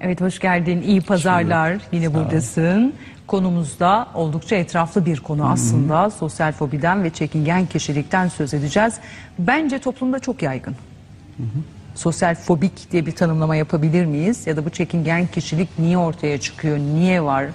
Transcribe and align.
Evet 0.00 0.20
hoş 0.20 0.38
geldin. 0.38 0.82
İyi 0.82 1.00
pazarlar. 1.00 1.76
Yine 1.92 2.14
buradasın. 2.14 2.94
Konumuzda 3.26 4.06
oldukça 4.14 4.56
etraflı 4.56 5.06
bir 5.06 5.20
konu 5.20 5.50
aslında. 5.50 6.10
Sosyal 6.10 6.52
fobiden 6.52 7.04
ve 7.04 7.10
çekingen 7.10 7.66
kişilikten 7.66 8.28
söz 8.28 8.54
edeceğiz. 8.54 8.94
Bence 9.38 9.78
toplumda 9.78 10.18
çok 10.18 10.42
yaygın. 10.42 10.74
Sosyal 11.94 12.34
fobik 12.34 12.92
diye 12.92 13.06
bir 13.06 13.12
tanımlama 13.12 13.56
yapabilir 13.56 14.06
miyiz? 14.06 14.46
Ya 14.46 14.56
da 14.56 14.64
bu 14.64 14.70
çekingen 14.70 15.26
kişilik 15.26 15.78
niye 15.78 15.98
ortaya 15.98 16.40
çıkıyor? 16.40 16.78
Niye 16.78 17.22
var? 17.22 17.46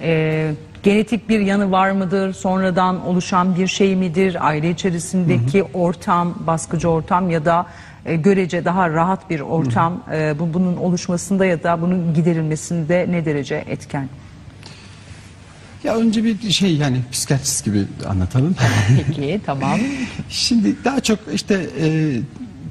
Ee, 0.00 0.52
genetik 0.82 1.28
bir 1.28 1.40
yanı 1.40 1.70
var 1.70 1.90
mıdır? 1.90 2.32
Sonradan 2.32 3.06
oluşan 3.06 3.56
bir 3.56 3.66
şey 3.66 3.96
midir? 3.96 4.46
Aile 4.46 4.70
içerisindeki 4.70 5.62
ortam, 5.74 6.34
baskıcı 6.46 6.88
ortam 6.88 7.30
ya 7.30 7.44
da 7.44 7.66
e, 8.08 8.16
görece 8.16 8.64
daha 8.64 8.90
rahat 8.90 9.30
bir 9.30 9.40
ortam 9.40 10.02
e, 10.12 10.38
bu, 10.38 10.54
bunun 10.54 10.76
oluşmasında 10.76 11.46
ya 11.46 11.62
da 11.62 11.82
bunun 11.82 12.14
giderilmesinde 12.14 13.06
ne 13.10 13.24
derece 13.24 13.64
etken? 13.68 14.08
Ya 15.84 15.96
önce 15.96 16.24
bir 16.24 16.50
şey 16.50 16.76
yani 16.76 17.00
psikiyatrist 17.12 17.64
gibi 17.64 17.84
anlatalım. 18.08 18.56
Peki 19.06 19.40
tamam. 19.46 19.80
Şimdi 20.28 20.84
daha 20.84 21.00
çok 21.00 21.18
işte 21.32 21.66
e, 21.80 22.16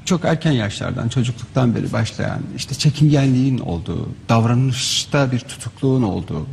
çok 0.04 0.24
erken 0.24 0.52
yaşlardan 0.52 1.08
çocukluktan 1.08 1.74
beri 1.74 1.92
başlayan 1.92 2.40
işte 2.56 2.74
çekingenliğin 2.74 3.58
olduğu, 3.58 4.08
davranışta 4.28 5.32
bir 5.32 5.38
tutukluğun 5.38 6.02
olduğu 6.02 6.46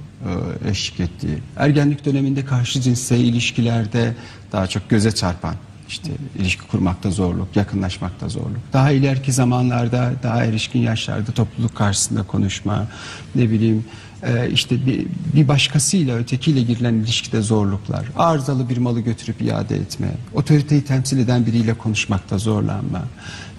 e, 0.66 0.70
eşlik 0.70 1.00
ettiği, 1.00 1.38
ergenlik 1.58 2.06
döneminde 2.06 2.46
karşı 2.46 2.82
cinsel 2.82 3.20
ilişkilerde 3.20 4.16
daha 4.52 4.68
çok 4.68 4.90
göze 4.90 5.12
çarpan 5.12 5.56
işte 5.90 6.12
ilişki 6.40 6.68
kurmakta 6.68 7.12
zorluk, 7.12 7.56
yakınlaşmakta 7.56 8.30
zorluk. 8.30 8.60
Daha 8.74 8.92
ileriki 8.92 9.34
zamanlarda, 9.34 10.12
daha 10.24 10.46
erişkin 10.46 10.80
yaşlarda 10.80 11.32
topluluk 11.32 11.76
karşısında 11.76 12.24
konuşma, 12.24 12.88
ne 13.36 13.50
bileyim 13.50 13.86
e, 14.24 14.50
işte 14.50 14.86
bir, 14.86 15.08
bir 15.36 15.48
başkasıyla 15.48 16.18
ötekiyle 16.18 16.62
girilen 16.62 16.94
ilişkide 16.94 17.42
zorluklar, 17.42 18.06
arızalı 18.18 18.70
bir 18.70 18.78
malı 18.78 19.00
götürüp 19.00 19.42
iade 19.42 19.76
etme, 19.76 20.12
otoriteyi 20.34 20.84
temsil 20.84 21.18
eden 21.18 21.46
biriyle 21.46 21.74
konuşmakta 21.74 22.38
zorlanma 22.38 23.04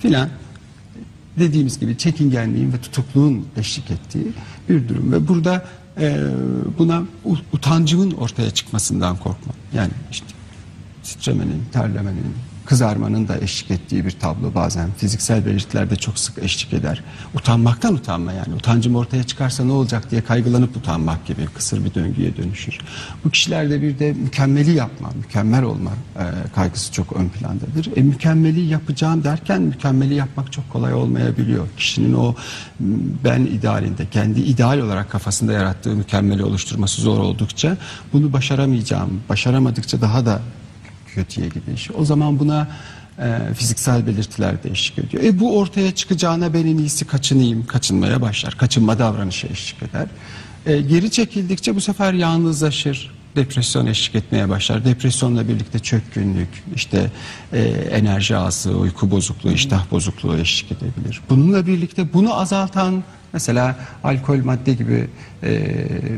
filan 0.00 0.28
dediğimiz 1.38 1.80
gibi 1.80 1.98
çekingenliğin 1.98 2.72
ve 2.72 2.80
tutukluğun 2.80 3.46
eşlik 3.56 3.90
ettiği 3.90 4.26
bir 4.68 4.88
durum 4.88 5.12
ve 5.12 5.28
burada 5.28 5.64
e, 6.00 6.18
buna 6.78 7.02
utancımın 7.52 8.10
ortaya 8.10 8.50
çıkmasından 8.50 9.16
korkma. 9.16 9.52
Yani 9.74 9.90
işte 10.10 10.26
titremenin, 11.06 11.62
terlemenin, 11.72 12.34
kızarmanın 12.66 13.28
da 13.28 13.38
eşlik 13.38 13.70
ettiği 13.70 14.04
bir 14.04 14.10
tablo 14.10 14.54
bazen 14.54 14.90
fiziksel 14.96 15.46
belirtilerde 15.46 15.96
çok 15.96 16.18
sık 16.18 16.38
eşlik 16.38 16.72
eder. 16.72 17.02
Utanmaktan 17.34 17.94
utanma 17.94 18.32
yani 18.32 18.54
utancım 18.54 18.96
ortaya 18.96 19.22
çıkarsa 19.24 19.64
ne 19.64 19.72
olacak 19.72 20.10
diye 20.10 20.20
kaygılanıp 20.20 20.76
utanmak 20.76 21.26
gibi 21.26 21.46
kısır 21.46 21.84
bir 21.84 21.94
döngüye 21.94 22.36
dönüşür. 22.36 22.78
Bu 23.24 23.30
kişilerde 23.30 23.82
bir 23.82 23.98
de 23.98 24.12
mükemmeli 24.12 24.70
yapma, 24.70 25.10
mükemmel 25.16 25.62
olma 25.62 25.90
e, 26.16 26.24
kaygısı 26.54 26.92
çok 26.92 27.12
ön 27.12 27.28
plandadır. 27.28 27.96
E, 27.96 28.02
mükemmeli 28.02 28.60
yapacağım 28.60 29.24
derken 29.24 29.62
mükemmeli 29.62 30.14
yapmak 30.14 30.52
çok 30.52 30.70
kolay 30.70 30.94
olmayabiliyor. 30.94 31.68
Kişinin 31.76 32.14
o 32.14 32.34
ben 33.24 33.40
idealinde, 33.40 34.06
kendi 34.10 34.40
ideal 34.40 34.78
olarak 34.78 35.10
kafasında 35.10 35.52
yarattığı 35.52 35.96
mükemmeli 35.96 36.44
oluşturması 36.44 37.02
zor 37.02 37.18
oldukça 37.18 37.76
bunu 38.12 38.32
başaramayacağım, 38.32 39.20
başaramadıkça 39.28 40.00
daha 40.00 40.26
da 40.26 40.40
kötüye 41.16 41.48
gidiş. 41.48 41.90
O 41.98 42.04
zaman 42.04 42.38
buna 42.38 42.68
e, 43.18 43.54
fiziksel 43.54 44.06
belirtiler 44.06 44.62
de 44.62 44.70
eşlik 44.70 44.98
ediyor. 44.98 45.22
E, 45.22 45.40
bu 45.40 45.58
ortaya 45.58 45.94
çıkacağına 45.94 46.54
ben 46.54 46.66
en 46.66 46.78
iyisi 46.78 47.04
kaçınayım, 47.04 47.66
kaçınmaya 47.66 48.20
başlar. 48.22 48.54
Kaçınma 48.58 48.98
davranışı 48.98 49.46
eşlik 49.46 49.82
eder. 49.82 50.06
E, 50.66 50.80
geri 50.80 51.10
çekildikçe 51.10 51.76
bu 51.76 51.80
sefer 51.80 52.12
yalnızlaşır. 52.12 53.16
Depresyon 53.36 53.86
eşlik 53.86 54.14
etmeye 54.14 54.48
başlar. 54.48 54.84
Depresyonla 54.84 55.48
birlikte 55.48 55.78
çökkünlük, 55.78 56.48
işte 56.74 57.10
e, 57.52 57.62
enerji 58.00 58.36
azlığı, 58.36 58.76
uyku 58.78 59.10
bozukluğu, 59.10 59.52
iştah 59.52 59.90
bozukluğu 59.90 60.36
eşlik 60.36 60.72
edebilir. 60.72 61.20
Bununla 61.30 61.66
birlikte 61.66 62.12
bunu 62.12 62.40
azaltan 62.40 63.04
mesela 63.32 63.76
alkol 64.04 64.44
madde 64.44 64.74
gibi 64.74 65.08
e, 65.42 65.74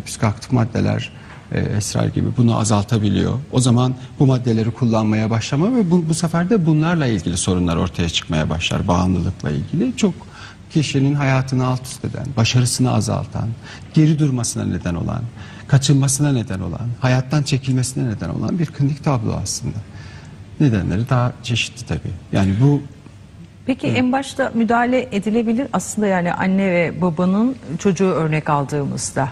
psikoaktif 0.06 0.52
maddeler 0.52 1.10
e, 1.52 1.60
esrar 1.60 2.06
gibi 2.06 2.28
bunu 2.36 2.58
azaltabiliyor. 2.58 3.32
O 3.52 3.60
zaman 3.60 3.94
bu 4.18 4.26
maddeleri 4.26 4.70
kullanmaya 4.70 5.30
başlama 5.30 5.76
ve 5.76 5.90
bu, 5.90 6.08
bu 6.08 6.14
sefer 6.14 6.50
de 6.50 6.66
bunlarla 6.66 7.06
ilgili 7.06 7.36
sorunlar 7.36 7.76
ortaya 7.76 8.08
çıkmaya 8.08 8.50
başlar. 8.50 8.88
Bağımlılıkla 8.88 9.50
ilgili 9.50 9.96
çok 9.96 10.14
kişinin 10.70 11.14
hayatını 11.14 11.66
alt 11.66 11.82
üst 11.82 12.04
eden, 12.04 12.26
başarısını 12.36 12.92
azaltan, 12.92 13.48
geri 13.94 14.18
durmasına 14.18 14.64
neden 14.64 14.94
olan, 14.94 15.22
kaçınmasına 15.68 16.32
neden 16.32 16.60
olan, 16.60 16.88
hayattan 17.00 17.42
çekilmesine 17.42 18.08
neden 18.08 18.28
olan 18.28 18.58
bir 18.58 18.66
klinik 18.66 19.04
tablo 19.04 19.32
aslında. 19.42 19.76
Nedenleri 20.60 21.08
daha 21.08 21.32
çeşitli 21.42 21.86
tabii. 21.86 22.12
Yani 22.32 22.54
bu 22.60 22.82
Peki 23.66 23.86
en 23.86 24.12
başta 24.12 24.52
müdahale 24.54 25.08
edilebilir 25.12 25.68
aslında 25.72 26.06
yani 26.06 26.32
anne 26.32 26.72
ve 26.72 27.00
babanın 27.00 27.56
çocuğu 27.78 28.04
örnek 28.04 28.50
aldığımızda 28.50 29.28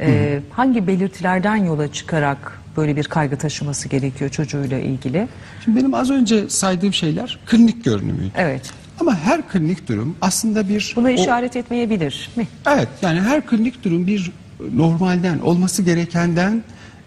e, 0.00 0.40
hangi 0.50 0.86
belirtilerden 0.86 1.56
yola 1.56 1.92
çıkarak 1.92 2.60
böyle 2.76 2.96
bir 2.96 3.04
kaygı 3.04 3.36
taşıması 3.36 3.88
gerekiyor 3.88 4.30
çocuğuyla 4.30 4.78
ilgili? 4.78 5.28
şimdi 5.64 5.78
benim 5.80 5.94
az 5.94 6.10
önce 6.10 6.48
saydığım 6.50 6.92
şeyler 6.92 7.38
klinik 7.46 7.84
görünümüydü. 7.84 8.30
Evet. 8.36 8.70
Ama 9.00 9.16
her 9.16 9.48
klinik 9.48 9.88
durum 9.88 10.16
aslında 10.20 10.68
bir 10.68 10.92
Buna 10.96 11.08
o- 11.08 11.10
işaret 11.10 11.56
etmeyebilir 11.56 12.30
mi? 12.36 12.48
Evet 12.66 12.88
yani 13.02 13.20
her 13.20 13.46
klinik 13.46 13.84
durum 13.84 14.06
bir 14.06 14.32
normalden 14.74 15.38
olması 15.38 15.82
gerekenden 15.82 16.62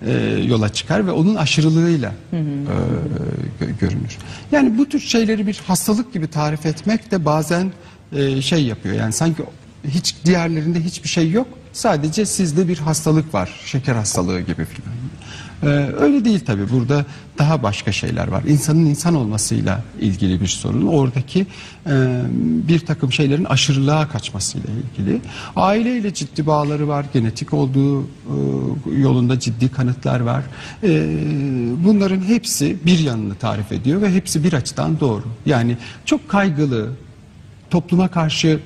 e, 0.05 0.11
yola 0.47 0.69
çıkar 0.69 1.07
ve 1.07 1.11
onun 1.11 1.35
aşırılığıyla 1.35 2.11
e, 2.33 2.35
gö- 3.61 3.79
görünür. 3.79 4.17
Yani 4.51 4.77
bu 4.77 4.89
tür 4.89 4.99
şeyleri 4.99 5.47
bir 5.47 5.61
hastalık 5.67 6.13
gibi 6.13 6.27
tarif 6.27 6.65
etmek 6.65 7.11
de 7.11 7.25
bazen 7.25 7.71
e, 8.15 8.41
şey 8.41 8.63
yapıyor. 8.65 8.95
Yani 8.95 9.13
sanki 9.13 9.43
hiç 9.87 10.15
diğerlerinde 10.25 10.79
hiçbir 10.79 11.09
şey 11.09 11.31
yok. 11.31 11.47
Sadece 11.73 12.25
sizde 12.25 12.67
bir 12.67 12.77
hastalık 12.77 13.33
var. 13.33 13.49
Şeker 13.65 13.95
hastalığı 13.95 14.39
gibi 14.39 14.65
filan. 14.65 14.93
Ee, 15.63 15.67
öyle 15.99 16.25
değil 16.25 16.39
tabii. 16.45 16.69
Burada 16.69 17.05
daha 17.37 17.63
başka 17.63 17.91
şeyler 17.91 18.27
var. 18.27 18.43
İnsanın 18.43 18.85
insan 18.85 19.15
olmasıyla 19.15 19.83
ilgili 19.99 20.41
bir 20.41 20.47
sorun. 20.47 20.87
Oradaki 20.87 21.47
e, 21.87 22.21
bir 22.67 22.79
takım 22.79 23.11
şeylerin 23.11 23.45
aşırılığa 23.45 24.09
kaçmasıyla 24.09 24.69
ilgili. 24.69 25.21
Aileyle 25.55 26.13
ciddi 26.13 26.45
bağları 26.45 26.87
var. 26.87 27.05
Genetik 27.13 27.53
olduğu 27.53 28.01
e, 28.03 28.07
yolunda 28.97 29.39
ciddi 29.39 29.69
kanıtlar 29.69 30.19
var. 30.19 30.43
E, 30.83 31.09
bunların 31.85 32.21
hepsi 32.21 32.77
bir 32.85 32.99
yanını 32.99 33.35
tarif 33.35 33.71
ediyor 33.71 34.01
ve 34.01 34.13
hepsi 34.13 34.43
bir 34.43 34.53
açıdan 34.53 34.99
doğru. 34.99 35.23
Yani 35.45 35.77
çok 36.05 36.29
kaygılı, 36.29 36.89
topluma 37.69 38.07
karşı 38.07 38.59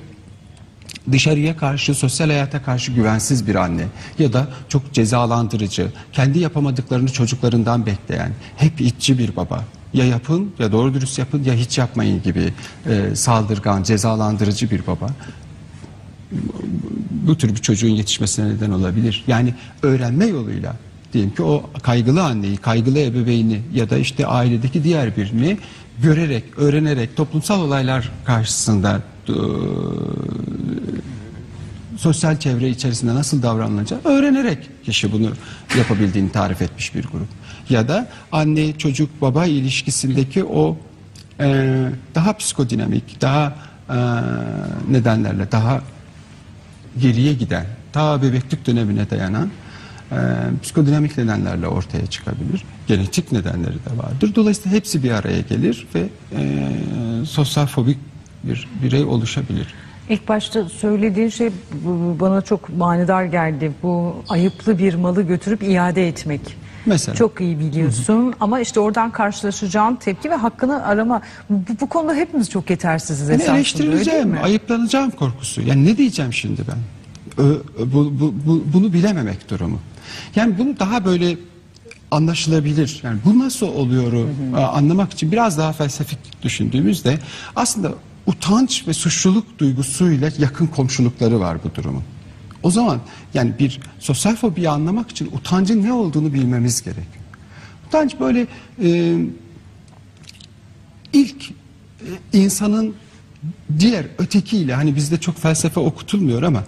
dışarıya 1.12 1.58
karşı, 1.58 1.96
sosyal 1.96 2.28
hayata 2.28 2.64
karşı 2.64 2.92
güvensiz 2.92 3.48
bir 3.48 3.56
anne 3.56 3.86
ya 4.20 4.34
da 4.34 4.48
çok 4.70 4.94
cezalandırıcı, 4.94 5.88
kendi 6.14 6.40
yapamadıklarını 6.40 7.10
çocuklarından 7.10 7.86
bekleyen, 7.86 8.32
hep 8.58 8.82
itçi 8.82 9.18
bir 9.18 9.36
baba. 9.36 9.64
Ya 9.94 10.06
yapın 10.06 10.52
ya 10.60 10.72
doğru 10.72 10.94
dürüst 10.94 11.20
yapın 11.20 11.44
ya 11.44 11.54
hiç 11.54 11.78
yapmayın 11.78 12.24
gibi 12.24 12.54
e, 12.86 13.16
saldırgan, 13.16 13.84
cezalandırıcı 13.84 14.72
bir 14.72 14.88
baba 14.88 15.10
bu 17.12 17.38
tür 17.38 17.50
bir 17.50 17.62
çocuğun 17.62 17.90
yetişmesine 17.90 18.50
neden 18.50 18.72
olabilir. 18.72 19.24
Yani 19.28 19.54
öğrenme 19.82 20.26
yoluyla 20.26 20.76
diyelim 21.14 21.36
ki 21.36 21.44
o 21.44 21.70
kaygılı 21.84 22.24
anneyi, 22.24 22.58
kaygılı 22.58 23.00
ebeveyni 23.00 23.62
ya 23.74 23.90
da 23.90 23.98
işte 23.98 24.28
ailedeki 24.28 24.84
diğer 24.84 25.18
birini 25.18 25.58
görerek, 26.02 26.44
öğrenerek 26.58 27.16
toplumsal 27.16 27.62
olaylar 27.62 28.12
karşısında 28.26 29.02
sosyal 31.98 32.40
çevre 32.40 32.70
içerisinde 32.70 33.16
nasıl 33.16 33.44
davranılacağı 33.44 34.00
öğrenerek 34.04 34.70
kişi 34.86 35.12
bunu 35.12 35.30
yapabildiğini 35.78 36.32
tarif 36.32 36.62
etmiş 36.62 36.96
bir 36.96 37.04
grup. 37.04 37.28
Ya 37.70 37.88
da 37.88 38.08
anne 38.32 38.78
çocuk 38.78 39.22
baba 39.22 39.46
ilişkisindeki 39.46 40.44
o 40.44 40.78
e, 41.40 41.90
daha 42.16 42.38
psikodinamik, 42.38 43.22
daha 43.22 43.56
e, 43.90 43.98
nedenlerle 44.90 45.52
daha 45.52 45.82
geriye 47.02 47.34
giden, 47.34 47.66
ta 47.94 48.22
bebeklik 48.22 48.68
dönemine 48.68 49.10
dayanan 49.10 49.50
e, 50.12 50.18
psikodinamik 50.64 51.18
nedenlerle 51.18 51.68
ortaya 51.68 52.06
çıkabilir. 52.06 52.64
Genetik 52.88 53.32
nedenleri 53.32 53.74
de 53.74 53.98
vardır. 53.98 54.36
Dolayısıyla 54.36 54.78
hepsi 54.78 55.04
bir 55.04 55.12
araya 55.12 55.42
gelir 55.42 55.88
ve 55.96 56.10
e, 56.36 56.70
sosyal 57.26 57.68
fobik 57.68 57.98
bir 58.44 58.68
birey 58.84 59.04
oluşabilir. 59.04 59.68
İlk 60.10 60.28
başta 60.28 60.70
söylediğin 60.70 61.30
şey 61.30 61.50
bana 62.20 62.42
çok 62.42 62.78
manidar 62.78 63.24
geldi. 63.26 63.72
Bu 63.84 64.16
ayıplı 64.30 64.78
bir 64.78 64.94
malı 64.94 65.22
götürüp 65.22 65.64
iade 65.64 66.08
etmek. 66.08 66.42
Mesela. 66.86 67.16
Çok 67.16 67.42
iyi 67.42 67.60
biliyorsun 67.60 68.34
ama 68.40 68.60
işte 68.60 68.80
oradan 68.80 69.12
karşılaşacağın 69.12 69.96
tepki 69.96 70.30
ve 70.30 70.36
hakkını 70.36 70.86
arama. 70.86 71.22
Bu, 71.50 71.62
bu 71.82 71.90
konuda 71.90 72.14
hepimiz 72.16 72.50
çok 72.50 72.70
yetersiziz 72.70 73.30
Yani 73.30 73.36
esasında 73.36 73.56
eleştirileceğim, 73.58 74.30
mi? 74.30 74.40
ayıplanacağım 74.40 75.12
korkusu. 75.12 75.62
Yani 75.62 75.86
ne 75.86 75.98
diyeceğim 75.98 76.34
şimdi 76.34 76.62
ben? 76.68 76.78
Ö- 77.44 77.60
bu, 77.94 78.14
bu- 78.20 78.34
bu- 78.46 78.64
bunu 78.74 78.94
bilememek 78.94 79.50
durumu. 79.50 79.80
Yani 80.36 80.58
bunu 80.58 80.80
daha 80.80 81.06
böyle 81.06 81.38
anlaşılabilir. 82.12 83.00
Yani 83.04 83.18
bu 83.26 83.40
nasıl 83.40 83.68
oluyor 83.68 84.14
e, 84.58 84.62
anlamak 84.62 85.14
için 85.14 85.32
biraz 85.32 85.58
daha 85.58 85.74
felsefik 85.74 86.44
düşündüğümüzde 86.44 87.18
aslında 87.56 87.92
utanç 88.26 88.88
ve 88.88 88.94
suçluluk 88.94 89.60
duygusuyla 89.60 90.32
yakın 90.38 90.68
komşulukları 90.68 91.40
var 91.40 91.58
bu 91.64 91.76
durumun. 91.76 92.04
O 92.64 92.72
zaman 92.72 93.00
yani 93.34 93.54
bir 93.60 93.80
sosyal 94.00 94.36
fobiyi 94.36 94.70
anlamak 94.70 95.12
için 95.12 95.30
utancın 95.34 95.84
ne 95.84 95.94
olduğunu 95.94 96.34
bilmemiz 96.34 96.82
gerekiyor. 96.82 97.24
Utanç 97.88 98.20
böyle 98.20 98.48
e, 98.84 99.18
ilk 101.14 101.52
e, 101.52 102.40
insanın 102.40 102.96
diğer 103.80 104.06
ötekiyle 104.18 104.74
hani 104.74 104.96
bizde 104.96 105.20
çok 105.20 105.38
felsefe 105.38 105.80
okutulmuyor 105.80 106.44
ama 106.44 106.64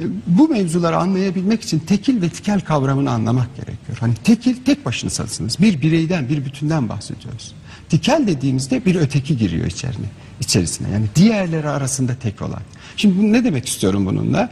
e, 0.00 0.04
bu 0.26 0.48
mevzuları 0.48 0.96
anlayabilmek 0.96 1.62
için 1.62 1.78
tekil 1.78 2.22
ve 2.22 2.28
tikel 2.28 2.60
kavramını 2.60 3.10
anlamak 3.10 3.56
gerekiyor. 3.56 3.98
Hani 4.00 4.14
tekil 4.14 4.56
tek 4.64 4.86
başınasınız. 4.86 5.60
Bir 5.60 5.80
bireyden, 5.82 6.28
bir 6.28 6.44
bütünden 6.44 6.88
bahsediyoruz. 6.88 7.54
Tikel 7.88 8.24
dediğimizde 8.26 8.84
bir 8.84 8.94
öteki 8.94 9.36
giriyor 9.36 9.66
içerine, 9.66 10.06
içerisine. 10.40 10.90
Yani 10.90 11.06
diğerleri 11.14 11.68
arasında 11.68 12.14
tek 12.14 12.42
olan. 12.42 12.60
Şimdi 12.96 13.18
bu 13.18 13.32
ne 13.32 13.44
demek 13.44 13.68
istiyorum 13.68 14.06
bununla? 14.06 14.50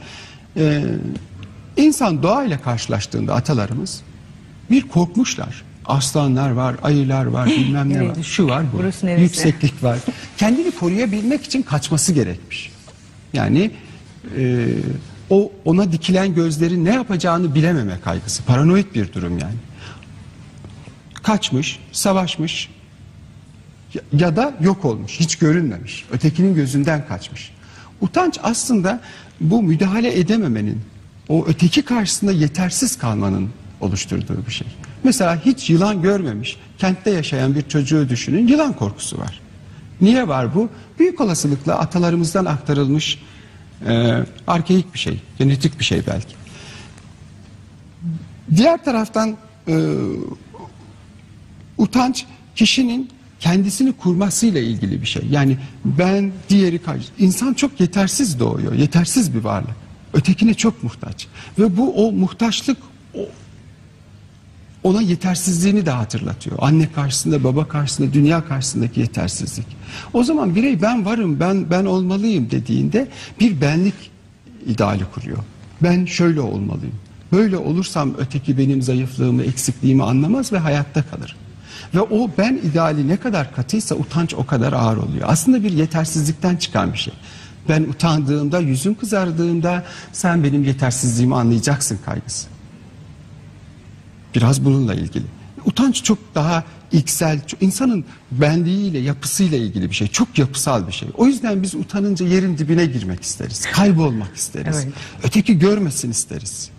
Ee, 0.56 0.84
insan 1.76 2.22
doğayla 2.22 2.62
karşılaştığında 2.62 3.34
atalarımız 3.34 4.02
bir 4.70 4.82
korkmuşlar. 4.82 5.62
Aslanlar 5.86 6.50
var, 6.50 6.76
ayılar 6.82 7.26
var, 7.26 7.46
bilmem 7.58 7.88
ne 7.88 8.08
var. 8.08 8.22
Şu 8.22 8.48
var, 8.48 8.64
bu. 8.72 8.78
Burası 8.78 9.06
neresi? 9.06 9.22
Yükseklik 9.22 9.82
var. 9.82 9.98
Kendini 10.36 10.70
koruyabilmek 10.70 11.44
için 11.44 11.62
kaçması 11.62 12.12
gerekmiş. 12.12 12.72
Yani 13.32 13.70
e, 14.38 14.66
o 15.30 15.52
ona 15.64 15.92
dikilen 15.92 16.34
gözlerin 16.34 16.84
ne 16.84 16.94
yapacağını 16.94 17.54
bilememe 17.54 18.00
kaygısı. 18.04 18.42
Paranoid 18.44 18.94
bir 18.94 19.12
durum 19.12 19.38
yani. 19.38 19.54
Kaçmış, 21.22 21.78
savaşmış 21.92 22.70
ya, 24.12 24.36
da 24.36 24.54
yok 24.60 24.84
olmuş, 24.84 25.20
hiç 25.20 25.36
görünmemiş. 25.36 26.04
Ötekinin 26.12 26.54
gözünden 26.54 27.06
kaçmış. 27.08 27.50
Utanç 28.00 28.38
aslında 28.42 29.00
bu 29.40 29.62
müdahale 29.62 30.18
edememenin, 30.18 30.80
o 31.28 31.46
öteki 31.46 31.82
karşısında 31.82 32.32
yetersiz 32.32 32.98
kalmanın 32.98 33.50
oluşturduğu 33.80 34.46
bir 34.46 34.52
şey. 34.52 34.66
Mesela 35.04 35.44
hiç 35.44 35.70
yılan 35.70 36.02
görmemiş, 36.02 36.56
kentte 36.78 37.10
yaşayan 37.10 37.54
bir 37.54 37.62
çocuğu 37.62 38.08
düşünün, 38.08 38.48
yılan 38.48 38.72
korkusu 38.72 39.18
var. 39.18 39.40
Niye 40.00 40.28
var 40.28 40.54
bu? 40.54 40.68
Büyük 40.98 41.20
olasılıkla 41.20 41.78
atalarımızdan 41.78 42.44
aktarılmış 42.44 43.18
e, 43.86 44.24
arkeik 44.46 44.94
bir 44.94 44.98
şey, 44.98 45.20
genetik 45.38 45.78
bir 45.78 45.84
şey 45.84 46.02
belki. 46.06 46.34
Diğer 48.56 48.84
taraftan 48.84 49.36
e, 49.68 49.94
utanç 51.78 52.26
kişinin 52.56 53.10
kendisini 53.40 53.92
kurmasıyla 53.92 54.60
ilgili 54.60 55.00
bir 55.00 55.06
şey. 55.06 55.22
Yani 55.30 55.58
ben 55.84 56.32
diğeri 56.48 56.78
karşı. 56.78 57.08
İnsan 57.18 57.54
çok 57.54 57.80
yetersiz 57.80 58.40
doğuyor. 58.40 58.72
Yetersiz 58.72 59.34
bir 59.34 59.40
varlık. 59.40 59.76
Ötekine 60.14 60.54
çok 60.54 60.82
muhtaç. 60.82 61.26
Ve 61.58 61.76
bu 61.76 62.06
o 62.06 62.12
muhtaçlık 62.12 62.78
o, 63.14 63.20
ona 64.82 65.02
yetersizliğini 65.02 65.86
de 65.86 65.90
hatırlatıyor. 65.90 66.56
Anne 66.60 66.92
karşısında, 66.92 67.44
baba 67.44 67.68
karşısında, 67.68 68.12
dünya 68.12 68.44
karşısındaki 68.44 69.00
yetersizlik. 69.00 69.66
O 70.12 70.24
zaman 70.24 70.54
birey 70.54 70.82
ben 70.82 71.04
varım, 71.04 71.40
ben 71.40 71.70
ben 71.70 71.84
olmalıyım 71.84 72.50
dediğinde 72.50 73.08
bir 73.40 73.60
benlik 73.60 73.94
ideali 74.66 75.04
kuruyor. 75.14 75.38
Ben 75.82 76.04
şöyle 76.04 76.40
olmalıyım. 76.40 76.94
Böyle 77.32 77.56
olursam 77.56 78.14
öteki 78.18 78.58
benim 78.58 78.82
zayıflığımı, 78.82 79.42
eksikliğimi 79.42 80.02
anlamaz 80.02 80.52
ve 80.52 80.58
hayatta 80.58 81.02
kalır. 81.02 81.36
Ve 81.94 82.00
o 82.00 82.30
ben 82.38 82.60
ideali 82.70 83.08
ne 83.08 83.16
kadar 83.16 83.54
katıysa 83.54 83.94
utanç 83.94 84.34
o 84.34 84.46
kadar 84.46 84.72
ağır 84.72 84.96
oluyor. 84.96 85.24
Aslında 85.26 85.64
bir 85.64 85.72
yetersizlikten 85.72 86.56
çıkan 86.56 86.92
bir 86.92 86.98
şey. 86.98 87.14
Ben 87.68 87.82
utandığımda, 87.82 88.58
yüzüm 88.60 88.94
kızardığında 88.94 89.84
sen 90.12 90.44
benim 90.44 90.64
yetersizliğimi 90.64 91.34
anlayacaksın 91.34 91.98
kaygısı. 92.04 92.46
Biraz 94.34 94.64
bununla 94.64 94.94
ilgili. 94.94 95.24
Utanç 95.64 96.02
çok 96.02 96.18
daha 96.34 96.64
içsel, 96.92 97.40
insanın 97.60 98.04
benliğiyle, 98.30 98.98
yapısıyla 98.98 99.58
ilgili 99.58 99.90
bir 99.90 99.94
şey. 99.94 100.08
Çok 100.08 100.38
yapısal 100.38 100.86
bir 100.86 100.92
şey. 100.92 101.08
O 101.14 101.26
yüzden 101.26 101.62
biz 101.62 101.74
utanınca 101.74 102.26
yerin 102.26 102.58
dibine 102.58 102.86
girmek 102.86 103.22
isteriz. 103.22 103.66
Kaybolmak 103.72 104.36
isteriz. 104.36 104.76
Evet. 104.84 104.94
Öteki 105.22 105.58
görmesin 105.58 106.10
isteriz. 106.10 106.70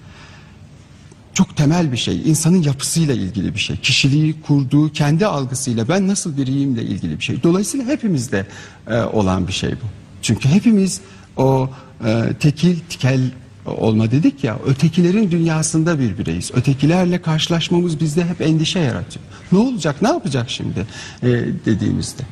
Çok 1.35 1.57
temel 1.57 1.91
bir 1.91 1.97
şey. 1.97 2.29
İnsanın 2.29 2.63
yapısıyla 2.63 3.13
ilgili 3.13 3.53
bir 3.53 3.59
şey. 3.59 3.77
Kişiliği 3.77 4.41
kurduğu 4.41 4.91
kendi 4.91 5.25
algısıyla 5.25 5.87
ben 5.87 6.07
nasıl 6.07 6.37
biriyimle 6.37 6.83
ilgili 6.83 7.19
bir 7.19 7.23
şey. 7.23 7.43
Dolayısıyla 7.43 7.85
hepimizde 7.85 8.47
e, 8.87 9.01
olan 9.01 9.47
bir 9.47 9.53
şey 9.53 9.71
bu. 9.71 9.85
Çünkü 10.21 10.49
hepimiz 10.49 11.01
o 11.37 11.69
e, 12.05 12.33
tekil 12.39 12.79
tikel 12.89 13.21
olma 13.65 14.11
dedik 14.11 14.43
ya 14.43 14.59
ötekilerin 14.65 15.31
dünyasında 15.31 15.99
bir 15.99 16.17
bireyiz. 16.17 16.51
Ötekilerle 16.53 17.21
karşılaşmamız 17.21 17.99
bizde 17.99 18.25
hep 18.25 18.41
endişe 18.41 18.79
yaratıyor. 18.79 19.25
Ne 19.51 19.59
olacak 19.59 20.01
ne 20.01 20.07
yapacak 20.07 20.49
şimdi 20.49 20.87
e, 21.23 21.27
dediğimizde. 21.65 22.23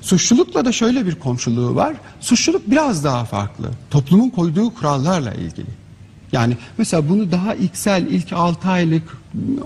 Suçlulukla 0.00 0.64
da 0.64 0.72
şöyle 0.72 1.06
bir 1.06 1.14
komşuluğu 1.14 1.74
var. 1.74 1.94
Suçluluk 2.20 2.70
biraz 2.70 3.04
daha 3.04 3.24
farklı. 3.24 3.70
Toplumun 3.90 4.30
koyduğu 4.30 4.74
kurallarla 4.74 5.34
ilgili. 5.34 5.83
Yani 6.34 6.56
mesela 6.78 7.08
bunu 7.08 7.32
daha 7.32 7.54
ilksel 7.54 8.06
ilk 8.06 8.32
6 8.32 8.68
aylık 8.68 9.02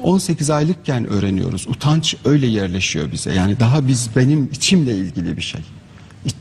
18 0.03 0.51
aylıkken 0.51 1.07
öğreniyoruz. 1.07 1.67
Utanç 1.69 2.17
öyle 2.25 2.47
yerleşiyor 2.47 3.13
bize. 3.13 3.35
Yani 3.35 3.61
daha 3.61 3.89
biz 3.89 4.11
benim 4.17 4.51
içimle 4.53 4.97
ilgili 4.97 5.37
bir 5.37 5.43
şey. 5.43 5.61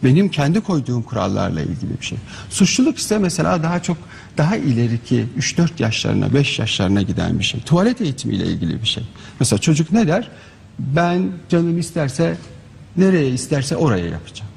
Benim 0.03 0.29
kendi 0.29 0.61
koyduğum 0.61 1.03
kurallarla 1.03 1.61
ilgili 1.61 1.99
bir 1.99 2.05
şey. 2.05 2.17
Suçluluk 2.49 2.97
ise 2.97 3.17
mesela 3.17 3.63
daha 3.63 3.81
çok 3.81 3.97
daha 4.37 4.55
ileriki 4.55 5.25
3-4 5.39 5.69
yaşlarına 5.79 6.33
5 6.33 6.59
yaşlarına 6.59 7.01
giden 7.01 7.39
bir 7.39 7.43
şey. 7.43 7.61
Tuvalet 7.61 8.01
eğitimiyle 8.01 8.45
ilgili 8.45 8.81
bir 8.81 8.87
şey. 8.87 9.03
Mesela 9.39 9.59
çocuk 9.59 9.91
ne 9.91 10.07
der? 10.07 10.29
Ben 10.79 11.31
canım 11.49 11.79
isterse 11.79 12.37
nereye 12.97 13.29
isterse 13.29 13.75
oraya 13.75 14.05
yapacağım. 14.05 14.51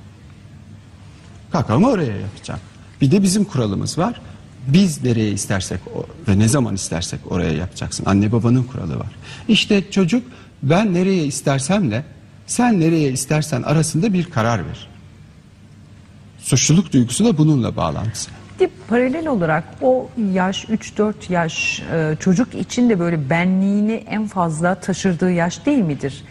Kakamı 1.53 1.89
oraya 1.89 2.17
yapacağım. 2.17 2.61
Bir 3.01 3.11
de 3.11 3.23
bizim 3.23 3.45
kuralımız 3.45 3.99
var. 3.99 4.21
Biz 4.67 5.05
nereye 5.05 5.31
istersek 5.31 5.81
ve 6.29 6.39
ne 6.39 6.49
zaman 6.49 6.75
istersek 6.75 7.21
oraya 7.31 7.53
yapacaksın. 7.53 8.07
Anne 8.07 8.33
babanın 8.33 8.63
kuralı 8.63 8.99
var. 8.99 9.11
İşte 9.49 9.91
çocuk 9.91 10.23
ben 10.63 10.95
nereye 10.95 11.25
istersemle 11.25 12.05
sen 12.47 12.81
nereye 12.81 13.13
istersen 13.13 13.63
arasında 13.63 14.13
bir 14.13 14.25
karar 14.25 14.59
ver. 14.59 14.89
Suçluluk 16.39 16.93
duygusu 16.93 17.25
da 17.25 17.39
bununla 17.39 17.77
bağlantısı. 17.77 18.31
Bir 18.61 18.69
paralel 18.89 19.27
olarak 19.27 19.65
o 19.83 20.09
yaş 20.33 20.65
3-4 20.65 21.15
yaş 21.29 21.83
e, 21.93 22.17
çocuk 22.21 22.55
için 22.55 22.91
de 22.91 22.99
böyle 22.99 23.31
benliğini 23.31 23.93
en 23.93 24.27
fazla 24.27 24.75
taşırdığı 24.75 25.31
yaş 25.31 25.67
değil 25.67 25.79
midir? 25.79 26.25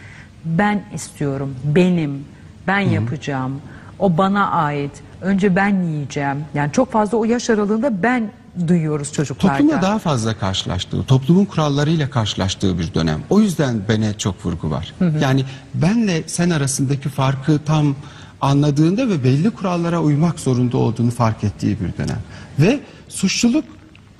Ben 0.44 0.84
istiyorum, 0.94 1.54
benim, 1.64 2.24
ben 2.66 2.80
yapacağım, 2.80 3.60
o 4.00 4.18
bana 4.18 4.50
ait, 4.50 4.92
önce 5.20 5.56
ben 5.56 5.82
yiyeceğim. 5.82 6.44
Yani 6.54 6.72
çok 6.72 6.92
fazla 6.92 7.18
o 7.18 7.24
yaş 7.24 7.50
aralığında 7.50 8.02
ben 8.02 8.30
duyuyoruz 8.66 9.12
çocuklarda. 9.12 9.58
Toplumla 9.58 9.82
daha 9.82 9.98
fazla 9.98 10.38
karşılaştığı, 10.38 11.04
toplumun 11.04 11.44
kurallarıyla 11.44 12.10
karşılaştığı 12.10 12.78
bir 12.78 12.94
dönem. 12.94 13.20
O 13.30 13.40
yüzden 13.40 13.82
bene 13.88 14.18
çok 14.18 14.46
vurgu 14.46 14.70
var. 14.70 14.94
Yani 15.20 15.44
benle 15.74 16.22
sen 16.26 16.50
arasındaki 16.50 17.08
farkı 17.08 17.60
tam 17.66 17.96
anladığında 18.40 19.08
ve 19.08 19.24
belli 19.24 19.50
kurallara 19.50 20.00
uymak 20.00 20.40
zorunda 20.40 20.76
olduğunu 20.76 21.10
fark 21.10 21.44
ettiği 21.44 21.78
bir 21.80 22.04
dönem. 22.04 22.18
Ve 22.58 22.80
suçluluk 23.08 23.64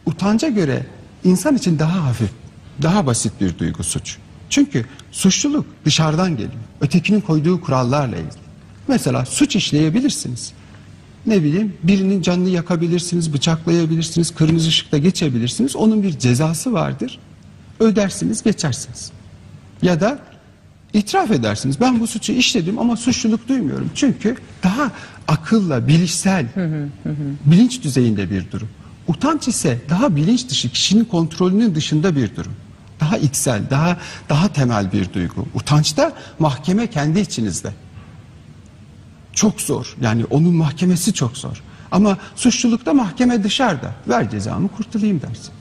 utanca 0.06 0.48
göre 0.48 0.86
insan 1.24 1.56
için 1.56 1.78
daha 1.78 2.04
hafif, 2.04 2.30
daha 2.82 3.06
basit 3.06 3.32
bir 3.40 3.58
duygu 3.58 3.82
suç. 3.82 4.16
Çünkü 4.50 4.86
suçluluk 5.12 5.66
dışarıdan 5.84 6.30
geliyor. 6.30 6.62
Ötekinin 6.80 7.20
koyduğu 7.20 7.60
kurallarla 7.60 8.16
ilgili. 8.16 8.49
Mesela 8.90 9.24
suç 9.26 9.56
işleyebilirsiniz 9.56 10.52
ne 11.26 11.42
bileyim 11.42 11.74
birinin 11.82 12.22
canını 12.22 12.48
yakabilirsiniz, 12.48 13.32
bıçaklayabilirsiniz, 13.32 14.34
kırmızı 14.34 14.68
ışıkta 14.68 14.98
geçebilirsiniz. 14.98 15.76
Onun 15.76 16.02
bir 16.02 16.18
cezası 16.18 16.72
vardır. 16.72 17.18
Ödersiniz, 17.80 18.42
geçersiniz. 18.42 19.12
Ya 19.82 20.00
da 20.00 20.18
itiraf 20.92 21.30
edersiniz. 21.30 21.80
Ben 21.80 22.00
bu 22.00 22.06
suçu 22.06 22.32
işledim 22.32 22.78
ama 22.78 22.96
suçluluk 22.96 23.48
duymuyorum. 23.48 23.90
Çünkü 23.94 24.36
daha 24.62 24.92
akılla, 25.28 25.88
bilişsel, 25.88 26.46
bilinç 27.46 27.82
düzeyinde 27.82 28.30
bir 28.30 28.50
durum. 28.50 28.68
Utanç 29.08 29.48
ise 29.48 29.78
daha 29.90 30.16
bilinç 30.16 30.48
dışı, 30.48 30.70
kişinin 30.70 31.04
kontrolünün 31.04 31.74
dışında 31.74 32.16
bir 32.16 32.36
durum. 32.36 32.52
Daha 33.00 33.18
içsel, 33.18 33.62
daha 33.70 33.96
daha 34.28 34.52
temel 34.52 34.92
bir 34.92 35.12
duygu. 35.12 35.46
Utançta 35.54 36.12
mahkeme 36.38 36.86
kendi 36.86 37.20
içinizde. 37.20 37.72
Çok 39.32 39.60
zor. 39.60 39.96
Yani 40.00 40.24
onun 40.30 40.54
mahkemesi 40.54 41.12
çok 41.12 41.36
zor. 41.36 41.62
Ama 41.92 42.18
suçlulukta 42.36 42.94
mahkeme 42.94 43.44
dışarıda. 43.44 43.94
Ver 44.08 44.30
cezamı 44.30 44.68
kurtulayım 44.68 45.22
dersin. 45.22 45.52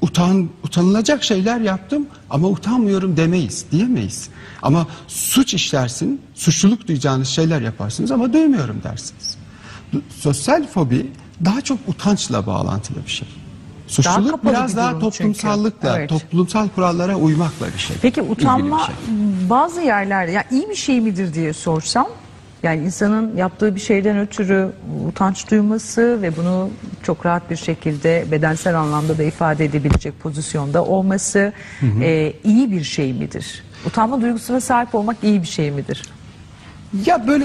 Utan, 0.00 0.48
utanılacak 0.62 1.24
şeyler 1.24 1.60
yaptım 1.60 2.06
ama 2.30 2.48
utanmıyorum 2.48 3.16
demeyiz, 3.16 3.64
diyemeyiz. 3.72 4.28
Ama 4.62 4.86
suç 5.08 5.54
işlersin, 5.54 6.20
suçluluk 6.34 6.88
duyacağınız 6.88 7.28
şeyler 7.28 7.60
yaparsınız 7.60 8.10
ama 8.10 8.32
duymuyorum 8.32 8.80
dersiniz. 8.84 9.36
Sosyal 10.20 10.66
fobi 10.66 11.10
daha 11.44 11.60
çok 11.60 11.78
utançla 11.88 12.46
bağlantılı 12.46 12.98
bir 13.06 13.10
şey. 13.10 13.28
Suçluluk 13.86 14.30
kapalı 14.30 14.52
biraz 14.52 14.72
bir 14.72 14.76
daha 14.76 14.98
toplumsallıkla, 14.98 15.88
çünkü. 15.88 15.98
Evet. 15.98 16.10
toplumsal 16.10 16.68
kurallara 16.68 17.16
uymakla 17.16 17.66
bir 17.74 17.78
şey. 17.78 17.96
Peki 18.02 18.22
utanma 18.22 18.86
şey. 18.86 18.94
bazı 19.50 19.80
yerlerde 19.80 20.32
ya 20.32 20.44
iyi 20.50 20.68
bir 20.68 20.74
şey 20.74 21.00
midir 21.00 21.34
diye 21.34 21.52
sorsam 21.52 22.08
yani 22.62 22.84
insanın 22.84 23.36
yaptığı 23.36 23.74
bir 23.74 23.80
şeyden 23.80 24.18
ötürü 24.18 24.68
utanç 25.08 25.50
duyması 25.50 26.22
ve 26.22 26.36
bunu 26.36 26.70
çok 27.02 27.26
rahat 27.26 27.50
bir 27.50 27.56
şekilde 27.56 28.24
bedensel 28.30 28.78
anlamda 28.78 29.18
da 29.18 29.22
ifade 29.22 29.64
edebilecek 29.64 30.20
pozisyonda 30.20 30.84
olması 30.84 31.52
e, 32.02 32.32
iyi 32.44 32.70
bir 32.70 32.84
şey 32.84 33.12
midir? 33.12 33.64
Utanma 33.86 34.20
duygusuna 34.20 34.60
sahip 34.60 34.94
olmak 34.94 35.16
iyi 35.22 35.42
bir 35.42 35.46
şey 35.46 35.70
midir? 35.70 36.02
Ya 37.06 37.26
böyle 37.26 37.44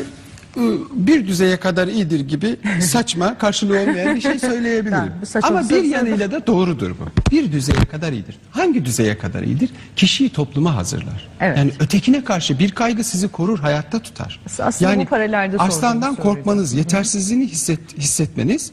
bir 0.93 1.27
düzeye 1.27 1.57
kadar 1.57 1.87
iyidir 1.87 2.19
gibi 2.19 2.55
saçma 2.81 3.37
karşılığı 3.37 3.79
olmayan 3.79 4.15
bir 4.15 4.21
şey 4.21 4.39
söyleyebilirim. 4.39 4.91
Tamam, 4.91 5.09
bu 5.33 5.47
Ama 5.47 5.69
bir 5.69 5.83
yanıyla 5.83 6.31
da 6.31 6.47
doğrudur 6.47 6.91
bu. 6.91 7.31
Bir 7.31 7.51
düzeye 7.51 7.85
kadar 7.91 8.11
iyidir. 8.11 8.35
Hangi 8.51 8.85
düzeye 8.85 9.17
kadar 9.17 9.43
iyidir? 9.43 9.69
Kişiyi 9.95 10.29
topluma 10.29 10.75
hazırlar. 10.75 11.29
Evet. 11.39 11.57
Yani 11.57 11.71
ötekine 11.79 12.23
karşı 12.23 12.59
bir 12.59 12.71
kaygı 12.71 13.03
sizi 13.03 13.27
korur, 13.27 13.59
hayatta 13.59 13.99
tutar. 13.99 14.39
Aslında 14.59 14.91
yani 14.91 15.03
bu 15.03 15.09
paralelde 15.09 15.57
aslandan 15.57 16.15
korkmanız, 16.15 16.73
yetersizliğini 16.73 17.47
hisset, 17.47 17.97
hissetmeniz 17.97 18.71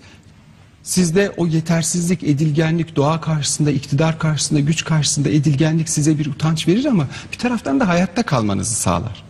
Sizde 0.83 1.33
o 1.37 1.47
yetersizlik, 1.47 2.23
edilgenlik, 2.23 2.97
doğa 2.97 3.21
karşısında, 3.21 3.71
iktidar 3.71 4.19
karşısında, 4.19 4.61
güç 4.61 4.85
karşısında 4.85 5.29
edilgenlik 5.29 5.89
size 5.89 6.19
bir 6.19 6.27
utanç 6.27 6.69
verir 6.69 6.85
ama 6.85 7.07
bir 7.33 7.39
taraftan 7.39 7.81
da 7.81 7.89
hayatta 7.89 8.23
kalmanızı 8.23 8.75
sağlar. 8.75 9.30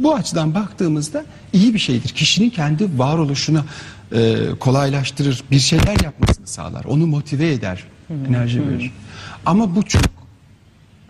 Bu 0.00 0.14
açıdan 0.14 0.54
baktığımızda 0.54 1.24
iyi 1.52 1.74
bir 1.74 1.78
şeydir. 1.78 2.08
Kişinin 2.08 2.50
kendi 2.50 2.98
varoluşunu 2.98 3.64
e, 4.12 4.36
kolaylaştırır, 4.60 5.44
bir 5.50 5.58
şeyler 5.58 6.00
yapmasını 6.04 6.46
sağlar, 6.46 6.84
onu 6.84 7.06
motive 7.06 7.52
eder, 7.52 7.84
enerji 8.28 8.68
verir. 8.68 8.92
Ama 9.46 9.76
bu 9.76 9.82
çok 9.82 10.02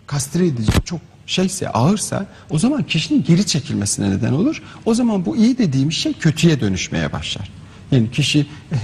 kastre 0.07 0.47
edici, 0.47 0.71
çok 0.85 0.99
şeyse, 1.25 1.69
ağırsa 1.69 2.25
o 2.49 2.59
zaman 2.59 2.83
kişinin 2.83 3.23
geri 3.23 3.45
çekilmesine 3.45 4.09
neden 4.09 4.33
olur. 4.33 4.63
O 4.85 4.93
zaman 4.93 5.25
bu 5.25 5.37
iyi 5.37 5.57
dediğimiz 5.57 5.95
şey 5.95 6.13
kötüye 6.13 6.59
dönüşmeye 6.59 7.13
başlar. 7.13 7.49
Yani 7.91 8.11
kişi 8.11 8.39
e, 8.71 8.77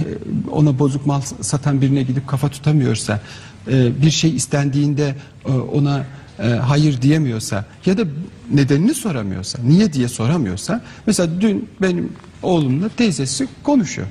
ona 0.50 0.78
bozuk 0.78 1.06
mal 1.06 1.20
satan 1.40 1.80
birine 1.80 2.02
gidip 2.02 2.26
kafa 2.28 2.48
tutamıyorsa, 2.48 3.20
e, 3.68 4.02
bir 4.02 4.10
şey 4.10 4.36
istendiğinde 4.36 5.14
e, 5.46 5.52
ona 5.52 6.04
e, 6.38 6.48
hayır 6.48 7.02
diyemiyorsa 7.02 7.64
ya 7.86 7.98
da 7.98 8.02
nedenini 8.50 8.94
soramıyorsa, 8.94 9.58
niye 9.62 9.92
diye 9.92 10.08
soramıyorsa, 10.08 10.80
mesela 11.06 11.40
dün 11.40 11.68
benim 11.82 12.12
oğlumla 12.42 12.88
teyzesi 12.88 13.48
konuşuyor. 13.62 14.08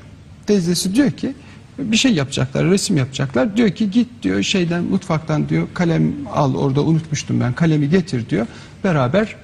Teyzesi 0.48 0.96
diyor 0.96 1.12
ki 1.12 1.34
bir 1.78 1.98
şey 1.98 2.14
yapacaklar, 2.14 2.66
resim 2.66 2.98
yapacaklar. 2.98 3.58
Diyor 3.58 3.70
ki 3.70 3.92
git 3.92 4.08
diyor 4.24 4.44
şeyden 4.44 4.84
mutfaktan 4.84 5.50
diyor 5.50 5.68
kalem 5.74 6.14
al 6.34 6.56
orada 6.56 6.82
unutmuştum 6.82 7.40
ben 7.40 7.54
kalemi 7.54 7.90
getir 7.90 8.30
diyor. 8.30 8.48
Beraber 8.84 9.36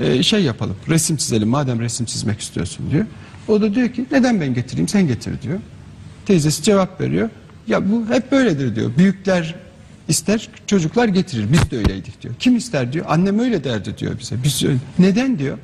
e, 0.00 0.22
şey 0.22 0.42
yapalım 0.42 0.76
resim 0.88 1.16
çizelim 1.16 1.48
madem 1.48 1.80
resim 1.80 2.06
çizmek 2.06 2.40
istiyorsun 2.40 2.90
diyor. 2.90 3.06
O 3.48 3.60
da 3.60 3.74
diyor 3.74 3.88
ki 3.88 4.06
neden 4.12 4.40
ben 4.40 4.54
getireyim 4.54 4.88
sen 4.88 5.06
getir 5.06 5.42
diyor. 5.42 5.58
Teyzesi 6.26 6.62
cevap 6.62 7.00
veriyor. 7.00 7.30
Ya 7.66 7.90
bu 7.90 8.06
hep 8.08 8.32
böyledir 8.32 8.76
diyor. 8.76 8.90
Büyükler 8.98 9.54
ister 10.08 10.48
çocuklar 10.66 11.08
getirir. 11.08 11.52
Biz 11.52 11.70
de 11.70 11.76
öyleydik 11.78 12.22
diyor. 12.22 12.34
Kim 12.38 12.56
ister 12.56 12.92
diyor. 12.92 13.06
Annem 13.08 13.38
öyle 13.38 13.64
derdi 13.64 13.98
diyor 13.98 14.18
bize. 14.20 14.42
Biz 14.44 14.64
öyle- 14.64 14.78
neden 14.98 15.38
diyor. 15.38 15.58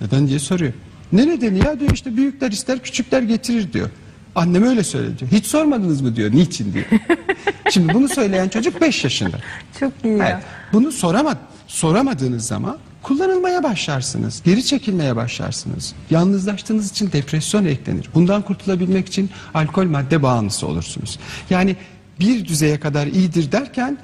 Neden 0.00 0.28
diye 0.28 0.38
soruyor. 0.38 0.72
Ne 1.12 1.26
nedeni 1.28 1.58
ya 1.58 1.80
diyor 1.80 1.90
işte 1.94 2.16
büyükler 2.16 2.50
ister 2.52 2.78
küçükler 2.78 3.22
getirir 3.22 3.72
diyor. 3.72 3.90
Annem 4.34 4.62
öyle 4.62 4.84
söyledi 4.84 5.18
diyor. 5.18 5.30
Hiç 5.30 5.46
sormadınız 5.46 6.00
mı 6.00 6.16
diyor. 6.16 6.32
Niçin 6.32 6.72
diyor. 6.72 6.84
Şimdi 7.70 7.94
bunu 7.94 8.08
söyleyen 8.08 8.48
çocuk 8.48 8.80
5 8.80 9.04
yaşında. 9.04 9.36
Çok 9.80 9.92
iyi 10.04 10.12
Evet, 10.16 10.20
ya. 10.30 10.42
bunu 10.72 10.92
sorama, 10.92 11.38
soramadığınız 11.66 12.46
zaman 12.46 12.78
kullanılmaya 13.02 13.62
başlarsınız. 13.62 14.42
Geri 14.44 14.64
çekilmeye 14.64 15.16
başlarsınız. 15.16 15.94
Yalnızlaştığınız 16.10 16.90
için 16.90 17.12
depresyon 17.12 17.64
eklenir. 17.64 18.08
Bundan 18.14 18.42
kurtulabilmek 18.42 19.08
için 19.08 19.30
alkol 19.54 19.84
madde 19.86 20.22
bağımlısı 20.22 20.66
olursunuz. 20.66 21.18
Yani 21.50 21.76
bir 22.20 22.44
düzeye 22.44 22.80
kadar 22.80 23.06
iyidir 23.06 23.52
derken 23.52 23.98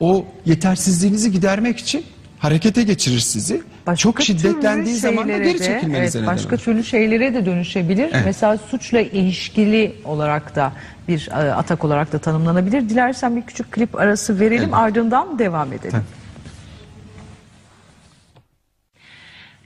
o 0.00 0.24
yetersizliğinizi 0.46 1.32
gidermek 1.32 1.78
için 1.78 2.04
harekete 2.38 2.82
geçirir 2.82 3.18
sizi. 3.18 3.62
Çok 3.96 4.16
türlü 4.16 4.26
şiddetlendiği 4.26 4.96
zaman 4.96 5.28
da 5.28 5.38
geri 5.38 5.58
çekilmenize 5.58 6.18
evet, 6.18 6.28
Başka 6.28 6.48
olur. 6.48 6.62
türlü 6.62 6.84
şeylere 6.84 7.34
de 7.34 7.46
dönüşebilir. 7.46 8.10
Evet. 8.12 8.22
Mesela 8.24 8.58
suçla 8.58 9.00
ilişkili 9.00 9.96
olarak 10.04 10.56
da 10.56 10.72
bir 11.08 11.28
e, 11.28 11.32
atak 11.34 11.84
olarak 11.84 12.12
da 12.12 12.18
tanımlanabilir. 12.18 12.88
Dilersen 12.88 13.36
bir 13.36 13.42
küçük 13.42 13.72
klip 13.72 13.94
arası 13.94 14.40
verelim 14.40 14.64
Evet. 14.64 14.74
ardından 14.74 15.38
devam 15.38 15.72
edelim. 15.72 15.90
Tabii. 15.90 16.21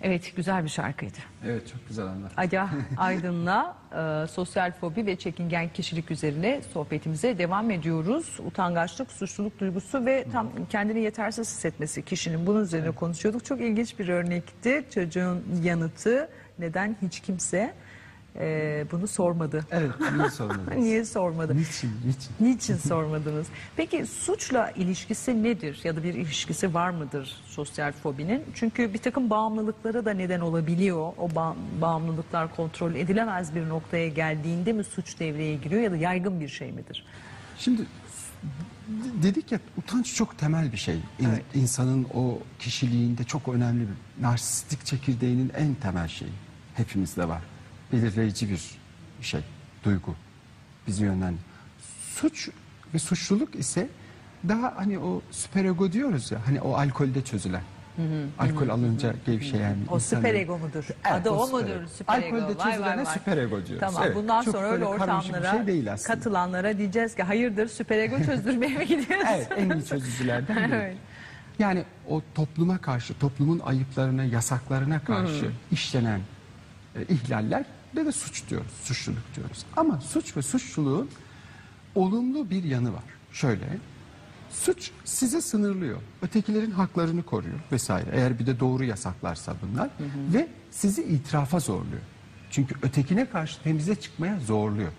Evet 0.02 0.36
güzel 0.36 0.64
bir 0.64 0.68
şarkıydı. 0.68 1.18
Evet 1.44 1.68
çok 1.68 1.88
güzel 1.88 2.06
anlar. 2.06 2.32
Aga 2.36 2.68
Aydın'la 2.96 3.76
e, 3.92 4.26
sosyal 4.26 4.72
fobi 4.72 5.06
ve 5.06 5.16
çekingen 5.16 5.68
kişilik 5.68 6.10
üzerine 6.10 6.60
sohbetimize 6.72 7.38
devam 7.38 7.70
ediyoruz. 7.70 8.40
Utangaçlık, 8.46 9.12
suçluluk 9.12 9.58
duygusu 9.58 10.06
ve 10.06 10.26
tam 10.32 10.50
kendini 10.70 11.00
yetersiz 11.00 11.48
hissetmesi 11.48 12.04
kişinin 12.04 12.46
bunun 12.46 12.62
üzerine 12.62 12.90
konuşuyorduk. 12.90 13.44
Çok 13.44 13.60
ilginç 13.60 13.98
bir 13.98 14.08
örnekti. 14.08 14.84
Çocuğun 14.94 15.44
yanıtı 15.62 16.28
neden 16.58 16.96
hiç 17.02 17.20
kimse 17.20 17.74
e, 18.40 18.84
bunu 18.92 19.06
sormadı. 19.08 19.64
Evet, 19.70 19.90
niye 20.16 20.30
sormadınız? 20.30 20.76
Niye 20.84 21.04
sormadı? 21.04 21.56
Niçin, 21.56 21.90
niçin? 22.06 22.30
Niçin 22.40 22.76
sormadınız? 22.88 23.46
Peki 23.76 24.06
suçla 24.06 24.70
ilişkisi 24.70 25.42
nedir 25.42 25.80
ya 25.84 25.96
da 25.96 26.02
bir 26.02 26.14
ilişkisi 26.14 26.74
var 26.74 26.90
mıdır 26.90 27.36
sosyal 27.46 27.92
fobinin? 27.92 28.44
Çünkü 28.54 28.94
bir 28.94 28.98
takım 28.98 29.30
bağımlılıklara 29.30 30.04
da 30.04 30.10
neden 30.14 30.40
olabiliyor. 30.40 31.12
O 31.18 31.28
ba- 31.28 31.54
bağımlılıklar 31.80 32.56
kontrol 32.56 32.94
edilemez 32.94 33.54
bir 33.54 33.68
noktaya 33.68 34.08
geldiğinde 34.08 34.72
mi 34.72 34.84
suç 34.84 35.20
devreye 35.20 35.56
giriyor 35.56 35.82
ya 35.82 35.90
da 35.92 35.96
yaygın 35.96 36.40
bir 36.40 36.48
şey 36.48 36.72
midir? 36.72 37.04
Şimdi 37.58 37.82
dedik 39.22 39.52
ya 39.52 39.58
utanç 39.78 40.14
çok 40.14 40.38
temel 40.38 40.72
bir 40.72 40.76
şey. 40.76 40.96
İn- 41.20 41.60
İnsanın 41.60 42.06
o 42.14 42.38
kişiliğinde 42.58 43.24
çok 43.24 43.48
önemli 43.48 43.80
bir 43.80 44.22
narsistik 44.22 44.86
çekirdeğinin 44.86 45.52
en 45.56 45.74
temel 45.74 46.08
şeyi. 46.08 46.30
Hepimizde 46.74 47.28
var. 47.28 47.40
Belirleyici 47.92 48.50
bir 48.50 48.60
şey, 49.22 49.40
duygu. 49.84 50.14
Bizi 50.86 51.04
yönlendiriyor. 51.04 51.40
Suç 52.14 52.48
ve 52.94 52.98
suçluluk 52.98 53.54
ise 53.54 53.88
daha 54.48 54.72
hani 54.76 54.98
o 54.98 55.22
süperego 55.30 55.92
diyoruz 55.92 56.30
ya 56.32 56.38
hani 56.46 56.60
o 56.60 56.74
alkolde 56.74 57.24
çözülen. 57.24 57.62
Alkol 58.38 58.68
alınca 58.68 59.14
gevşeyen. 59.26 59.76
O 59.90 59.94
insanın- 59.94 60.20
süper 60.22 60.34
ego 60.34 60.58
mudur? 60.58 60.84
Evet, 60.88 60.96
Adı 61.04 61.30
o 61.30 61.46
süper 61.46 61.60
mudur? 61.62 61.70
ego. 61.80 61.88
Süper 61.88 62.22
ego. 62.22 62.36
Alkolde 62.36 62.62
çözülene 62.62 62.96
vay, 62.96 63.04
vay. 63.06 63.14
süper 63.14 63.36
ego 63.36 63.66
diyoruz. 63.66 63.80
Tamam 63.80 64.02
Evet, 64.06 64.16
bundan 64.16 64.42
çok 64.42 64.54
sonra 64.54 64.66
öyle 64.66 64.80
bir 64.82 64.86
ortamlara 64.86 65.50
şey 65.50 65.66
değil 65.66 65.92
aslında. 65.92 66.14
katılanlara 66.14 66.78
diyeceğiz 66.78 67.14
ki 67.14 67.22
hayırdır 67.22 67.68
süper 67.68 67.98
ego 67.98 68.16
çözdürmeye 68.24 68.78
mi 68.78 68.86
gidiyoruz? 68.86 69.26
Evet 69.30 69.48
en 69.56 69.70
iyi 69.70 69.84
çözücülerden 69.84 70.56
biri. 70.56 70.74
Evet. 70.74 70.96
Yani 71.58 71.84
o 72.08 72.22
topluma 72.34 72.78
karşı, 72.78 73.14
toplumun 73.18 73.58
ayıplarına, 73.58 74.24
yasaklarına 74.24 75.00
karşı 75.04 75.50
işlenen 75.72 76.20
e, 76.96 77.02
ihlaller 77.14 77.64
de 77.96 78.06
de 78.06 78.12
suç 78.12 78.50
diyoruz, 78.50 78.72
suçluluk 78.84 79.34
diyoruz. 79.36 79.66
Ama 79.76 80.00
suç 80.00 80.36
ve 80.36 80.42
suçluluğun 80.42 81.10
olumlu 81.94 82.50
bir 82.50 82.64
yanı 82.64 82.92
var. 82.92 83.04
Şöyle, 83.32 83.78
suç 84.50 84.90
sizi 85.04 85.42
sınırlıyor. 85.42 86.00
Ötekilerin 86.22 86.70
haklarını 86.70 87.22
koruyor 87.22 87.58
vesaire. 87.72 88.10
Eğer 88.12 88.38
bir 88.38 88.46
de 88.46 88.60
doğru 88.60 88.84
yasaklarsa 88.84 89.54
bunlar. 89.62 89.90
Ve 90.34 90.48
sizi 90.70 91.02
itirafa 91.02 91.58
zorluyor. 91.58 92.02
Çünkü 92.50 92.74
ötekine 92.82 93.30
karşı 93.30 93.62
temize 93.62 93.94
çıkmaya 93.94 94.40
zorluyor 94.40 94.92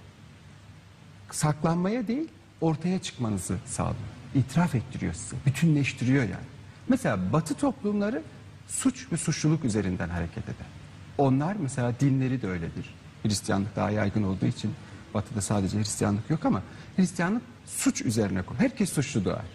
saklanmaya 1.31 2.07
değil 2.07 2.27
ortaya 2.61 2.99
çıkmanızı 2.99 3.57
sağlıyor. 3.65 3.95
İtiraf 4.35 4.75
ettiriyor 4.75 5.13
size. 5.13 5.35
Bütünleştiriyor 5.45 6.23
yani. 6.23 6.45
Mesela 6.89 7.33
batı 7.33 7.53
toplumları 7.53 8.23
suç 8.67 9.11
ve 9.11 9.17
suçluluk 9.17 9.65
üzerinden 9.65 10.09
hareket 10.09 10.43
eder. 10.43 10.67
Onlar 11.17 11.55
mesela 11.55 11.93
dinleri 11.99 12.41
de 12.41 12.47
öyledir. 12.47 12.95
Hristiyanlık 13.23 13.75
daha 13.75 13.91
yaygın 13.91 14.23
olduğu 14.23 14.45
için 14.45 14.71
batıda 15.13 15.41
sadece 15.41 15.77
Hristiyanlık 15.77 16.29
yok 16.29 16.45
ama 16.45 16.63
Hristiyanlık 16.95 17.41
suç 17.65 18.01
üzerine 18.01 18.41
kur. 18.41 18.55
Herkes 18.55 18.93
suçlu 18.93 19.25
doğar. 19.25 19.45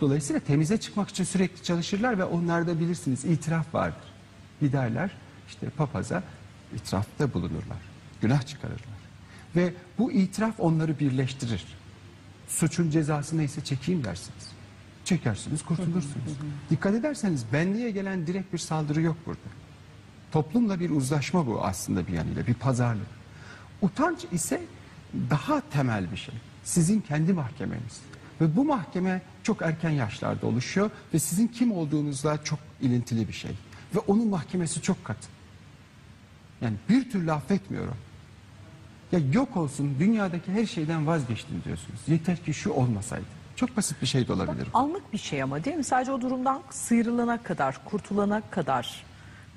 Dolayısıyla 0.00 0.40
temize 0.40 0.80
çıkmak 0.80 1.08
için 1.08 1.24
sürekli 1.24 1.62
çalışırlar 1.62 2.18
ve 2.18 2.24
onlarda 2.24 2.80
bilirsiniz 2.80 3.24
itiraf 3.24 3.74
vardır. 3.74 4.08
Giderler 4.60 5.10
işte 5.48 5.70
papaza 5.70 6.22
itirafta 6.74 7.34
bulunurlar. 7.34 7.78
Günah 8.20 8.46
çıkarırlar. 8.46 8.98
Ve 9.56 9.74
bu 9.98 10.12
itiraf 10.12 10.54
onları 10.58 10.98
birleştirir. 10.98 11.64
Suçun 12.48 12.90
cezası 12.90 13.38
neyse 13.38 13.64
çekeyim 13.64 14.04
dersiniz. 14.04 14.52
Çekersiniz, 15.04 15.62
kurtulursunuz. 15.62 16.32
Dikkat 16.70 16.94
ederseniz 16.94 17.44
benliğe 17.52 17.90
gelen 17.90 18.26
direkt 18.26 18.52
bir 18.52 18.58
saldırı 18.58 19.00
yok 19.00 19.16
burada. 19.26 19.57
Toplumla 20.32 20.80
bir 20.80 20.90
uzlaşma 20.90 21.46
bu 21.46 21.64
aslında 21.64 22.06
bir 22.06 22.12
yanıyla, 22.12 22.46
bir 22.46 22.54
pazarlık. 22.54 23.06
Utanç 23.82 24.24
ise 24.32 24.60
daha 25.30 25.60
temel 25.70 26.12
bir 26.12 26.16
şey. 26.16 26.34
Sizin 26.64 27.00
kendi 27.00 27.32
mahkemeniz. 27.32 28.00
Ve 28.40 28.56
bu 28.56 28.64
mahkeme 28.64 29.22
çok 29.42 29.62
erken 29.62 29.90
yaşlarda 29.90 30.46
oluşuyor 30.46 30.90
ve 31.14 31.18
sizin 31.18 31.48
kim 31.48 31.72
olduğunuzla 31.72 32.44
çok 32.44 32.58
ilintili 32.80 33.28
bir 33.28 33.32
şey. 33.32 33.50
Ve 33.94 33.98
onun 33.98 34.28
mahkemesi 34.28 34.82
çok 34.82 35.04
katı. 35.04 35.28
Yani 36.60 36.76
bir 36.88 37.10
türlü 37.10 37.32
affetmiyorum. 37.32 37.96
Ya 39.12 39.20
yok 39.32 39.56
olsun 39.56 39.96
dünyadaki 39.98 40.52
her 40.52 40.66
şeyden 40.66 41.06
vazgeçtim 41.06 41.62
diyorsunuz. 41.64 42.00
Yeter 42.06 42.36
ki 42.44 42.54
şu 42.54 42.70
olmasaydı. 42.70 43.24
Çok 43.56 43.76
basit 43.76 44.02
bir 44.02 44.06
şey 44.06 44.28
de 44.28 44.32
olabilir. 44.32 44.68
bu. 44.74 44.78
Anlık 44.78 45.12
bir 45.12 45.18
şey 45.18 45.42
ama 45.42 45.64
değil 45.64 45.76
mi? 45.76 45.84
Sadece 45.84 46.12
o 46.12 46.20
durumdan 46.20 46.62
sıyrılana 46.70 47.42
kadar, 47.42 47.84
kurtulana 47.84 48.42
kadar 48.50 49.04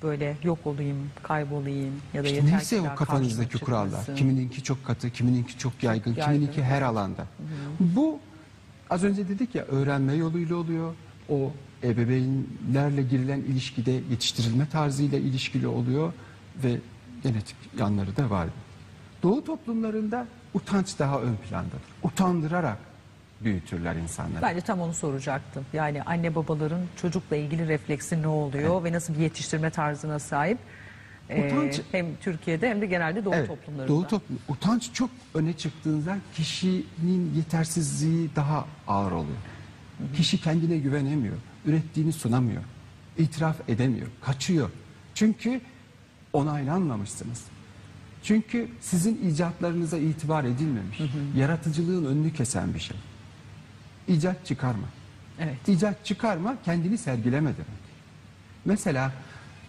böyle 0.03 0.37
yok 0.43 0.59
olayım, 0.67 0.97
kaybolayım 1.23 1.93
ya 2.13 2.23
da 2.23 2.27
İşte 2.27 2.35
yeter 2.35 2.51
neyse 2.57 2.75
ki 2.77 2.81
o 2.93 2.95
kafanızdaki 2.95 3.49
karşıma 3.49 3.65
kurallar. 3.65 3.87
çıkmasın. 3.89 4.15
Kimininki 4.15 4.63
çok 4.63 4.85
katı, 4.85 5.09
kimininki 5.09 5.57
çok 5.57 5.83
yaygın, 5.83 6.11
yaygın, 6.15 6.23
kimininki 6.33 6.63
her 6.63 6.81
alanda. 6.81 7.25
Bu 7.79 8.19
az 8.89 9.03
önce 9.03 9.27
dedik 9.29 9.55
ya 9.55 9.63
öğrenme 9.63 10.13
yoluyla 10.13 10.55
oluyor. 10.55 10.93
O 11.29 11.51
ebeveynlerle 11.83 13.01
girilen 13.03 13.39
ilişkide 13.39 13.91
yetiştirilme 13.91 14.69
tarzıyla 14.69 15.17
ilişkili 15.17 15.67
oluyor 15.67 16.13
ve 16.63 16.77
genetik 17.23 17.55
yanları 17.79 18.17
da 18.17 18.29
var. 18.29 18.47
Doğu 19.23 19.43
toplumlarında 19.45 20.27
utanç 20.53 20.99
daha 20.99 21.21
ön 21.21 21.35
plandadır. 21.35 21.81
Utandırarak 22.03 22.77
büyütürler 23.43 23.95
insanları. 23.95 24.41
Ben 24.41 24.55
de 24.55 24.61
tam 24.61 24.81
onu 24.81 24.93
soracaktım. 24.93 25.65
Yani 25.73 26.03
anne 26.03 26.35
babaların 26.35 26.81
çocukla 27.01 27.35
ilgili 27.35 27.67
refleksi 27.67 28.21
ne 28.21 28.27
oluyor 28.27 28.83
ve 28.83 28.91
nasıl 28.91 29.13
bir 29.13 29.19
yetiştirme 29.19 29.69
tarzına 29.69 30.19
sahip? 30.19 30.57
Ee, 31.29 31.41
Utanç- 31.51 31.81
hem 31.91 32.05
Türkiye'de 32.21 32.69
hem 32.69 32.81
de 32.81 32.85
genelde 32.85 33.25
Doğu 33.25 33.35
Evet, 33.35 33.47
toplumlarında. 33.47 33.87
Doğu 33.93 34.07
toplum, 34.07 34.39
utanç 34.49 34.93
çok 34.93 35.09
öne 35.33 35.53
çıktığında 35.53 36.17
kişinin 36.33 37.33
yetersizliği 37.35 38.29
daha 38.35 38.65
ağır 38.87 39.11
oluyor. 39.11 39.37
Kişi 40.15 40.41
kendine 40.41 40.77
güvenemiyor, 40.77 41.35
ürettiğini 41.65 42.13
sunamıyor, 42.13 42.61
itiraf 43.17 43.69
edemiyor, 43.69 44.07
kaçıyor. 44.21 44.69
Çünkü 45.15 45.61
onaylanmamışsınız. 46.33 47.43
Çünkü 48.23 48.67
sizin 48.81 49.29
icatlarınıza 49.29 49.97
itibar 49.97 50.43
edilmemiş. 50.43 50.99
Yaratıcılığın 51.35 52.05
önünü 52.05 52.33
kesen 52.33 52.73
bir 52.73 52.79
şey. 52.79 52.97
İcat 54.07 54.45
çıkarma. 54.45 54.87
Evet. 55.39 55.67
İcat 55.67 56.05
çıkarma 56.05 56.55
kendini 56.65 56.97
sergileme 56.97 57.51
demek. 57.53 57.81
Mesela 58.65 59.11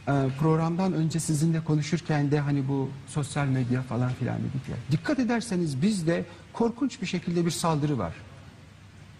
e, 0.09 0.12
programdan 0.41 0.93
önce 0.93 1.21
sizinle 1.21 1.65
konuşurken 1.65 2.31
de 2.31 2.41
hani 2.41 2.69
bu 2.69 2.91
sosyal 3.07 3.47
medya 3.47 3.83
falan 3.83 4.12
filan 4.12 4.39
dedik 4.39 4.69
ya. 4.69 4.77
Dikkat 4.91 5.19
ederseniz 5.19 5.83
bizde 5.83 6.25
korkunç 6.53 7.03
bir 7.03 7.07
şekilde 7.07 7.47
bir 7.47 7.51
saldırı 7.51 7.99
var. 7.99 8.15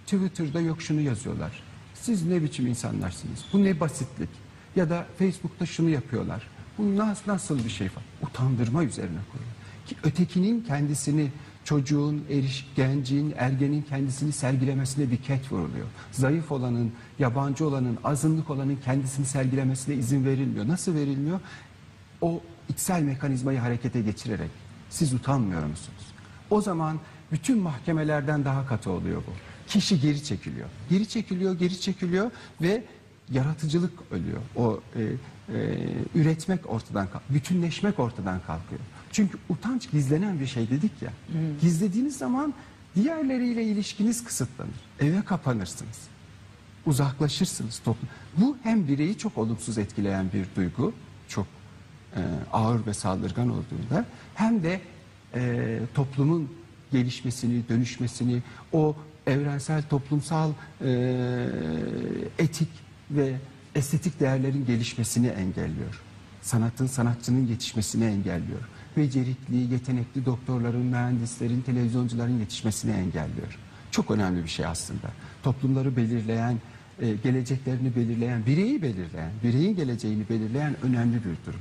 Twitter'da 0.07 0.61
yok 0.61 0.83
şunu 0.83 1.01
yazıyorlar. 1.01 1.63
Siz 1.95 2.27
ne 2.27 2.43
biçim 2.43 2.67
insanlarsınız? 2.67 3.45
Bu 3.53 3.65
ne 3.65 3.81
basitlik? 3.81 4.29
Ya 4.77 4.91
da 4.91 5.07
Facebook'ta 5.19 5.67
şunu 5.67 5.89
yapıyorlar. 5.89 6.43
Bu 6.79 6.97
nasıl, 6.97 7.33
nasıl 7.33 7.65
bir 7.65 7.71
şey 7.71 7.89
falan. 7.89 8.07
Utandırma 8.23 8.85
üzerine 8.85 9.19
koyuyor. 9.33 9.53
Ki 9.87 9.97
ötekinin 10.05 10.61
kendisini 10.61 11.31
çocuğun, 11.65 12.25
eriş, 12.31 12.67
gencin, 12.77 13.35
ergenin 13.39 13.83
kendisini 13.83 14.33
sergilemesine 14.33 15.11
bir 15.11 15.17
ket 15.17 15.53
vuruluyor. 15.53 15.87
Zayıf 16.13 16.53
olanın, 16.53 16.93
yabancı 17.19 17.67
olanın, 17.67 17.99
azınlık 18.05 18.51
olanın 18.51 18.79
kendisini 18.85 19.27
sergilemesine 19.27 19.95
izin 19.95 20.25
verilmiyor. 20.25 20.69
Nasıl 20.69 20.95
verilmiyor? 20.95 21.41
O 22.21 22.41
içsel 22.69 23.03
mekanizmayı 23.03 23.59
harekete 23.59 24.01
geçirerek. 24.01 24.51
Siz 24.91 25.15
utanmıyor 25.15 25.67
musunuz? 25.67 26.03
O 26.51 26.61
zaman 26.61 26.99
bütün 27.33 27.59
mahkemelerden 27.59 28.45
daha 28.45 28.67
katı 28.67 28.91
oluyor 28.91 29.23
bu. 29.27 29.33
Kişi 29.67 30.01
geri 30.01 30.25
çekiliyor. 30.25 30.69
Geri 30.91 31.09
çekiliyor, 31.09 31.59
geri 31.59 31.81
çekiliyor 31.81 32.31
ve 32.63 32.85
yaratıcılık 33.31 33.93
ölüyor. 34.11 34.41
O 34.57 34.81
e, 34.97 35.03
e, 35.03 35.79
üretmek 36.15 36.71
ortadan 36.71 37.09
bütünleşmek 37.31 37.99
ortadan 37.99 38.41
kalkıyor. 38.47 38.81
Çünkü 39.13 39.39
utanç 39.49 39.91
gizlenen 39.91 40.41
bir 40.41 40.47
şey 40.47 40.71
dedik 40.71 41.03
ya. 41.03 41.13
Gizlediğiniz 41.61 42.17
zaman 42.17 42.55
diğerleriyle 42.97 43.65
ilişkiniz 43.65 44.25
kısıtlanır. 44.25 44.71
Eve 45.01 45.23
kapanırsınız. 45.23 45.99
Uzaklaşırsınız 46.87 47.79
toplum. 47.79 48.09
Bu 48.37 48.57
hem 48.63 48.89
bireyi 48.89 49.19
çok 49.19 49.39
olumsuz 49.39 49.79
etkileyen 49.79 50.27
bir 50.33 50.47
duygu, 50.57 50.93
çok 51.29 51.47
e, 52.17 52.21
ağır 52.53 52.87
ve 52.87 52.95
saldırgan 52.95 53.49
olduğunda 53.49 54.07
hem 54.35 54.63
de 54.63 54.81
e, 55.35 55.79
toplumun 55.95 56.51
gelişmesini, 56.93 57.69
dönüşmesini, 57.69 58.43
o 58.73 58.97
evrensel 59.27 59.83
toplumsal 59.83 60.51
e, 60.85 61.49
etik 62.39 62.69
ve 63.11 63.37
estetik 63.75 64.21
değerlerin 64.21 64.67
gelişmesini 64.67 65.27
engelliyor. 65.27 66.03
Sanatın, 66.43 66.87
sanatçının 66.87 67.47
yetişmesini 67.47 68.05
engelliyor. 68.05 68.61
Becerikli, 68.97 69.73
yetenekli 69.73 70.27
doktorların, 70.27 70.87
mühendislerin, 70.87 71.61
televizyoncuların 71.61 72.39
yetişmesini 72.39 72.93
engelliyor. 72.93 73.59
Çok 73.91 74.11
önemli 74.11 74.45
bir 74.45 74.49
şey 74.49 74.67
aslında. 74.67 75.11
Toplumları 75.43 75.97
belirleyen, 75.97 76.59
e, 77.01 77.13
geleceklerini 77.17 77.97
belirleyen, 77.97 78.47
bireyi 78.47 78.83
belirleyen, 78.83 79.31
bireyin 79.45 79.77
geleceğini 79.77 80.29
belirleyen 80.29 80.77
önemli 80.83 81.17
bir 81.17 81.47
durum. 81.47 81.61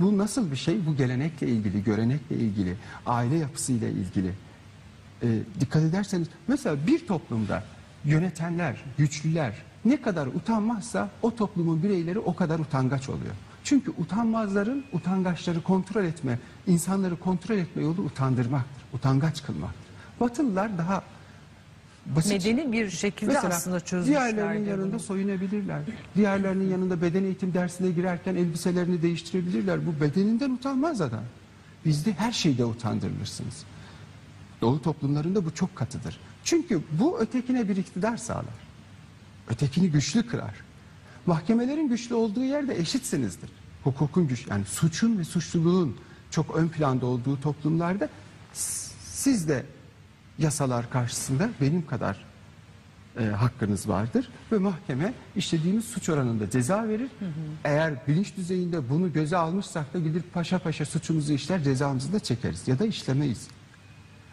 Bu 0.00 0.18
nasıl 0.18 0.50
bir 0.50 0.56
şey? 0.56 0.86
Bu 0.86 0.96
gelenekle 0.96 1.48
ilgili, 1.48 1.84
görenekle 1.84 2.36
ilgili, 2.36 2.76
aile 3.06 3.36
yapısıyla 3.36 3.88
ilgili. 3.88 4.32
E, 5.22 5.26
dikkat 5.60 5.82
ederseniz 5.82 6.28
mesela 6.48 6.86
bir 6.86 7.06
toplumda 7.06 7.64
yönetenler, 8.04 8.84
güçlüler 8.98 9.54
ne 9.84 10.02
kadar 10.02 10.26
utanmazsa 10.26 11.10
o 11.22 11.36
toplumun 11.36 11.82
bireyleri 11.82 12.18
o 12.18 12.34
kadar 12.34 12.58
utangaç 12.58 13.08
oluyor. 13.08 13.34
Çünkü 13.66 13.90
utanmazların 13.98 14.84
utangaçları 14.92 15.62
kontrol 15.62 16.04
etme, 16.04 16.38
insanları 16.66 17.16
kontrol 17.16 17.56
etme 17.56 17.82
yolu 17.82 18.02
utandırmaktır, 18.02 18.82
utangaç 18.92 19.42
kılmaktır. 19.42 19.86
Batılılar 20.20 20.78
daha 20.78 21.02
basit. 22.06 22.32
Medeni 22.32 22.72
bir 22.72 22.90
şekilde 22.90 23.32
Mesela 23.32 23.54
aslında 23.54 23.80
çözmüşler. 23.80 24.36
diğerlerinin 24.36 24.68
yanında 24.70 24.92
bunu. 24.92 25.00
soyunabilirler. 25.00 25.80
Diğerlerinin 26.16 26.70
yanında 26.70 27.02
beden 27.02 27.24
eğitim 27.24 27.54
dersine 27.54 27.90
girerken 27.90 28.34
elbiselerini 28.34 29.02
değiştirebilirler. 29.02 29.86
Bu 29.86 30.00
bedeninden 30.00 30.50
utanmaz 30.50 31.00
adam. 31.00 31.24
Bizde 31.84 32.12
her 32.12 32.32
şeyde 32.32 32.64
utandırılırsınız. 32.64 33.64
Doğu 34.60 34.82
toplumlarında 34.82 35.44
bu 35.44 35.54
çok 35.54 35.76
katıdır. 35.76 36.20
Çünkü 36.44 36.82
bu 37.00 37.20
ötekine 37.20 37.68
bir 37.68 37.76
iktidar 37.76 38.16
sağlar. 38.16 38.44
Ötekini 39.48 39.90
güçlü 39.90 40.26
kırar. 40.26 40.65
Mahkemelerin 41.26 41.88
güçlü 41.88 42.14
olduğu 42.14 42.44
yerde 42.44 42.78
eşitsinizdir. 42.78 43.50
Hukukun 43.84 44.28
güç 44.28 44.46
yani 44.46 44.64
suçun 44.64 45.18
ve 45.18 45.24
suçluluğun 45.24 45.96
çok 46.30 46.56
ön 46.56 46.68
planda 46.68 47.06
olduğu 47.06 47.40
toplumlarda 47.40 48.08
siz 48.52 49.48
de 49.48 49.66
yasalar 50.38 50.90
karşısında 50.90 51.50
benim 51.60 51.86
kadar 51.86 52.24
e, 53.18 53.24
hakkınız 53.24 53.88
vardır 53.88 54.28
ve 54.52 54.58
mahkeme 54.58 55.14
işlediğimiz 55.36 55.84
suç 55.84 56.08
oranında 56.08 56.50
ceza 56.50 56.88
verir. 56.88 57.10
Eğer 57.64 57.94
bilinç 58.08 58.36
düzeyinde 58.36 58.90
bunu 58.90 59.12
göze 59.12 59.36
almışsak 59.36 59.94
da 59.94 59.98
gidip 59.98 60.34
paşa 60.34 60.58
paşa 60.58 60.84
suçumuzu 60.84 61.32
işler 61.32 61.62
cezamızı 61.62 62.12
da 62.12 62.20
çekeriz 62.20 62.68
ya 62.68 62.78
da 62.78 62.86
işlemeyiz. 62.86 63.48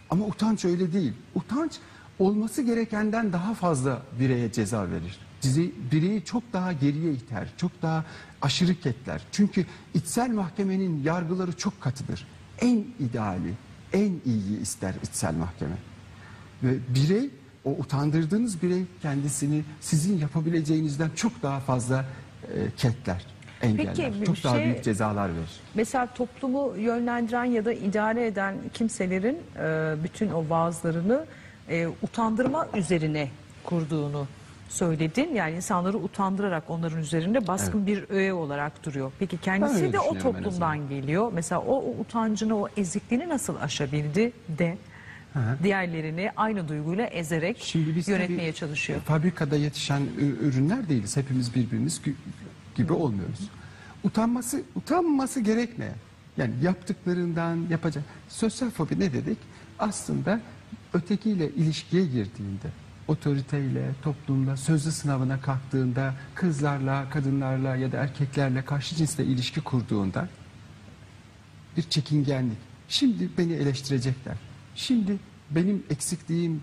Ama 0.10 0.26
utanç 0.26 0.66
öyle 0.66 0.94
değil. 0.94 1.14
Utanç 1.36 1.74
olması 2.20 2.62
gerekenden 2.62 3.34
daha 3.34 3.54
fazla 3.54 4.02
bireye 4.20 4.52
ceza 4.52 4.92
verir. 4.92 5.20
Dizi, 5.44 5.72
bireyi 5.92 6.26
çok 6.26 6.44
daha 6.54 6.74
geriye 6.74 7.14
iter, 7.14 7.48
çok 7.58 7.82
daha 7.82 8.06
aşırı 8.42 8.76
ketler. 8.76 9.22
Çünkü 9.32 9.66
içsel 9.94 10.30
mahkemenin 10.30 11.04
yargıları 11.04 11.58
çok 11.58 11.82
katıdır. 11.82 12.28
En 12.62 12.86
ideali, 13.00 13.54
en 13.94 14.12
iyiyi 14.26 14.62
ister 14.62 14.94
içsel 15.04 15.34
mahkeme. 15.36 15.76
Ve 16.64 16.74
birey, 16.96 17.30
o 17.66 17.72
utandırdığınız 17.72 18.62
birey 18.62 18.84
kendisini 19.02 19.64
sizin 19.82 20.18
yapabileceğinizden 20.18 21.10
çok 21.16 21.44
daha 21.44 21.60
fazla 21.60 22.06
e, 22.56 22.72
ketler, 22.78 23.26
engeller. 23.62 24.22
bir 24.22 24.26
çok 24.26 24.44
daha 24.44 24.56
şey- 24.56 24.66
büyük 24.66 24.84
cezalar 24.84 25.30
verir. 25.30 25.60
Mesela 25.76 26.14
toplumu 26.14 26.74
yönlendiren 26.78 27.46
ya 27.46 27.66
da 27.66 27.74
idare 27.74 28.28
eden 28.28 28.56
kimselerin 28.74 29.38
e, 29.60 29.96
bütün 30.04 30.30
o 30.30 30.50
vaazlarını 30.50 31.26
e, 31.70 31.88
utandırma 32.02 32.68
üzerine 32.76 33.30
kurduğunu 33.64 34.28
söyledin. 34.70 35.34
Yani 35.36 35.56
insanları 35.56 35.98
utandırarak 35.98 36.70
onların 36.70 37.00
üzerinde 37.00 37.48
baskın 37.48 37.88
bir 37.88 38.10
öğe 38.10 38.34
olarak 38.34 38.86
duruyor. 38.86 39.12
Peki 39.20 39.38
Ben 39.38 39.42
kendisi 39.44 39.76
öyle 39.76 39.94
de 39.94 40.00
o 40.00 40.04
düşünüyorum 40.16 40.36
en 40.38 40.44
toplumdan 40.44 40.90
geliyor. 40.90 41.32
Mesela 41.34 41.62
o, 41.62 41.76
o 41.76 41.96
utancını, 42.00 42.58
o 42.58 42.68
ezikliğini 42.78 43.30
nasıl 43.30 43.56
aşabildi 43.56 44.32
de 44.50 44.78
diğerlerini 45.64 46.32
aynı 46.38 46.68
duyguyla 46.68 47.06
ezerek 47.06 47.58
Şimdi 47.60 47.96
biz 47.96 48.08
yönetmeye 48.08 48.40
tabii 48.52 48.60
çalışıyor. 48.60 49.00
Fabrikada 49.02 49.56
yetişen 49.56 50.02
ü- 50.02 50.38
ürünler 50.48 50.90
değiliz. 50.90 51.18
Hepimiz 51.18 51.56
birbirimiz 51.56 52.02
gü- 52.06 52.14
gibi 52.76 52.94
olmuyoruz. 52.94 53.50
Utanması 54.04 54.62
utanması 54.76 55.40
gerekmeyen 55.40 55.96
yani 56.38 56.54
yaptıklarından 56.62 57.66
yapacak. 57.70 58.04
Sosyal 58.30 58.70
fobi 58.70 59.00
ne 59.00 59.14
dedik? 59.14 59.38
Aslında 59.80 60.40
ötekiyle 60.94 61.50
ilişkiye 61.50 62.06
girdiğinde 62.06 62.68
otoriteyle, 63.08 63.92
toplumla, 64.04 64.58
sözlü 64.58 64.92
sınavına 64.92 65.42
kalktığında, 65.42 66.14
kızlarla, 66.36 67.10
kadınlarla 67.10 67.76
ya 67.76 67.92
da 67.92 67.98
erkeklerle 67.98 68.66
karşı 68.66 68.96
cinsle 68.96 69.26
ilişki 69.26 69.62
kurduğunda 69.62 70.28
bir 71.78 71.82
çekingenlik. 71.82 72.58
Şimdi 72.88 73.30
beni 73.38 73.54
eleştirecekler. 73.54 74.36
Şimdi 74.76 75.18
benim 75.52 75.84
eksikliğim 75.90 76.62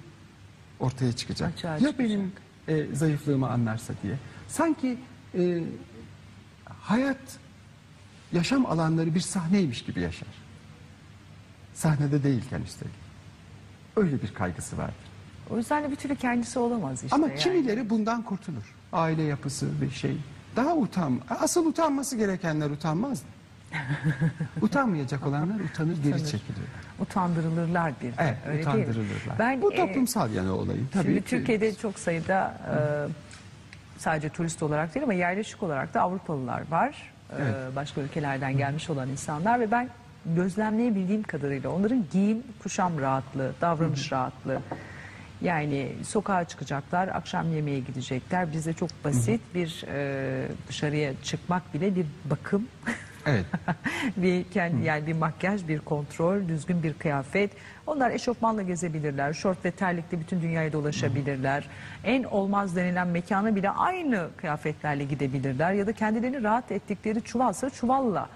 ortaya 0.81 1.13
çıkacak. 1.13 1.53
Açığa 1.53 1.73
ya 1.73 1.79
çıkacak. 1.79 1.99
benim 1.99 2.33
e, 2.69 2.95
zayıflığımı 2.95 3.51
anlarsa 3.51 3.95
diye. 4.03 4.19
Sanki 4.49 4.99
e, 5.35 5.65
hayat 6.65 7.39
yaşam 8.33 8.67
alanları 8.67 9.15
bir 9.15 9.21
sahneymiş 9.21 9.83
gibi 9.83 10.01
yaşar. 10.01 10.29
Sahnede 11.75 12.23
değilken 12.23 12.63
üstelik. 12.63 12.95
Öyle 13.97 14.23
bir 14.23 14.35
kaygısı 14.35 14.79
vardır. 14.79 15.10
O 15.55 15.57
yüzden 15.57 15.85
de 15.85 15.91
bir 15.91 15.97
türlü 15.97 16.17
kendisi 16.17 16.59
olamaz 16.59 17.03
işte. 17.05 17.15
Ama 17.17 17.29
yani. 17.29 17.39
kimileri 17.39 17.91
bundan 17.91 18.23
kurtulur. 18.23 18.75
Aile 18.93 19.23
yapısı 19.23 19.67
bir 19.83 19.91
şey. 19.91 20.17
Daha 20.57 20.77
utan, 20.77 21.21
asıl 21.41 21.67
utanması 21.67 22.17
gerekenler 22.17 22.71
utanmaz. 22.71 23.23
Utanmayacak 24.63 25.27
olanlar 25.27 25.61
utanır, 25.61 25.97
geri 26.03 26.09
Utanır. 26.15 26.27
çekilir. 26.27 26.65
Utandırılırlar 27.01 27.93
bir. 28.03 28.13
Evet, 28.19 28.37
öyle 28.47 28.57
değil 28.57 28.67
mi? 28.67 28.73
utandırılırlar. 28.83 29.39
Ben, 29.39 29.63
Bu 29.63 29.73
e, 29.73 29.77
toplumsal 29.77 30.33
yanı 30.33 30.55
olayım. 30.55 30.89
Tabii 30.93 31.05
Şimdi 31.05 31.19
ki- 31.21 31.27
Türkiye'de 31.31 31.75
çok 31.75 31.99
sayıda 31.99 32.55
e, 32.71 32.77
sadece 34.01 34.29
turist 34.29 34.63
olarak 34.63 34.95
değil 34.95 35.05
ama 35.05 35.15
yerleşik 35.15 35.63
olarak 35.63 35.95
da 35.95 36.01
Avrupalılar 36.01 36.63
var. 36.71 37.13
E, 37.31 37.35
Evet. 37.41 37.77
başka 37.77 38.01
ülkelerden 38.01 38.57
gelmiş 38.57 38.91
olan 38.91 39.09
insanlar 39.09 39.61
ve 39.61 39.71
ben 39.71 39.89
gözlemleyebildiğim 40.27 41.23
kadarıyla 41.23 41.71
onların 41.71 42.05
giyim, 42.13 42.43
kuşam 42.63 43.01
rahatlığı, 43.01 43.53
davranış 43.61 44.13
rahatlığı. 44.13 44.61
Yani 45.43 45.93
sokağa 46.03 46.45
çıkacaklar, 46.45 47.09
akşam 47.09 47.53
yemeğe 47.55 47.81
gidecekler. 47.81 48.53
Bizde 48.53 48.73
çok 48.73 48.91
basit 49.05 49.41
bir 49.55 49.85
e, 49.95 50.49
dışarıya 50.69 51.13
çıkmak 51.23 51.75
bile 51.75 51.97
bir 51.97 52.07
bakım. 52.25 52.69
Evet. 53.27 53.45
bir 54.17 54.45
kendi 54.45 54.85
yani 54.85 55.07
bir 55.07 55.13
makyaj, 55.13 55.69
bir 55.69 55.79
kontrol, 55.79 56.49
düzgün 56.49 56.83
bir 56.83 56.95
kıyafet. 56.95 57.51
Onlar 57.87 58.11
eşofmanla 58.11 58.63
gezebilirler. 58.63 59.33
Şort 59.33 59.65
ve 59.65 59.71
terlikle 59.71 60.21
bütün 60.21 60.43
dünyayı 60.43 60.73
dolaşabilirler. 60.73 61.69
En 62.05 62.23
olmaz 62.23 62.77
denilen 62.77 63.09
mekana 63.09 63.57
bile 63.57 63.71
aynı 63.71 64.29
kıyafetlerle 64.37 65.05
gidebilirler 65.05 65.73
ya 65.73 65.87
da 65.87 65.93
kendilerini 65.93 66.43
rahat 66.43 66.73
ettikleri 66.73 67.23
çuvalsa 67.23 67.71
çuvalla 67.71 68.29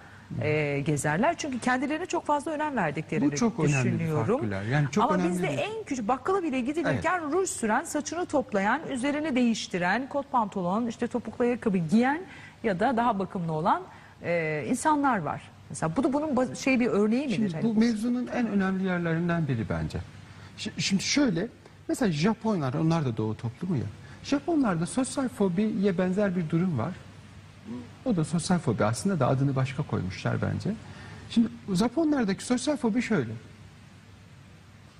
e, 0.42 0.80
gezerler. 0.80 1.34
Çünkü 1.38 1.58
kendilerine 1.58 2.06
çok 2.06 2.26
fazla 2.26 2.50
önem 2.50 2.76
verdiklerini 2.76 3.32
Bu 3.32 3.36
çok 3.36 3.60
önemli 3.60 3.84
bir 3.86 3.92
düşünüyorum. 3.98 4.26
faktörler. 4.40 4.62
Yani 4.62 4.86
çok 4.90 5.04
Ama 5.04 5.14
önemli 5.14 5.30
bizde 5.30 5.48
bir- 5.48 5.58
en 5.58 5.84
küçük 5.86 6.08
bakkala 6.08 6.42
bile 6.42 6.60
gidilirken 6.60 7.32
ruj 7.32 7.48
süren, 7.48 7.84
saçını 7.84 8.26
toplayan, 8.26 8.80
üzerini 8.90 9.34
değiştiren, 9.34 10.08
kot 10.08 10.32
pantolon, 10.32 10.86
işte 10.86 11.06
topuklu 11.06 11.44
ayakkabı 11.44 11.78
giyen 11.78 12.22
ya 12.62 12.80
da 12.80 12.96
daha 12.96 13.18
bakımlı 13.18 13.52
olan 13.52 13.82
e, 14.22 14.64
insanlar 14.68 15.18
var. 15.18 15.42
Mesela 15.70 15.96
bu 15.96 16.04
da 16.04 16.12
bunun 16.12 16.54
şey 16.54 16.80
bir 16.80 16.86
örneği 16.86 17.24
midir? 17.26 17.34
Şimdi 17.36 17.52
Hani 17.52 17.64
bu 17.64 17.74
mevzunun 17.80 18.26
en 18.26 18.48
önemli 18.48 18.84
yerlerinden 18.84 19.48
biri 19.48 19.68
bence. 19.68 19.98
Şi- 20.58 20.80
Şimdi 20.80 21.02
şöyle, 21.02 21.48
mesela 21.88 22.12
Japonlar, 22.12 22.74
onlar 22.74 23.04
da 23.04 23.16
doğu 23.16 23.36
toplumu 23.36 23.76
ya. 23.76 23.84
Japonlarda 24.24 24.86
sosyal 24.86 25.28
fobiye 25.28 25.98
benzer 25.98 26.36
bir 26.36 26.50
durum 26.50 26.78
var. 26.78 26.92
O 28.04 28.16
da 28.16 28.24
sosyal 28.24 28.58
fobi 28.58 28.84
aslında 28.84 29.20
da 29.20 29.28
adını 29.28 29.56
başka 29.56 29.82
koymuşlar 29.82 30.42
bence. 30.42 30.74
Şimdi 31.30 31.48
Japonlardaki 31.74 32.44
sosyal 32.44 32.76
fobi 32.76 33.02
şöyle. 33.02 33.32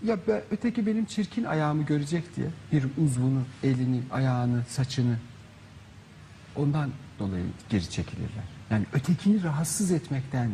Ya 0.05 0.17
be, 0.29 0.45
öteki 0.51 0.87
benim 0.87 1.05
çirkin 1.05 1.45
ayağımı 1.45 1.83
görecek 1.83 2.37
diye 2.37 2.47
bir 2.73 2.85
uzvunu, 3.05 3.43
elini, 3.63 4.03
ayağını, 4.13 4.63
saçını 4.69 5.19
ondan 6.57 6.91
dolayı 7.19 7.45
geri 7.71 7.91
çekilirler. 7.91 8.45
Yani 8.71 8.85
ötekini 8.93 9.43
rahatsız 9.43 9.91
etmekten, 9.91 10.51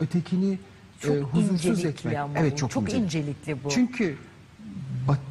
ötekini 0.00 0.58
Çok 1.00 1.16
e, 1.16 1.20
huzursuz 1.20 1.84
etmek. 1.84 2.16
ama 2.16 2.38
evet 2.38 2.58
çok, 2.58 2.70
çok 2.70 2.82
incelikli. 2.82 3.04
incelikli 3.04 3.64
bu. 3.64 3.68
Çünkü 3.70 4.18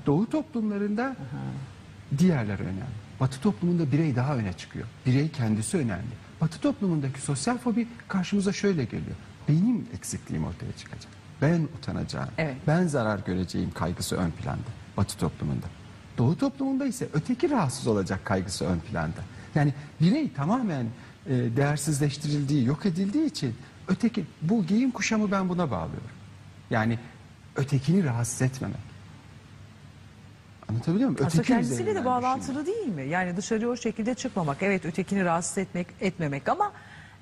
Doğu 0.05 0.29
toplumlarında 0.29 1.15
diğerler 2.17 2.59
önemli. 2.59 3.00
Batı 3.21 3.41
toplumunda 3.41 3.91
birey 3.91 4.15
daha 4.15 4.35
öne 4.35 4.53
çıkıyor. 4.53 4.87
Birey 5.05 5.29
kendisi 5.29 5.77
önemli. 5.77 6.11
Batı 6.41 6.59
toplumundaki 6.59 7.21
sosyal 7.21 7.57
fobi 7.57 7.87
karşımıza 8.07 8.53
şöyle 8.53 8.83
geliyor. 8.83 9.15
Benim 9.49 9.87
eksikliğim 9.95 10.45
ortaya 10.45 10.71
çıkacak. 10.77 11.11
Ben 11.41 11.67
utanacağım. 11.77 12.29
Evet. 12.37 12.55
Ben 12.67 12.87
zarar 12.87 13.19
göreceğim 13.19 13.71
kaygısı 13.71 14.15
ön 14.15 14.31
planda. 14.31 14.69
Batı 14.97 15.17
toplumunda. 15.17 15.65
Doğu 16.17 16.37
toplumunda 16.37 16.85
ise 16.85 17.07
öteki 17.13 17.49
rahatsız 17.49 17.87
olacak 17.87 18.25
kaygısı 18.25 18.65
ön 18.65 18.79
planda. 18.79 19.21
Yani 19.55 19.73
birey 20.01 20.33
tamamen 20.33 20.85
e, 21.25 21.29
değersizleştirildiği, 21.29 22.65
yok 22.65 22.85
edildiği 22.85 23.25
için 23.25 23.55
öteki 23.87 24.25
bu 24.41 24.65
giyim 24.65 24.91
kuşamı 24.91 25.31
ben 25.31 25.49
buna 25.49 25.71
bağlıyorum. 25.71 26.11
Yani 26.69 26.99
ötekini 27.55 28.03
rahatsız 28.03 28.41
etmemek. 28.41 28.90
Anlatabiliyor 30.71 31.09
muyum? 31.09 31.25
Aslında 31.27 31.41
Öteki 31.41 31.47
kendisiyle 31.53 31.77
de 31.77 31.81
üzerinden 31.83 32.05
bağlantılı 32.05 32.65
değil 32.65 32.87
mi? 32.87 33.03
Yani 33.09 33.37
dışarıya 33.37 33.69
o 33.69 33.75
şekilde 33.77 34.13
çıkmamak. 34.15 34.57
Evet 34.63 34.85
ötekini 34.85 35.25
rahatsız 35.25 35.57
etmek 35.57 35.87
etmemek 36.01 36.49
ama 36.49 36.71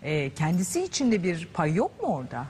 e, 0.04 0.30
kendisi 0.34 0.84
için 0.84 1.12
de 1.12 1.24
bir 1.24 1.48
pay 1.54 1.74
yok 1.76 2.02
mu 2.04 2.08
orada? 2.08 2.46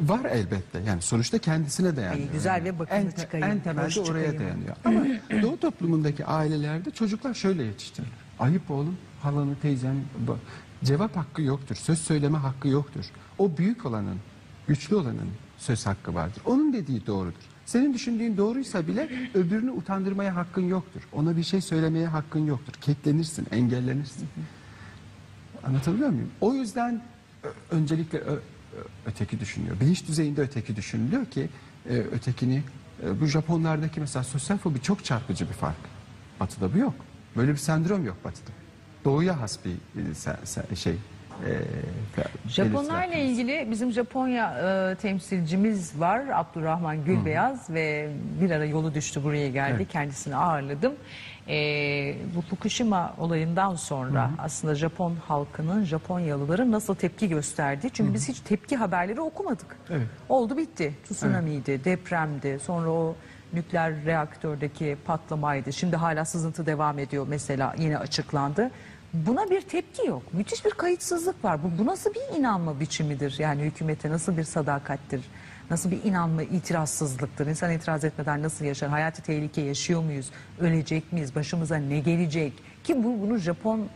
Var 0.00 0.24
elbette. 0.24 0.78
Yani 0.86 1.02
sonuçta 1.02 1.38
kendisine 1.38 1.96
dayanıyor. 1.96 2.28
İyi, 2.28 2.32
güzel 2.32 2.64
ve 2.64 2.78
bakımlı 2.78 3.00
en, 3.00 3.10
te- 3.10 3.20
çıkayım, 3.22 3.46
En 3.46 3.60
temelde 3.60 3.86
hoş 3.86 3.98
oraya 3.98 4.30
çıkayım. 4.32 4.38
dayanıyor. 4.38 4.76
Ama 4.84 5.00
Doğu 5.42 5.60
toplumundaki 5.60 6.24
ailelerde 6.26 6.90
çocuklar 6.90 7.34
şöyle 7.34 7.62
yetiştirilir. 7.62 8.12
Ayıp 8.38 8.70
oğlum, 8.70 8.96
halanı, 9.22 9.56
teyzen 9.62 9.94
bu- 10.18 10.38
cevap 10.84 11.16
hakkı 11.16 11.42
yoktur. 11.42 11.74
Söz 11.76 11.98
söyleme 11.98 12.38
hakkı 12.38 12.68
yoktur. 12.68 13.04
O 13.38 13.56
büyük 13.56 13.86
olanın, 13.86 14.16
güçlü 14.68 14.96
olanın 14.96 15.28
söz 15.58 15.86
hakkı 15.86 16.14
vardır. 16.14 16.42
Onun 16.44 16.72
dediği 16.72 17.06
doğrudur. 17.06 17.42
Senin 17.66 17.94
düşündüğün 17.94 18.36
doğruysa 18.36 18.86
bile 18.86 19.08
öbürünü 19.34 19.70
utandırmaya 19.70 20.36
hakkın 20.36 20.68
yoktur. 20.68 21.00
Ona 21.12 21.36
bir 21.36 21.42
şey 21.42 21.60
söylemeye 21.60 22.06
hakkın 22.06 22.46
yoktur. 22.46 22.72
Ketlenirsin, 22.80 23.46
engellenirsin. 23.50 24.28
Anlatabiliyor 25.64 26.10
muyum? 26.10 26.30
O 26.40 26.54
yüzden 26.54 27.02
öncelikle 27.70 28.22
öteki 29.06 29.40
düşünüyor. 29.40 29.80
Bilinç 29.80 30.08
düzeyinde 30.08 30.40
öteki 30.40 30.76
düşünülüyor 30.76 31.26
ki 31.26 31.48
e, 31.88 31.94
ötekini 31.96 32.62
e, 33.02 33.20
bu 33.20 33.26
Japonlardaki 33.26 34.00
mesela 34.00 34.22
sosyal 34.22 34.58
fobi 34.58 34.82
çok 34.82 35.04
çarpıcı 35.04 35.48
bir 35.48 35.54
fark. 35.54 35.76
Batı'da 36.40 36.74
bu 36.74 36.78
yok. 36.78 36.94
Böyle 37.36 37.52
bir 37.52 37.56
sendrom 37.56 38.06
yok 38.06 38.16
Batı'da. 38.24 38.50
Doğuya 39.04 39.40
has 39.40 39.58
bir 39.64 39.74
e, 40.72 40.76
şey. 40.76 40.96
E, 41.44 42.48
Japonlarla 42.48 43.14
ilgili 43.14 43.68
bizim 43.70 43.92
Japonya 43.92 44.54
e, 44.92 44.94
temsilcimiz 44.94 46.00
var 46.00 46.22
Abdurrahman 46.34 47.04
Gülbeyaz 47.04 47.70
ve 47.70 48.10
bir 48.40 48.50
ara 48.50 48.64
yolu 48.64 48.94
düştü 48.94 49.24
buraya 49.24 49.48
geldi 49.48 49.74
Evet. 49.76 49.88
kendisini 49.92 50.36
ağırladım. 50.36 50.94
E, 51.48 51.54
bu 52.36 52.40
Fukushima 52.40 53.14
olayından 53.18 53.74
sonra 53.74 54.30
aslında 54.38 54.74
Japon 54.74 55.16
halkının 55.28 55.84
Japonyalıların 55.84 56.72
nasıl 56.72 56.94
tepki 56.94 57.28
gösterdi 57.28 57.90
çünkü 57.92 58.14
biz 58.14 58.28
hiç 58.28 58.40
tepki 58.40 58.76
haberleri 58.76 59.20
okumadık. 59.20 59.76
Evet. 59.90 60.06
Oldu 60.28 60.56
bitti 60.56 60.94
tsunami'ydi 61.04 61.84
depremdi 61.84 62.58
sonra 62.64 62.90
o 62.90 63.16
nükleer 63.52 64.04
reaktördeki 64.04 64.96
patlamaydı 65.06 65.72
şimdi 65.72 65.96
hala 65.96 66.24
sızıntı 66.24 66.66
devam 66.66 66.98
ediyor 66.98 67.26
mesela 67.28 67.74
yine 67.78 67.98
açıklandı. 67.98 68.70
Buna 69.14 69.50
bir 69.50 69.60
tepki 69.60 70.06
yok. 70.06 70.22
Müthiş 70.32 70.64
bir 70.64 70.70
kayıtsızlık 70.70 71.44
var. 71.44 71.60
Bu, 71.62 71.78
bu 71.78 71.86
nasıl 71.86 72.10
bir 72.14 72.38
inanma 72.38 72.80
biçimidir? 72.80 73.36
Yani 73.38 73.62
hükümete 73.62 74.10
nasıl 74.10 74.36
bir 74.36 74.44
sadakattir? 74.44 75.20
Nasıl 75.70 75.90
bir 75.90 76.04
inanma, 76.04 76.42
itirazsızlıktır? 76.42 77.46
İnsan 77.46 77.72
itiraz 77.72 78.04
etmeden 78.04 78.42
nasıl 78.42 78.64
yaşar? 78.64 78.88
Hayati 78.88 79.22
tehlike 79.22 79.60
yaşıyor 79.60 80.02
muyuz? 80.02 80.30
Ölecek 80.60 81.12
miyiz? 81.12 81.34
Başımıza 81.34 81.76
ne 81.76 82.00
gelecek? 82.00 82.52
Ki 82.84 83.04
bu 83.04 83.20
bunu 83.20 83.38
Japon 83.38 83.88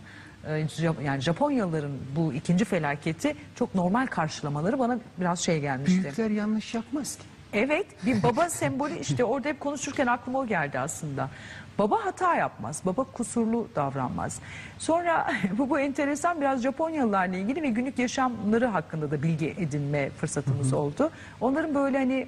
e, 0.47 0.67
yani 1.05 1.21
Japonyalıların 1.21 1.93
bu 2.17 2.33
ikinci 2.33 2.65
felaketi 2.65 3.37
çok 3.55 3.75
normal 3.75 4.07
karşılamaları 4.07 4.79
bana 4.79 4.99
biraz 5.19 5.41
şey 5.41 5.61
gelmişti. 5.61 6.03
Büyükler 6.03 6.31
yanlış 6.31 6.75
yapmaz 6.75 7.17
ki. 7.17 7.23
Evet 7.53 7.87
bir 8.07 8.23
baba 8.23 8.49
sembolü 8.49 8.99
işte 8.99 9.25
orada 9.25 9.49
hep 9.49 9.61
konuşurken 9.61 10.07
aklıma 10.07 10.39
o 10.39 10.47
geldi 10.47 10.79
aslında. 10.79 11.31
Baba 11.79 12.05
hata 12.05 12.35
yapmaz, 12.35 12.83
baba 12.87 13.05
kusurlu 13.05 13.69
davranmaz. 13.77 14.41
Sonra 14.79 15.33
bu, 15.59 15.71
bu 15.71 15.81
enteresan 15.81 16.41
biraz 16.41 16.63
Japonyalılarla 16.63 17.37
ilgili 17.37 17.63
ve 17.63 17.69
günlük 17.69 17.99
yaşamları 17.99 18.67
hakkında 18.67 19.11
da 19.11 19.23
bilgi 19.23 19.49
edinme 19.59 20.11
fırsatımız 20.11 20.73
oldu. 20.73 21.11
Onların 21.41 21.75
böyle 21.75 21.99
hani 21.99 22.27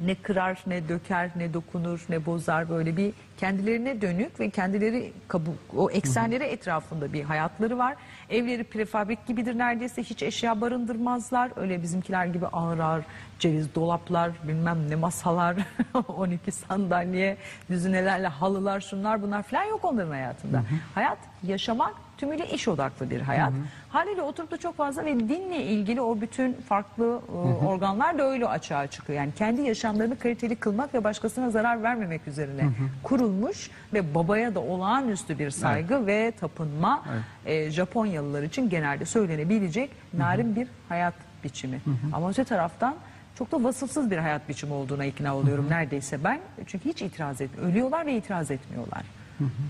ne 0.00 0.14
kırar, 0.14 0.58
ne 0.66 0.88
döker, 0.88 1.30
ne 1.36 1.54
dokunur, 1.54 2.06
ne 2.08 2.26
bozar 2.26 2.68
böyle 2.68 2.96
bir 2.96 3.12
kendilerine 3.36 4.00
dönük 4.00 4.40
ve 4.40 4.50
kendileri 4.50 5.12
kabuk, 5.28 5.58
o 5.76 5.90
eksenleri 5.90 6.44
etrafında 6.44 7.12
bir 7.12 7.24
hayatları 7.24 7.78
var. 7.78 7.96
Evleri 8.30 8.64
prefabrik 8.64 9.26
gibidir 9.26 9.58
neredeyse 9.58 10.02
hiç 10.02 10.22
eşya 10.22 10.60
barındırmazlar. 10.60 11.50
Öyle 11.56 11.82
bizimkiler 11.82 12.26
gibi 12.26 12.46
ağır 12.46 12.78
ağır 12.78 13.04
ceviz 13.38 13.74
dolaplar, 13.74 14.30
bilmem 14.48 14.90
ne 14.90 14.94
masalar, 14.96 15.56
12 16.08 16.52
sandalye, 16.52 17.36
düzinelerle 17.70 18.26
halılar, 18.28 18.80
şunlar 18.80 19.22
bunlar 19.22 19.42
falan 19.42 19.64
yok 19.64 19.84
onların 19.84 20.10
hayatında. 20.10 20.62
Hayat 20.94 21.18
yaşamak 21.42 21.94
tümüyle 22.18 22.46
iş 22.50 22.68
odaklı 22.68 23.10
bir 23.10 23.20
hayat. 23.20 23.52
Haliyle 23.88 24.22
oturup 24.22 24.50
da 24.50 24.56
çok 24.56 24.76
fazla 24.76 25.04
ve 25.04 25.14
dinle 25.20 25.62
ilgili 25.62 26.00
o 26.00 26.20
bütün 26.20 26.52
farklı 26.52 27.20
e, 27.28 27.32
organlar 27.66 28.18
da 28.18 28.22
öyle 28.30 28.46
açığa 28.48 28.86
çıkıyor. 28.86 29.18
Yani 29.18 29.32
kendi 29.38 29.60
yaşamlarını 29.62 30.18
kaliteli 30.18 30.56
kılmak 30.56 30.94
ve 30.94 31.04
başkasına 31.04 31.50
zarar 31.50 31.82
vermemek 31.82 32.28
üzerine 32.28 32.68
kurulmuş 33.02 33.70
ve 33.94 34.14
babaya 34.14 34.54
da 34.54 34.60
olağanüstü 34.60 35.38
bir 35.38 35.50
saygı 35.50 36.06
ve 36.06 36.32
tapınma 36.40 37.04
e, 37.46 37.70
Japonyalılar 37.70 38.42
için 38.42 38.70
genelde 38.70 39.04
söylenebilecek 39.04 39.90
narin 40.14 40.56
bir 40.56 40.68
hayat 40.88 41.14
biçimi. 41.44 41.80
Ama 42.12 42.30
öte 42.30 42.44
taraftan 42.44 42.94
çok 43.38 43.52
da 43.52 43.64
vasıfsız 43.64 44.10
bir 44.10 44.18
hayat 44.18 44.48
biçimi 44.48 44.72
olduğuna 44.72 45.04
ikna 45.04 45.36
oluyorum 45.36 45.66
neredeyse 45.70 46.24
ben. 46.24 46.40
Çünkü 46.66 46.88
hiç 46.88 47.02
itiraz 47.02 47.40
et, 47.40 47.50
ölüyorlar 47.58 48.06
ve 48.06 48.16
itiraz 48.16 48.50
etmiyorlar. 48.50 49.02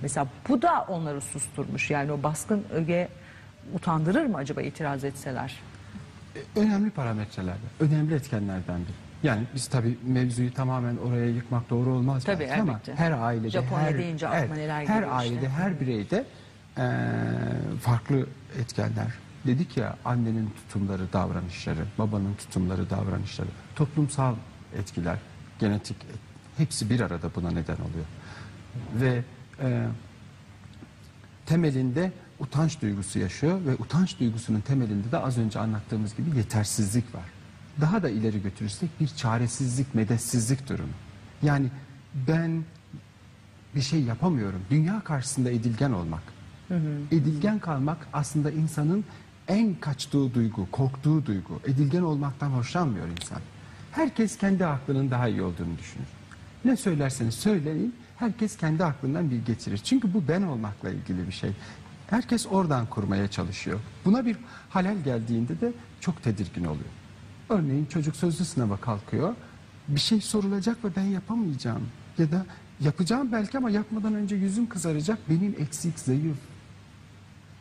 Mesela 0.03 0.27
bu 0.49 0.63
da 0.63 0.83
onları 0.89 1.21
susturmuş. 1.21 1.91
Yani 1.91 2.13
o 2.13 2.23
baskın 2.23 2.65
öge 2.73 3.09
utandırır 3.75 4.27
mı 4.27 4.37
acaba 4.37 4.63
itiraz 4.63 5.05
etseler? 5.05 5.57
önemli 6.57 6.91
parametrelerden, 6.91 7.69
önemli 7.81 8.15
etkenlerden 8.15 8.81
biri. 8.81 8.93
Yani 9.23 9.43
biz 9.55 9.67
tabii 9.69 9.99
mevzuyu 10.07 10.55
tamamen 10.55 10.97
oraya 10.97 11.27
yıkmak 11.31 11.71
doğru 11.71 11.91
olmaz 11.93 12.25
Tabii, 12.25 12.41
belki 12.41 12.61
ama 12.63 12.73
elbette. 12.73 12.95
her 12.95 13.11
ailede, 13.13 13.51
Japonya 13.51 13.83
her, 13.85 13.99
deyince 13.99 14.29
aklıma 14.29 14.55
neler 14.55 14.75
her 14.75 14.85
geliyor 14.87 15.03
işte. 15.03 15.15
ailede, 15.15 15.49
her 15.49 15.81
bireyde 15.81 16.25
eee, 16.79 16.85
farklı 17.83 18.27
etkenler. 18.61 19.07
Dedik 19.47 19.77
ya 19.77 19.97
annenin 20.05 20.51
tutumları, 20.51 21.13
davranışları, 21.13 21.85
babanın 21.99 22.35
tutumları, 22.35 22.91
davranışları, 22.91 23.49
toplumsal 23.77 24.35
etkiler, 24.79 25.19
genetik 25.59 25.97
hepsi 26.57 26.91
bir 26.91 27.01
arada 27.01 27.31
buna 27.37 27.51
neden 27.51 27.75
oluyor. 27.77 28.07
Ve 28.95 29.23
eee 29.63 29.87
temelinde 31.47 32.13
utanç 32.41 32.83
duygusu 32.83 33.19
yaşıyor 33.19 33.61
ve 33.67 33.75
utanç 33.75 34.21
duygusunun 34.21 34.61
temelinde 34.61 35.13
de 35.13 35.19
az 35.19 35.39
önce 35.39 35.59
anlattığımız 35.61 36.17
gibi 36.17 36.37
yetersizlik 36.37 37.15
var. 37.15 37.25
Daha 37.81 38.03
da 38.03 38.11
ileri 38.11 38.43
götürürsek 38.43 39.01
bir 39.01 39.09
çaresizlik, 39.09 39.95
medetsizlik 39.95 40.69
durumu. 40.69 40.93
Yani 41.43 41.69
ben 42.29 42.65
bir 43.75 43.81
şey 43.81 44.03
yapamıyorum. 44.03 44.61
Dünya 44.71 45.01
karşısında 45.01 45.51
edilgen 45.51 45.93
olmak. 45.93 46.23
Edilgen 47.11 47.59
kalmak 47.59 48.09
aslında 48.13 48.51
insanın 48.51 49.05
en 49.49 49.75
kaçtığı 49.75 50.35
duygu, 50.35 50.71
korktuğu 50.71 51.27
duygu. 51.27 51.61
Edilgen 51.67 52.03
olmaktan 52.03 52.51
hoşlanmıyor 52.51 53.07
insan. 53.09 53.41
Herkes 53.93 54.39
kendi 54.39 54.67
aklının 54.67 55.11
daha 55.11 55.29
iyi 55.29 55.43
olduğunu 55.43 55.79
düşünür. 55.79 56.07
Ne 56.65 56.77
söylerseniz 56.77 57.35
söyleyin, 57.35 57.95
herkes 58.19 58.57
kendi 58.57 58.85
aklından 58.85 59.31
bir 59.31 59.45
getirir. 59.45 59.79
Çünkü 59.79 60.15
bu 60.15 60.29
ben 60.29 60.43
olmakla 60.43 60.91
ilgili 60.91 61.27
bir 61.27 61.33
şey. 61.33 61.53
Herkes 62.11 62.47
oradan 62.47 62.87
kurmaya 62.87 63.29
çalışıyor. 63.29 63.81
Buna 64.05 64.27
bir 64.27 64.37
halel 64.71 65.03
geldiğinde 65.03 65.61
de 65.61 65.73
çok 66.01 66.23
tedirgin 66.23 66.65
oluyor. 66.65 66.91
Örneğin 67.49 67.87
çocuk 67.87 68.17
sözlü 68.17 68.45
sınava 68.45 68.77
kalkıyor. 68.77 69.35
Bir 69.89 70.01
şey 70.01 70.21
sorulacak 70.21 70.85
ve 70.85 70.89
ben 70.97 71.05
yapamayacağım. 71.05 71.89
Ya 72.19 72.33
da 72.33 72.47
yapacağım 72.81 73.33
belki 73.33 73.59
ama 73.59 73.71
yapmadan 73.71 74.15
önce 74.15 74.37
yüzüm 74.37 74.69
kızaracak. 74.69 75.19
Benim 75.31 75.57
eksik, 75.59 75.99
zayıf, 75.99 76.39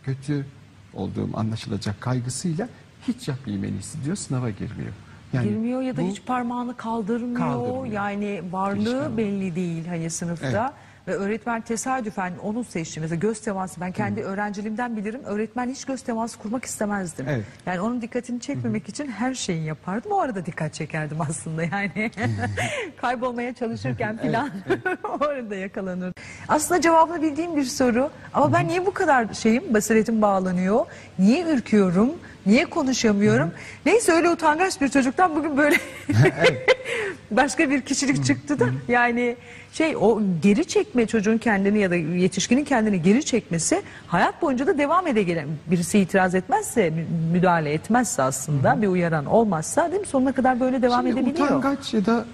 kötü 0.04 0.46
olduğum 0.94 1.30
anlaşılacak 1.34 2.02
kaygısıyla 2.02 2.70
hiç 3.08 3.28
yapmayayım 3.28 3.66
en 3.66 3.74
iyisi 3.74 4.04
diyor 4.04 4.16
sınava 4.16 4.50
girmiyor. 4.50 4.94
Yani 5.34 5.50
Girmiyor 5.50 5.82
ya 5.82 5.98
da 5.98 6.02
bu- 6.02 6.08
hiç 6.08 6.26
parmağını 6.26 6.78
kaldırmıyor. 6.78 7.38
Kaldırmıyor. 7.40 7.86
Yani 7.86 8.42
varlığı 8.52 8.76
Gelişmiyor. 8.80 9.18
belli 9.18 9.56
değil 9.56 9.88
hani 9.88 10.10
sınıfta. 10.10 10.74
Ve 11.08 11.14
öğretmen 11.16 11.62
tesadüfen 11.62 12.34
onu 12.44 12.64
seçti. 12.64 13.00
Mesela 13.00 13.16
göz 13.20 13.42
teması 13.42 13.82
ben 13.82 13.92
kendi 13.92 14.22
öğrenciliğimden 14.22 14.98
bilirim. 14.98 15.22
Öğretmen 15.26 15.70
hiç 15.70 15.86
göz 15.86 16.02
teması 16.02 16.38
kurmak 16.40 16.66
istemezdim. 16.66 17.26
Evet. 17.30 17.46
Yani 17.66 17.82
onun 17.82 18.02
dikkatini 18.02 18.40
çekmemek 18.40 18.90
için 18.90 19.08
her 19.08 19.34
şeyi 19.34 19.64
yapardım. 19.64 20.12
O 20.12 20.20
arada 20.20 20.46
dikkat 20.46 20.74
çekerdim 20.74 21.22
aslında 21.22 21.64
yani. 21.64 22.12
Kaybolmaya 23.02 23.54
çalışırken 23.54 24.18
filan 24.18 24.50
orada 25.22 25.56
yakalanır. 25.56 26.14
Aslında 26.48 26.82
cevabını 26.82 27.22
bildiğim 27.22 27.56
bir 27.56 27.64
soru. 27.66 28.10
Ama 28.34 28.54
ben 28.54 28.68
niye 28.68 28.86
bu 28.86 28.94
kadar 28.94 29.34
şeyim, 29.34 29.74
basiretim 29.74 30.22
bağlanıyor? 30.22 30.86
Niye 31.20 31.46
ürküyorum? 31.54 32.10
Niye 32.48 32.66
konuşamıyorum? 32.66 33.52
Neyse 33.86 34.12
öyle 34.12 34.30
utangaç 34.30 34.82
bir 34.82 34.90
çocuktan 34.90 35.36
bugün 35.36 35.58
böyle 35.58 35.76
başka 37.32 37.70
bir 37.70 37.82
kişilik 37.82 38.26
çıktı 38.26 38.60
da 38.60 38.66
yani 38.88 39.36
şey 39.74 39.96
o 39.96 40.22
geri 40.42 40.66
çekme 40.68 41.08
çocuğun 41.08 41.38
kendini 41.38 41.80
ya 41.80 41.92
da 41.92 41.96
yetişkinin 41.96 42.64
kendini 42.66 43.02
geri 43.02 43.26
çekmesi 43.26 43.82
hayat 44.08 44.42
boyunca 44.42 44.68
da 44.68 44.78
devam 44.78 45.08
ede 45.08 45.24
gelen 45.24 45.48
birisi 45.68 46.00
itiraz 46.00 46.36
etmezse 46.36 46.90
mü- 46.90 47.06
müdahale 47.32 47.74
etmezse 47.74 48.22
aslında 48.24 48.82
bir 48.82 48.88
uyaran 48.88 49.26
olmazsa 49.26 49.92
değil 49.92 50.02
mi 50.02 50.08
sonuna 50.08 50.32
kadar 50.32 50.60
böyle 50.60 50.82
devam 50.82 51.08
Şimdi 51.08 51.20
edebiliyor. 51.20 51.48
Utangaç 51.48 51.94
ya 51.94 52.06
da 52.06 52.26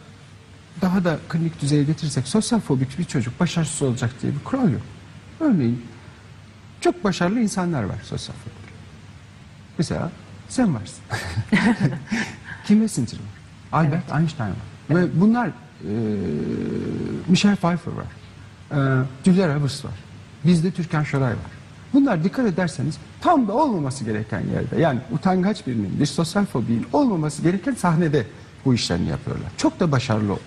daha 0.81 1.03
da 1.03 1.17
klinik 1.29 1.61
düzeye 1.61 1.83
getirirsek 1.83 2.27
sosyal 2.27 2.59
fobik 2.59 2.99
bir 2.99 3.03
çocuk 3.03 3.39
başarısız 3.39 3.81
olacak 3.81 4.11
diye 4.21 4.33
bir 4.33 4.39
kural 4.43 4.71
yok. 4.71 4.81
Örneğin 5.39 5.81
çok 6.81 7.03
başarılı 7.03 7.39
insanlar 7.39 7.83
var 7.83 7.97
sosyal 8.03 8.35
fobik. 8.35 8.62
Mesela 9.77 10.11
sen 10.49 10.75
varsın. 10.75 11.03
Kim 12.65 12.79
Messenger 12.79 13.17
var. 13.17 13.79
Albert 13.79 14.11
Einstein 14.11 14.49
var. 14.49 14.55
Ve 14.89 15.21
bunlar 15.21 15.47
e, 15.47 15.51
Michelle 17.27 17.55
Pfeiffer 17.55 17.91
var. 17.91 18.05
E, 18.71 19.03
Julia 19.25 19.55
Roberts 19.55 19.85
var. 19.85 19.93
Bizde 20.45 20.71
Türkan 20.71 21.03
Şoray 21.03 21.31
var. 21.31 21.51
Bunlar 21.93 22.23
dikkat 22.23 22.45
ederseniz 22.45 22.97
tam 23.21 23.47
da 23.47 23.53
olmaması 23.53 24.03
gereken 24.03 24.41
yerde 24.53 24.81
yani 24.81 24.99
utangaç 25.11 25.67
birinin 25.67 25.99
bir 25.99 26.05
sosyal 26.05 26.45
fobinin 26.45 26.85
olmaması 26.93 27.41
gereken 27.41 27.73
sahnede 27.73 28.25
bu 28.65 28.73
işlerini 28.73 29.09
yapıyorlar. 29.09 29.47
Çok 29.57 29.79
da 29.79 29.91
başarılı 29.91 30.37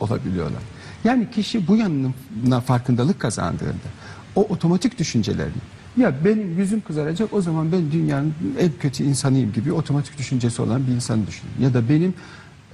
olabiliyorlar. 0.00 0.62
Yani 1.04 1.30
kişi 1.30 1.68
bu 1.68 1.76
yanına 1.76 2.60
farkındalık 2.60 3.20
kazandığında 3.20 3.88
o 4.36 4.42
otomatik 4.42 4.98
düşüncelerini 4.98 5.62
ya 5.96 6.14
benim 6.24 6.58
yüzüm 6.58 6.80
kızaracak 6.80 7.32
o 7.32 7.40
zaman 7.42 7.72
ben 7.72 7.92
dünyanın 7.92 8.34
en 8.58 8.70
kötü 8.80 9.04
insanıyım 9.04 9.52
gibi 9.52 9.72
otomatik 9.72 10.18
düşüncesi 10.18 10.62
olan 10.62 10.86
bir 10.86 10.92
insanı 10.92 11.26
düşünün. 11.26 11.52
Ya 11.60 11.74
da 11.74 11.88
benim 11.88 12.14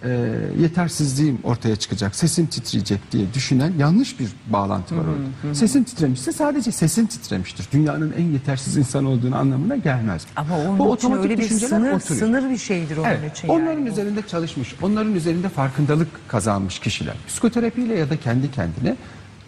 e, 0.05 0.31
yetersizliğim 0.61 1.39
ortaya 1.43 1.77
çıkacak, 1.77 2.17
sesim 2.17 2.47
titreyecek 2.47 3.13
diye 3.13 3.35
düşünen 3.35 3.73
yanlış 3.79 4.21
bir 4.21 4.29
bağlantı 4.47 4.97
var 4.97 5.05
orada. 5.05 5.55
Sesin 5.55 5.85
titremişse 5.85 6.33
sadece 6.33 6.73
sesin 6.73 7.07
titremiştir. 7.07 7.67
Dünyanın 7.73 8.13
en 8.19 8.25
yetersiz 8.25 8.77
insan 8.77 9.05
olduğunu 9.05 9.37
anlamına 9.37 9.77
gelmez. 9.77 10.27
Ama 10.37 10.59
onun 10.59 10.79
Bu 10.79 10.83
için 10.85 10.93
otomatik 10.93 11.25
öyle 11.25 11.39
bir 11.39 11.45
düşünceler 11.45 11.69
sınır, 11.69 11.93
oturuyor. 11.93 12.21
sınır 12.21 12.51
bir 12.51 12.59
şeydir 12.59 12.97
onun 12.97 13.09
Evet, 13.09 13.39
için. 13.39 13.49
onların 13.49 13.79
yani. 13.79 13.89
üzerinde 13.89 14.23
çalışmış, 14.27 14.75
onların 14.83 15.15
üzerinde 15.15 15.49
farkındalık 15.49 16.09
kazanmış 16.29 16.79
kişiler. 16.79 17.15
Psikoterapiyle 17.29 17.99
ya 17.99 18.11
da 18.11 18.17
kendi 18.17 18.51
kendine 18.51 18.97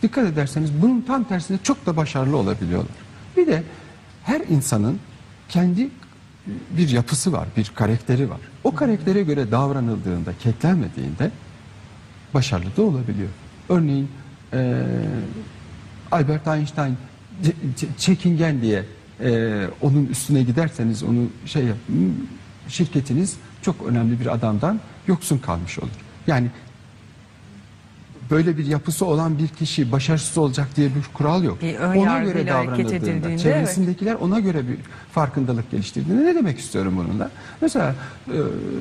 dikkat 0.02 0.26
ederseniz 0.26 0.70
bunun 0.82 1.00
tam 1.00 1.24
tersine 1.24 1.58
çok 1.62 1.87
da 1.87 1.96
başarılı 1.96 2.37
olabiliyorlar. 2.37 3.03
Bir 3.36 3.46
de 3.46 3.62
her 4.24 4.40
insanın 4.40 4.98
kendi 5.48 5.88
bir 6.70 6.88
yapısı 6.88 7.32
var, 7.32 7.48
bir 7.56 7.72
karakteri 7.74 8.30
var. 8.30 8.38
O 8.64 8.74
karaktere 8.74 9.22
göre 9.22 9.50
davranıldığında, 9.50 10.32
keklenmediğinde 10.42 11.30
başarılı 12.34 12.76
da 12.76 12.82
olabiliyor. 12.82 13.28
Örneğin 13.68 14.08
eee, 14.52 14.74
Albert 16.12 16.46
Einstein 16.46 16.96
çekingen 17.98 18.62
diye 18.62 18.84
eee, 19.20 19.68
onun 19.82 20.06
üstüne 20.06 20.42
giderseniz 20.42 21.02
onu 21.02 21.26
şey 21.46 21.64
yap- 21.64 21.76
m- 21.88 22.12
şirketiniz 22.68 23.36
çok 23.62 23.76
önemli 23.86 24.20
bir 24.20 24.26
adamdan 24.34 24.80
yoksun 25.08 25.38
kalmış 25.38 25.78
olur. 25.78 25.88
Yani 26.26 26.50
böyle 28.30 28.58
bir 28.58 28.66
yapısı 28.66 29.06
olan 29.06 29.38
bir 29.38 29.48
kişi 29.48 29.92
başarısız 29.92 30.38
olacak 30.38 30.68
diye 30.76 30.88
bir 30.88 31.02
kural 31.14 31.44
yok. 31.44 31.62
Bir 31.62 31.74
ön 31.74 31.96
ona 31.96 32.18
göre 32.18 32.46
davranıldığında, 32.46 33.38
çevresindekiler 33.38 34.14
ona 34.14 34.40
göre 34.40 34.68
bir 34.68 34.76
farkındalık 35.12 35.70
geliştirdiğinde 35.70 36.24
ne 36.24 36.34
demek 36.34 36.58
istiyorum 36.58 36.94
bununla? 36.96 37.30
Mesela 37.60 37.94
e, 38.28 38.37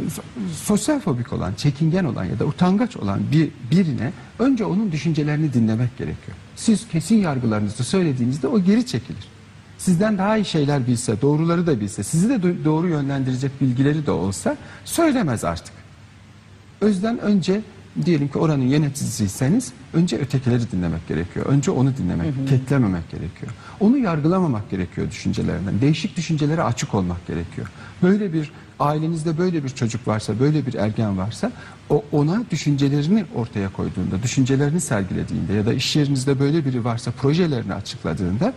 so- 0.10 0.24
sosyal 0.64 1.00
fobik 1.00 1.34
olan, 1.34 1.54
çekingen 1.54 2.04
olan 2.06 2.26
ya 2.26 2.40
da 2.40 2.46
utangaç 2.46 2.98
olan 2.98 3.20
bir 3.32 3.50
birine 3.72 4.12
önce 4.40 4.66
onun 4.66 4.92
düşüncelerini 4.92 5.54
dinlemek 5.54 5.98
gerekiyor. 5.98 6.38
Siz 6.56 6.88
kesin 6.88 7.16
yargılarınızı 7.18 7.84
söylediğinizde 7.84 8.48
o 8.48 8.60
geri 8.60 8.86
çekilir. 8.86 9.28
Sizden 9.78 10.18
daha 10.18 10.38
iyi 10.38 10.46
şeyler 10.46 10.88
bilse, 10.88 11.22
doğruları 11.22 11.68
da 11.68 11.80
bilse, 11.80 12.04
sizi 12.04 12.30
de 12.30 12.34
do- 12.34 12.66
doğru 12.66 12.88
yönlendirecek 12.88 13.62
bilgileri 13.62 14.06
de 14.06 14.12
olsa 14.12 14.58
söylemez 14.86 15.44
artık. 15.44 15.74
O 16.84 16.88
yüzden 16.88 17.20
önce 17.20 17.62
diyelim 18.06 18.28
ki 18.28 18.38
oranın 18.38 18.64
yöneticisiyseniz 18.64 19.74
önce 19.94 20.18
ötekileri 20.18 20.72
dinlemek 20.72 21.08
gerekiyor. 21.08 21.46
Önce 21.46 21.72
onu 21.72 21.98
dinlemek, 21.98 22.50
ketlememek 22.50 23.12
gerekiyor. 23.12 23.52
Onu 23.80 23.98
yargılamamak 23.98 24.70
gerekiyor 24.72 25.12
düşüncelerinden. 25.12 25.82
Değişik 25.82 26.18
düşüncelere 26.18 26.64
açık 26.64 26.94
olmak 26.94 27.28
gerekiyor. 27.28 27.68
Böyle 28.02 28.34
bir 28.34 28.52
ailenizde 28.80 29.38
böyle 29.38 29.64
bir 29.64 29.70
çocuk 29.70 30.08
varsa, 30.08 30.40
böyle 30.40 30.66
bir 30.66 30.74
ergen 30.74 31.18
varsa 31.18 31.52
o 31.90 32.04
ona 32.12 32.44
düşüncelerini 32.52 33.26
ortaya 33.36 33.70
koyduğunda, 33.74 34.24
düşüncelerini 34.24 34.82
sergilediğinde 34.82 35.54
ya 35.54 35.66
da 35.66 35.74
iş 35.74 35.96
yerinizde 35.96 36.40
böyle 36.40 36.66
biri 36.66 36.86
varsa 36.86 37.12
projelerini 37.12 37.74
açıkladığında 37.74 38.54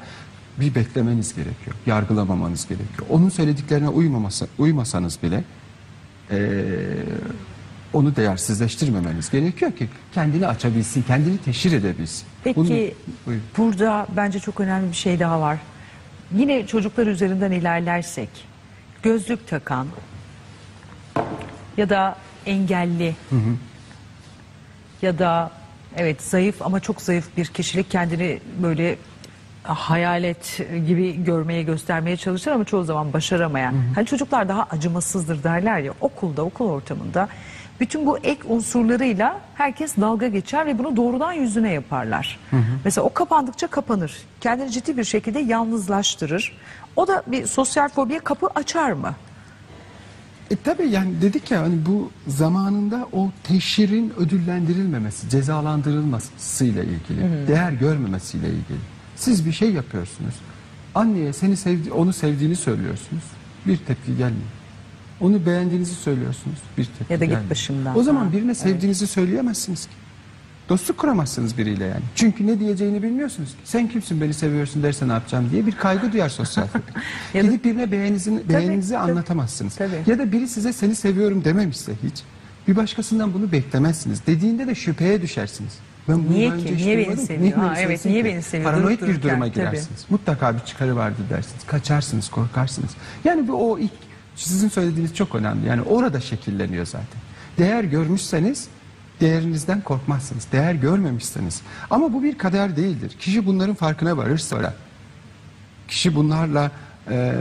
bir 0.60 0.74
beklemeniz 0.74 1.34
gerekiyor. 1.34 1.76
Yargılamamanız 1.86 2.68
gerekiyor. 2.68 3.06
Onun 3.10 3.28
söylediklerine 3.28 3.88
uymaması, 3.88 4.46
uymasanız 4.58 5.18
bile 5.22 5.44
eee, 6.30 6.38
onu 7.96 8.16
değersizleştirmemeniz 8.16 9.30
gerekiyor 9.30 9.72
ki 9.72 9.88
kendini 10.14 10.46
açabilsin, 10.46 11.02
kendini 11.02 11.38
teşhir 11.38 11.72
edebilsin. 11.72 12.26
Peki 12.44 12.56
Bunu- 12.56 12.68
Buyurun. 13.26 13.42
burada 13.58 14.06
bence 14.16 14.38
çok 14.40 14.60
önemli 14.60 14.88
bir 14.90 14.96
şey 14.96 15.20
daha 15.20 15.40
var. 15.40 15.58
Yine 16.34 16.66
çocuklar 16.66 17.06
üzerinden 17.06 17.50
ilerlersek 17.52 18.28
gözlük 19.02 19.48
takan 19.48 19.86
ya 21.76 21.88
da 21.88 22.16
engelli 22.46 23.14
ya 25.02 25.18
da 25.18 25.50
evet 25.96 26.22
zayıf 26.22 26.62
ama 26.62 26.80
çok 26.80 27.02
zayıf 27.02 27.36
bir 27.36 27.46
kişilik 27.46 27.90
kendini 27.90 28.40
böyle 28.62 28.96
hayalet 29.62 30.60
gibi 30.86 31.24
görmeye 31.24 31.62
göstermeye 31.62 32.16
çalışır 32.16 32.50
ama 32.50 32.64
çoğu 32.64 32.84
zaman 32.84 33.12
başaramayan. 33.12 33.74
Hani 33.94 34.06
çocuklar 34.06 34.48
daha 34.48 34.62
acımasızdır 34.70 35.42
derler 35.42 35.78
ya 35.78 35.92
okulda 36.00 36.42
okul 36.42 36.68
ortamında 36.70 37.28
bütün 37.80 38.06
bu 38.06 38.18
ek 38.18 38.40
unsurlarıyla 38.48 39.40
herkes 39.54 39.96
dalga 39.96 40.28
geçer 40.28 40.66
ve 40.66 40.78
bunu 40.78 40.96
doğrudan 40.96 41.32
yüzüne 41.32 41.72
yaparlar. 41.72 42.38
Mesela 42.84 43.04
o 43.04 43.12
kapandıkça 43.12 43.66
kapanır. 43.66 44.16
Kendini 44.40 44.70
ciddi 44.70 44.96
bir 44.96 45.04
şekilde 45.04 45.38
yalnızlaştırır. 45.38 46.56
O 46.96 47.08
da 47.08 47.22
bir 47.26 47.46
sosyal 47.46 47.88
fobiye 47.88 48.18
kapı 48.18 48.46
açar 48.54 48.92
mı? 48.92 49.14
E 50.50 50.56
tabii 50.56 50.88
yani 50.88 51.22
dedik 51.22 51.50
ya 51.50 51.62
hani 51.62 51.86
bu 51.86 52.10
zamanında 52.26 53.08
o 53.12 53.30
teşhirin 53.44 54.12
ödüllendirilmemesi, 54.16 55.28
cezalandırılmasıyla 55.28 56.82
ilgili, 56.82 57.48
değer 57.48 57.72
görmemesiyle 57.72 58.48
ilgili. 58.48 58.78
Siz 59.16 59.46
bir 59.46 59.52
şey 59.52 59.72
yapıyorsunuz. 59.72 60.34
Anneye 60.94 61.32
seni 61.32 61.56
sevdi, 61.56 61.92
onu 61.92 62.12
sevdiğini 62.12 62.56
söylüyorsunuz. 62.56 63.24
Bir 63.66 63.76
tepki 63.76 64.16
gelmiyor. 64.16 64.55
Onu 65.20 65.46
beğendiğinizi 65.46 65.94
söylüyorsunuz. 65.94 66.58
Bir 66.78 66.84
tepki 66.84 67.12
Ya 67.12 67.20
da 67.20 67.24
git 67.24 67.50
başımdan 67.50 67.98
O 67.98 68.02
zaman 68.02 68.32
birine 68.32 68.54
sevdiğinizi 68.54 69.06
söyleyemezsiniz 69.06 69.86
ki. 69.86 69.92
Dostluk 70.68 70.98
kuramazsınız 70.98 71.58
biriyle 71.58 71.84
yani. 71.84 72.02
Çünkü 72.14 72.46
ne 72.46 72.60
diyeceğini 72.60 73.02
bilmiyorsunuz 73.02 73.48
ki. 73.50 73.56
Sen 73.64 73.88
kimsin 73.88 74.20
beni 74.20 74.34
seviyorsun 74.34 74.82
derse 74.82 75.08
ne 75.08 75.12
yapacağım 75.12 75.48
diye 75.50 75.66
bir 75.66 75.72
kaygı 75.72 76.12
duyar 76.12 76.28
sosyal. 76.28 76.66
Ya 77.34 77.42
Gidip 77.42 77.64
birine 77.64 77.92
beğeninizi, 77.92 78.48
beğeninizi 78.48 78.94
tabii. 78.94 79.10
anlatamazsınız. 79.10 79.76
Tabii. 79.76 80.02
Ya 80.06 80.18
da 80.18 80.32
biri 80.32 80.48
size 80.48 80.72
seni 80.72 80.94
seviyorum 80.94 81.44
dememişse 81.44 81.92
hiç. 82.02 82.22
Bir 82.68 82.76
başkasından 82.76 83.34
bunu 83.34 83.52
beklemezsiniz. 83.52 84.26
Dediğinde 84.26 84.66
de 84.66 84.74
şüpheye 84.74 85.22
düşersiniz. 85.22 85.72
Ben 86.08 86.30
Niye 86.30 86.56
ki? 86.56 86.76
Niye 86.76 86.98
beni 86.98 87.16
seviyor? 87.16 87.52
Ha, 87.58 87.72
beni 87.76 87.84
evet, 87.84 88.04
niye 88.04 88.24
beni 88.24 88.42
seviyor? 88.42 88.70
Paranoid 88.72 89.00
Durup 89.00 89.16
bir 89.16 89.22
duruma 89.22 89.44
dururken, 89.44 89.64
tabii. 89.64 89.70
girersiniz. 89.70 90.04
Mutlaka 90.10 90.54
bir 90.54 90.60
çıkarı 90.60 90.96
vardır 90.96 91.24
dersiniz. 91.30 91.66
Kaçarsınız, 91.66 92.28
korkarsınız. 92.28 92.90
Yani 93.24 93.48
bu 93.48 93.72
o 93.72 93.78
ilk 93.78 93.92
sizin 94.36 94.68
söylediğiniz 94.68 95.14
çok 95.14 95.34
önemli. 95.34 95.66
Yani 95.68 95.82
orada 95.82 96.20
şekilleniyor 96.20 96.86
zaten. 96.86 97.20
Değer 97.58 97.84
görmüşseniz 97.84 98.68
değerinizden 99.20 99.80
korkmazsınız. 99.80 100.46
Değer 100.52 100.74
görmemişseniz. 100.74 101.62
Ama 101.90 102.12
bu 102.12 102.22
bir 102.22 102.38
kader 102.38 102.76
değildir. 102.76 103.16
Kişi 103.20 103.46
bunların 103.46 103.74
farkına 103.74 104.16
varırsa 104.16 104.74
kişi 105.88 106.14
bunlarla 106.14 106.70
e, 107.10 107.34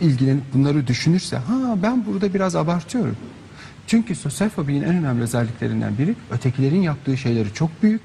ilgilenip 0.00 0.42
bunları 0.54 0.86
düşünürse 0.86 1.36
ha 1.36 1.74
ben 1.82 2.06
burada 2.06 2.34
biraz 2.34 2.56
abartıyorum. 2.56 3.16
Çünkü 3.86 4.14
sosyal 4.14 4.48
fobinin 4.48 4.82
en 4.82 4.94
önemli 4.94 5.22
özelliklerinden 5.22 5.98
biri 5.98 6.14
ötekilerin 6.30 6.82
yaptığı 6.82 7.16
şeyleri 7.16 7.54
çok 7.54 7.82
büyük. 7.82 8.00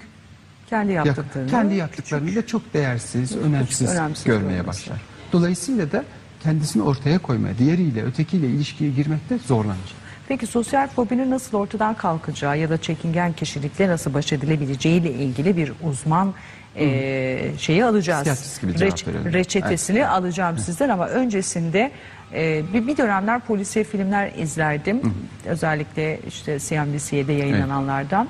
Kendi 0.69 0.91
ya- 0.91 1.03
yaptıklarını. 1.05 1.49
kendi 1.49 1.75
yaptıklarını 1.75 2.35
da 2.35 2.47
çok 2.47 2.73
değersiz, 2.73 3.35
önemsiz, 3.37 3.89
önemsiz 3.89 4.23
görmeye 4.23 4.47
görmesi. 4.49 4.67
başlar. 4.67 5.01
Dolayısıyla 5.31 5.91
da 5.91 6.03
kendisini 6.43 6.83
ortaya 6.83 7.19
koymaya, 7.19 7.57
diğeriyle, 7.57 8.03
ötekiyle 8.03 8.47
ilişkiye 8.47 8.91
girmekte 8.91 9.37
zorlanır. 9.37 9.95
Peki 10.27 10.47
sosyal 10.47 10.87
fobinin 10.87 11.31
nasıl 11.31 11.57
ortadan 11.57 11.93
kalkacağı 11.93 12.57
ya 12.59 12.69
da 12.69 12.77
çekingen 12.77 13.33
kişilikle 13.33 13.87
nasıl 13.87 14.13
baş 14.13 14.33
edilebileceği 14.33 15.01
ile 15.01 15.11
ilgili 15.13 15.57
bir 15.57 15.71
uzman 15.83 16.33
eee, 16.79 17.51
şeyi 17.57 17.85
alacağız. 17.85 18.59
Verelim. 19.07 19.33
reçetesini 19.33 20.07
alacağım 20.07 20.57
sizden 20.57 20.89
ama 20.89 21.07
öncesinde 21.07 21.91
eee, 22.33 22.63
bir, 22.73 22.87
bir 22.87 22.97
dönemler 22.97 23.39
polisiye 23.39 23.85
filmler 23.85 24.31
izlerdim. 24.37 25.01
Özellikle 25.45 26.19
işte 26.27 26.59
CNBC'de 26.59 27.33
yayınlananlardan. 27.33 28.27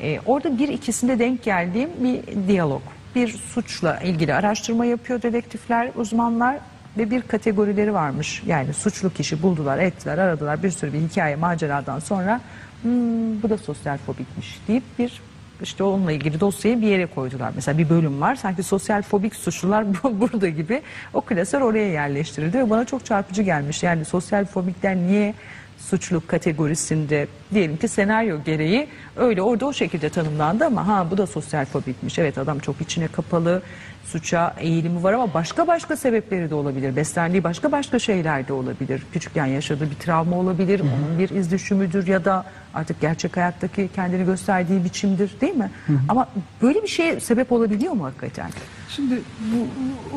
Eee, 0.00 0.20
orada 0.26 0.58
bir 0.58 0.68
ikisinde 0.68 1.18
denk 1.18 1.42
geldiğim 1.42 1.90
bir 2.00 2.48
diyalog. 2.48 2.82
Bir 3.14 3.28
suçla 3.28 4.00
ilgili 4.00 4.34
araştırma 4.34 4.84
yapıyor 4.84 5.22
dedektifler, 5.22 5.90
uzmanlar 5.96 6.56
ve 6.98 7.10
bir 7.10 7.22
kategorileri 7.22 7.94
varmış. 7.94 8.42
Yani 8.46 8.74
suçlu 8.74 9.10
kişi 9.12 9.42
buldular, 9.42 9.78
ettiler, 9.78 10.18
aradılar 10.18 10.62
bir 10.62 10.70
sürü 10.70 10.92
bir 10.92 10.98
hikaye, 11.00 11.36
maceradan 11.36 11.98
sonra 11.98 12.40
"Hmm, 12.82 13.42
bu 13.42 13.50
da 13.50 13.58
sosyal 13.58 13.98
fobikmiş 13.98 14.58
deyip 14.68 14.82
bir 14.98 15.20
işte 15.62 15.84
onunla 15.84 16.12
ilgili 16.12 16.40
dosyayı 16.40 16.80
bir 16.82 16.86
yere 16.86 17.06
koydular. 17.06 17.52
Mesela 17.54 17.78
bir 17.78 17.88
bölüm 17.90 18.20
var. 18.20 18.34
Sanki 18.34 18.62
sosyal 18.62 19.02
fobik 19.02 19.34
suçlular 19.34 19.84
bu- 20.02 20.20
burada 20.20 20.48
gibi. 20.48 20.82
O 21.14 21.20
klasör 21.20 21.60
oraya 21.60 21.88
yerleştirildi 21.90 22.58
ve 22.58 22.70
bana 22.70 22.84
çok 22.84 23.04
çarpıcı 23.06 23.42
gelmiş. 23.42 23.82
Yani 23.82 24.04
sosyal 24.04 24.44
fobikler 24.44 24.96
niye 24.96 25.34
suçluluk 25.78 26.28
kategorisinde 26.28 27.26
diyelim 27.54 27.76
ki 27.76 27.88
senaryo 27.88 28.44
gereği 28.44 28.88
öyle 29.16 29.42
orada 29.42 29.66
o 29.66 29.72
şekilde 29.72 30.08
tanımlandı 30.08 30.64
ama 30.64 30.88
ha 30.88 31.10
bu 31.10 31.18
da 31.18 31.26
sosyal 31.26 31.64
fobikmiş. 31.64 32.18
Evet 32.18 32.38
adam 32.38 32.58
çok 32.58 32.80
içine 32.80 33.08
kapalı, 33.08 33.62
suça 34.04 34.54
eğilimi 34.58 35.02
var 35.02 35.12
ama 35.12 35.34
başka 35.34 35.66
başka 35.66 35.96
sebepleri 35.96 36.50
de 36.50 36.54
olabilir. 36.54 36.96
Beslendiği 36.96 37.44
başka 37.44 37.72
başka 37.72 37.98
şeyler 37.98 38.48
de 38.48 38.52
olabilir. 38.52 39.02
Küçükken 39.12 39.46
yaşadığı 39.46 39.90
bir 39.90 39.94
travma 39.94 40.36
olabilir, 40.36 40.80
onun 40.80 41.18
bir 41.18 41.30
iz 41.30 41.50
düşümüdür 41.50 42.06
ya 42.06 42.24
da 42.24 42.44
artık 42.74 43.00
gerçek 43.00 43.36
hayattaki 43.36 43.88
kendini 43.94 44.24
gösterdiği 44.24 44.84
biçimdir 44.84 45.40
değil 45.40 45.54
mi? 45.54 45.70
Ama 46.08 46.28
böyle 46.62 46.82
bir 46.82 46.88
şeye 46.88 47.20
sebep 47.20 47.52
olabiliyor 47.52 47.92
mu 47.92 48.04
hakikaten? 48.04 48.50
Şimdi 48.88 49.20
bu, 49.40 49.66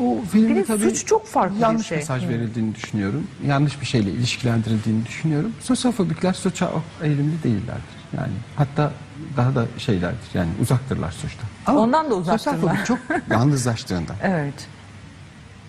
o 0.04 0.22
filmde 0.24 0.50
Bir 0.50 0.56
de 0.56 0.64
tabii 0.64 0.80
suç 0.90 1.06
çok 1.06 1.26
farklı 1.26 1.56
bir 1.56 1.60
yanlış 1.60 1.86
şey. 1.86 1.98
mesaj 1.98 2.24
Hı. 2.24 2.28
verildiğini 2.28 2.74
düşünüyorum. 2.74 3.26
Yanlış 3.46 3.80
bir 3.80 3.86
şeyle 3.86 4.10
ilişkilendirildiğini 4.10 5.06
düşünüyorum. 5.06 5.52
Sosyofobikler 5.60 6.32
suça 6.32 6.70
eğilimli 7.02 7.42
değillerdir. 7.42 7.98
Yani 8.16 8.32
hatta 8.56 8.92
daha 9.36 9.54
da 9.54 9.66
şeylerdir. 9.78 10.28
Yani 10.34 10.48
uzaktırlar 10.60 11.12
suçtan. 11.12 11.76
Ondan 11.76 12.10
da 12.10 12.14
uzaktırlar. 12.14 12.84
Çok 12.84 12.98
yalnızlaştığında. 13.30 14.12
Evet. 14.22 14.54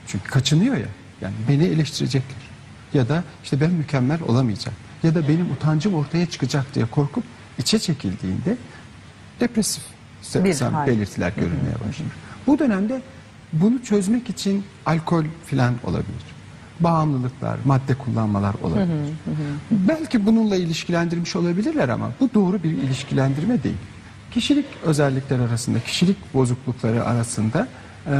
Çünkü 0.07 0.29
kaçınıyor 0.29 0.75
ya. 0.77 0.87
Yani 1.21 1.33
beni 1.49 1.63
eleştirecekler. 1.63 2.37
Ya 2.93 3.09
da 3.09 3.23
işte 3.43 3.61
ben 3.61 3.71
mükemmel 3.71 4.21
olamayacağım. 4.27 4.77
Ya 5.03 5.15
da 5.15 5.27
benim 5.27 5.51
utancım 5.51 5.93
ortaya 5.93 6.25
çıkacak 6.25 6.75
diye 6.75 6.85
korkup 6.85 7.23
içe 7.57 7.79
çekildiğinde 7.79 8.57
depresif 9.39 9.83
sen- 10.21 10.43
belirtiler 10.87 11.31
görülmeye 11.35 11.75
başlar. 11.87 12.07
Bu 12.47 12.59
dönemde 12.59 13.01
bunu 13.53 13.83
çözmek 13.83 14.29
için 14.29 14.63
alkol 14.85 15.23
filan 15.45 15.73
olabilir. 15.83 16.23
Bağımlılıklar, 16.79 17.57
madde 17.65 17.95
kullanmalar 17.95 18.55
olabilir. 18.63 18.85
Belki 19.71 20.25
bununla 20.25 20.55
ilişkilendirmiş 20.55 21.35
olabilirler 21.35 21.89
ama 21.89 22.11
bu 22.19 22.29
doğru 22.33 22.63
bir 22.63 22.69
ilişkilendirme 22.71 23.63
değil. 23.63 23.77
Kişilik 24.31 24.65
özellikler 24.83 25.39
arasında, 25.39 25.79
kişilik 25.79 26.33
bozuklukları 26.33 27.05
arasında 27.05 27.67
e, 28.07 28.11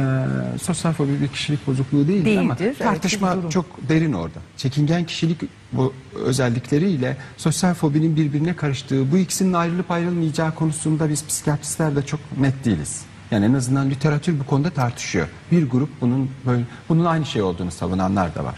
sosyal 0.62 0.92
fobi 0.92 1.20
bir 1.20 1.28
kişilik 1.28 1.66
bozukluğu 1.66 2.08
değildir, 2.08 2.36
ama 2.36 2.58
Değildir, 2.58 2.66
evet, 2.66 2.78
tartışma 2.78 3.36
çok 3.50 3.88
derin 3.88 4.12
orada. 4.12 4.38
Çekingen 4.56 5.04
kişilik 5.04 5.40
bu 5.72 5.92
özellikleriyle 6.24 7.16
sosyal 7.36 7.74
fobinin 7.74 8.16
birbirine 8.16 8.56
karıştığı, 8.56 9.12
bu 9.12 9.18
ikisinin 9.18 9.52
ayrılıp 9.52 9.90
ayrılmayacağı 9.90 10.54
konusunda 10.54 11.08
biz 11.08 11.26
psikiyatristler 11.26 11.96
de 11.96 12.06
çok 12.06 12.20
net 12.38 12.64
değiliz. 12.64 13.02
Yani 13.30 13.44
en 13.44 13.52
azından 13.54 13.90
literatür 13.90 14.40
bu 14.40 14.46
konuda 14.46 14.70
tartışıyor. 14.70 15.28
Bir 15.52 15.70
grup 15.70 15.88
bunun 16.00 16.30
böyle 16.46 16.62
bunun 16.88 17.04
aynı 17.04 17.26
şey 17.26 17.42
olduğunu 17.42 17.70
savunanlar 17.70 18.34
da 18.34 18.44
var. 18.44 18.54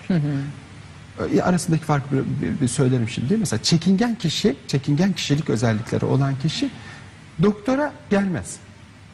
E, 1.34 1.42
Arasındaki 1.42 1.84
farkı 1.84 2.06
bir, 2.16 2.18
bir- 2.46 2.60
bir 2.60 2.68
söylerim 2.68 3.08
şimdi. 3.08 3.36
Mesela 3.36 3.62
çekingen 3.62 4.14
kişi, 4.14 4.56
çekingen 4.66 5.12
kişilik 5.12 5.50
özellikleri 5.50 6.04
olan 6.04 6.34
kişi 6.42 6.70
doktora 7.42 7.92
gelmez. 8.10 8.56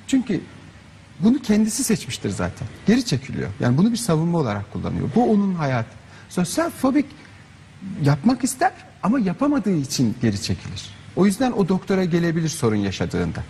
Çünkü 0.07 0.41
bunu 1.21 1.39
kendisi 1.43 1.85
seçmiştir 1.85 2.31
zaten. 2.31 2.69
Geri 2.87 3.05
çekiliyor. 3.05 3.49
Yani 3.61 3.79
bunu 3.79 3.93
bir 3.93 3.97
savunma 3.97 4.39
olarak 4.39 4.73
kullanıyor. 4.73 5.09
Bu 5.15 5.31
onun 5.33 5.55
hayatı. 5.55 5.89
Sosyal 6.29 6.71
fobik 6.71 7.07
yapmak 8.03 8.45
ister 8.45 8.73
ama 9.03 9.19
yapamadığı 9.21 9.75
için 9.77 10.17
geri 10.23 10.43
çekilir. 10.43 10.91
O 11.17 11.27
yüzden 11.27 11.53
o 11.53 11.69
doktora 11.69 12.05
gelebilir 12.05 12.49
sorun 12.49 12.77
yaşadığında. 12.77 13.41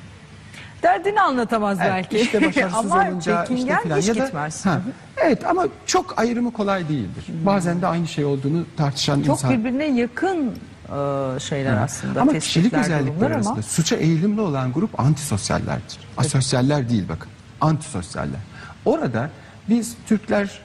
Derdini 0.82 1.20
anlatamaz 1.20 1.78
Evet, 1.80 1.90
belki. 1.92 2.18
işte 2.18 2.42
başarısız 2.46 2.92
Ama 2.92 3.08
olunca 3.08 3.42
işte 3.44 3.56
filan. 3.56 3.98
hiç 3.98 4.08
Ya 4.08 4.14
da- 4.16 4.24
gitmez. 4.24 4.66
Ha, 4.66 4.80
evet 5.16 5.46
ama 5.46 5.66
çok 5.86 6.18
ayrımı 6.18 6.52
kolay 6.52 6.88
değildir. 6.88 7.24
Bazen 7.46 7.82
de 7.82 7.86
aynı 7.86 8.08
şey 8.08 8.24
olduğunu 8.24 8.64
tartışan 8.76 9.22
Çok 9.22 9.36
insan. 9.36 9.50
birbirine 9.50 9.84
yakın 9.84 10.46
e, 10.46 11.40
şeyler 11.40 11.76
aslında. 11.76 12.20
Ama 12.20 12.38
kişilik 12.38 12.72
özellikleri 12.72 13.34
arasında 13.34 13.52
ama 13.52 13.62
suça 13.62 13.96
eğilimli 13.96 14.40
olan 14.40 14.72
grup 14.72 15.00
antisosyallerdir. 15.00 15.98
Asosyaller 16.16 16.88
değil 16.88 17.04
bakın. 17.08 17.28
Antisosyaller. 17.60 18.40
Orada 18.84 19.30
biz 19.68 19.94
Türkler, 20.06 20.58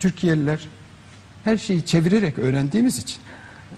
Türkiye'liler 0.00 0.68
her 1.44 1.56
şeyi 1.56 1.86
çevirerek 1.86 2.38
öğrendiğimiz 2.38 2.98
için 2.98 3.18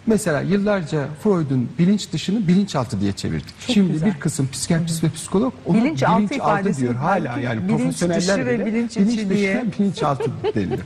mesela 0.06 0.40
yıllarca 0.40 1.08
Freud'un 1.22 1.68
bilinç 1.78 2.12
dışını 2.12 2.48
bilinçaltı 2.48 3.00
diye 3.00 3.12
çevirdik. 3.12 3.54
Şimdi 3.66 3.92
güzel. 3.92 4.08
bir 4.14 4.20
kısım 4.20 4.48
psikiyatrist 4.52 5.04
ve 5.04 5.10
psikolog 5.10 5.54
onu 5.66 5.76
Bilinçaltı 5.76 6.18
bilinçaltı 6.18 6.34
ifadesi 6.34 6.80
diyor 6.80 6.94
hala 6.94 7.38
yani 7.38 7.68
bilinç 7.68 7.80
profesyoneller 7.80 8.46
dışı 8.46 8.46
bile 8.46 8.66
bilinç 8.66 8.96
bilinç 8.96 9.18
dışı 9.18 9.30
diye. 9.30 9.64
bilinçaltı 9.78 10.30
deniyor. 10.54 10.82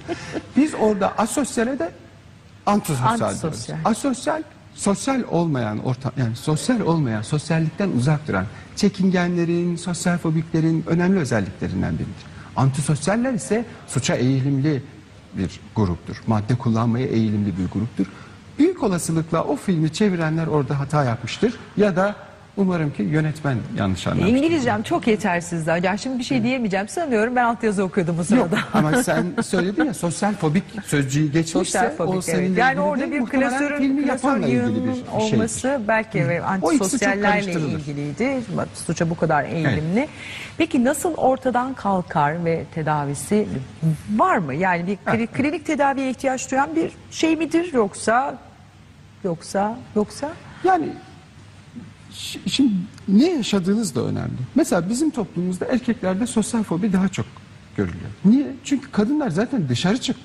Biz 0.56 0.74
orada 0.74 1.18
asosyale 1.18 1.78
de 1.78 1.90
antisosyal, 2.66 3.18
diyoruz. 3.18 3.44
Antisosyal. 3.44 3.78
Asosyal, 3.84 4.42
sosyal 4.76 5.22
olmayan 5.30 5.84
ortam 5.84 6.12
yani 6.16 6.36
sosyal 6.36 6.80
olmayan, 6.80 7.22
sosyallikten 7.22 7.90
uzak 7.90 8.28
duran 8.28 8.46
çekingenlerin, 8.76 9.76
sosyal 9.76 10.18
fobiklerin 10.18 10.84
önemli 10.86 11.18
özelliklerinden 11.18 11.94
biridir. 11.94 12.26
Antisosyaller 12.56 13.32
ise 13.32 13.64
suça 13.86 14.14
eğilimli 14.14 14.82
bir 15.34 15.60
gruptur. 15.76 16.22
Madde 16.26 16.54
kullanmaya 16.54 17.06
eğilimli 17.06 17.58
bir 17.58 17.68
gruptur. 17.72 18.06
Büyük 18.58 18.82
olasılıkla 18.82 19.44
o 19.44 19.56
filmi 19.56 19.92
çevirenler 19.92 20.46
orada 20.46 20.80
hata 20.80 21.04
yapmıştır 21.04 21.54
ya 21.76 21.96
da 21.96 22.16
umarım 22.56 22.92
ki 22.92 23.02
yönetmen 23.02 23.56
yanlış 23.78 24.06
anlamıştır. 24.06 24.36
İngilizcem 24.36 24.82
çok 24.82 25.06
yetersizdi 25.06 25.72
hocam. 25.72 25.98
Şimdi 25.98 26.18
bir 26.18 26.24
şey 26.24 26.42
diyemeyeceğim. 26.42 26.88
Sanıyorum 26.88 27.36
ben 27.36 27.44
altyazı 27.44 27.84
okuyordum 27.84 28.14
bu 28.14 28.18
Yok 28.18 28.26
sırada. 28.48 28.58
ama 28.74 29.02
sen 29.02 29.24
söyledin 29.42 29.84
ya 29.84 29.94
sosyal 29.94 30.34
fobik 30.34 30.64
sözcüğü 30.86 31.32
geçmişse 31.32 31.78
Sosyal 31.78 31.86
o 31.86 31.96
fobik 32.06 32.24
seninle 32.24 32.46
evet. 32.46 32.58
Yani 32.58 32.70
ilgili 32.72 32.80
orada 32.80 33.10
bir 33.10 33.20
muhtemelen 33.20 33.50
klasörün, 33.50 33.78
filmi 33.78 34.08
yapanla 34.08 34.46
ilgili 34.46 34.60
bir 34.60 34.64
yığınının 34.66 34.94
şeydir. 34.94 35.08
olması 35.34 35.80
belki 35.88 36.28
ve 36.28 36.42
O 36.42 36.44
ikisi 36.44 36.58
çok 36.78 36.82
antisosyallerle 36.82 37.30
karıştırılır. 37.40 37.78
ilgiliydi. 37.78 38.40
Bak, 38.56 38.68
Suça 38.86 39.10
bu 39.10 39.16
kadar 39.16 39.44
eğilimli. 39.44 40.08
Peki 40.58 40.84
nasıl 40.84 41.14
ortadan 41.14 41.74
kalkar 41.74 42.44
ve 42.44 42.64
tedavisi 42.74 43.48
var 44.16 44.38
mı? 44.38 44.54
Yani 44.54 44.86
bir 44.86 44.96
kli- 44.96 45.26
klinik 45.26 45.66
tedaviye 45.66 46.10
ihtiyaç 46.10 46.50
duyan 46.50 46.76
bir 46.76 46.90
şey 47.10 47.36
midir 47.36 47.72
yoksa 47.72 48.38
yoksa 49.24 49.76
yoksa 49.96 50.28
Yani 50.64 50.88
şimdi 52.46 52.72
ne 53.08 53.30
yaşadığınız 53.30 53.94
da 53.94 54.04
önemli. 54.04 54.38
Mesela 54.54 54.88
bizim 54.88 55.10
toplumumuzda 55.10 55.64
erkeklerde 55.64 56.26
sosyal 56.26 56.62
fobi 56.62 56.92
daha 56.92 57.08
çok 57.08 57.26
görülüyor. 57.76 58.10
Niye? 58.24 58.56
Çünkü 58.64 58.90
kadınlar 58.90 59.30
zaten 59.30 59.68
dışarı 59.68 60.00
çık. 60.00 60.16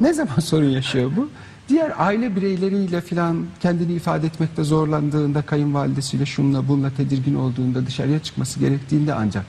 Ne 0.00 0.12
zaman 0.12 0.36
sorun 0.40 0.68
yaşıyor 0.68 1.10
bu? 1.16 1.28
Diğer 1.68 1.92
aile 1.98 2.36
bireyleriyle 2.36 3.00
filan 3.00 3.46
kendini 3.60 3.92
ifade 3.92 4.26
etmekte 4.26 4.64
zorlandığında, 4.64 5.42
kayınvalidesiyle 5.42 6.26
şunla 6.26 6.68
bununla 6.68 6.90
tedirgin 6.90 7.34
olduğunda, 7.34 7.86
dışarıya 7.86 8.18
çıkması 8.18 8.60
gerektiğinde 8.60 9.14
ancak 9.14 9.44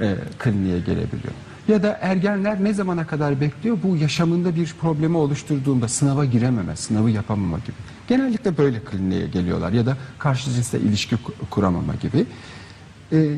e, 0.00 0.14
kliniğe 0.38 0.78
gelebiliyor. 0.78 1.34
Ya 1.68 1.82
da 1.82 1.98
ergenler 2.00 2.64
ne 2.64 2.74
zamana 2.74 3.06
kadar 3.06 3.40
bekliyor? 3.40 3.78
Bu 3.82 3.96
yaşamında 3.96 4.56
bir 4.56 4.74
problemi 4.80 5.16
oluşturduğunda 5.16 5.88
sınava 5.88 6.24
girememe, 6.24 6.76
sınavı 6.76 7.10
yapamama 7.10 7.58
gibi. 7.58 7.76
Genellikle 8.14 8.58
böyle 8.58 8.80
kliniğe 8.80 9.26
geliyorlar 9.26 9.72
ya 9.72 9.86
da 9.86 9.96
karşı 10.18 10.50
cinsle 10.50 10.80
ilişki 10.80 11.14
ku- 11.16 11.32
kuramama 11.50 11.94
gibi. 11.94 12.26
E, 13.12 13.36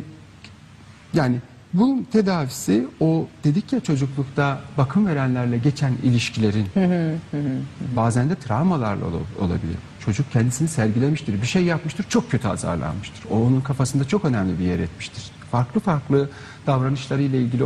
yani 1.14 1.36
bunun 1.72 2.04
tedavisi 2.04 2.86
o 3.00 3.26
dedik 3.44 3.72
ya 3.72 3.80
çocuklukta 3.80 4.60
bakım 4.78 5.06
verenlerle 5.06 5.58
geçen 5.58 5.92
ilişkilerin 6.02 6.66
bazen 7.96 8.30
de 8.30 8.34
travmalarla 8.34 9.06
ol- 9.06 9.44
olabilir. 9.44 9.76
Çocuk 10.04 10.32
kendisini 10.32 10.68
sergilemiştir, 10.68 11.42
bir 11.42 11.46
şey 11.46 11.64
yapmıştır, 11.64 12.04
çok 12.08 12.30
kötü 12.30 12.48
azarlanmıştır. 12.48 13.24
O 13.30 13.36
onun 13.42 13.60
kafasında 13.60 14.04
çok 14.08 14.24
önemli 14.24 14.58
bir 14.58 14.64
yer 14.64 14.78
etmiştir. 14.78 15.30
Farklı 15.50 15.80
farklı 15.80 16.28
davranışlarıyla 16.66 17.38
ilgili 17.38 17.64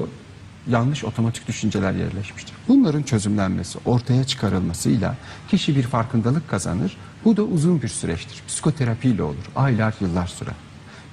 yanlış 0.70 1.04
otomatik 1.04 1.48
düşünceler 1.48 1.92
yerleşmiştir. 1.92 2.54
Bunların 2.68 3.02
çözümlenmesi, 3.02 3.78
ortaya 3.84 4.24
çıkarılmasıyla 4.24 5.14
kişi 5.48 5.76
bir 5.76 5.82
farkındalık 5.82 6.48
kazanır. 6.48 6.96
Bu 7.24 7.36
da 7.36 7.42
uzun 7.42 7.82
bir 7.82 7.88
süreçtir. 7.88 8.42
Psikoterapiyle 8.48 9.22
olur. 9.22 9.44
Aylar, 9.56 9.94
yıllar 10.00 10.26
sürer. 10.26 10.54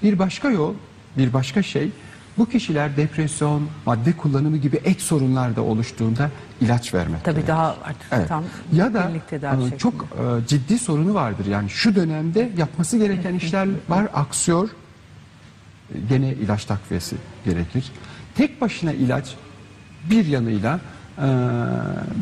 Bir 0.03 0.19
başka 0.19 0.49
yol, 0.49 0.73
bir 1.17 1.33
başka 1.33 1.63
şey 1.63 1.89
bu 2.37 2.49
kişiler 2.49 2.97
depresyon, 2.97 3.67
madde 3.85 4.17
kullanımı 4.17 4.57
gibi 4.57 4.75
ek 4.75 4.99
sorunlar 4.99 5.55
da 5.55 5.61
oluştuğunda 5.61 6.31
ilaç 6.61 6.93
vermek 6.93 7.23
tabii 7.23 7.33
gerekir. 7.35 7.47
daha 7.47 7.67
artık 7.83 8.07
Evet. 8.11 8.27
tam 8.29 8.43
ya 8.73 8.93
da 8.93 9.11
tedavi 9.29 9.55
e, 9.59 9.63
şeklinde. 9.63 9.77
çok 9.77 9.93
e, 9.93 10.47
ciddi 10.47 10.79
sorunu 10.79 11.13
vardır. 11.13 11.45
Yani 11.45 11.69
şu 11.69 11.95
dönemde 11.95 12.51
yapması 12.57 12.97
gereken 12.97 13.33
işler 13.33 13.67
var, 13.89 14.07
aksıyor. 14.13 14.69
E, 14.69 15.99
Gene 16.09 16.33
ilaç 16.33 16.65
takviyesi 16.65 17.15
gerekir. 17.45 17.91
Tek 18.35 18.61
başına 18.61 18.93
ilaç 18.93 19.35
bir 20.09 20.25
yanıyla 20.25 20.79
e, 21.17 21.27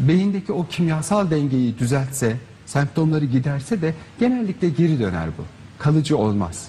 beyindeki 0.07 0.51
o 0.51 0.67
kimyasal 0.67 1.31
dengeyi 1.31 1.79
düzeltse, 1.79 2.37
semptomları 2.65 3.25
giderse 3.25 3.81
de 3.81 3.93
genellikle 4.19 4.69
geri 4.69 4.99
döner 4.99 5.27
bu. 5.37 5.43
Kalıcı 5.79 6.17
olmaz. 6.17 6.67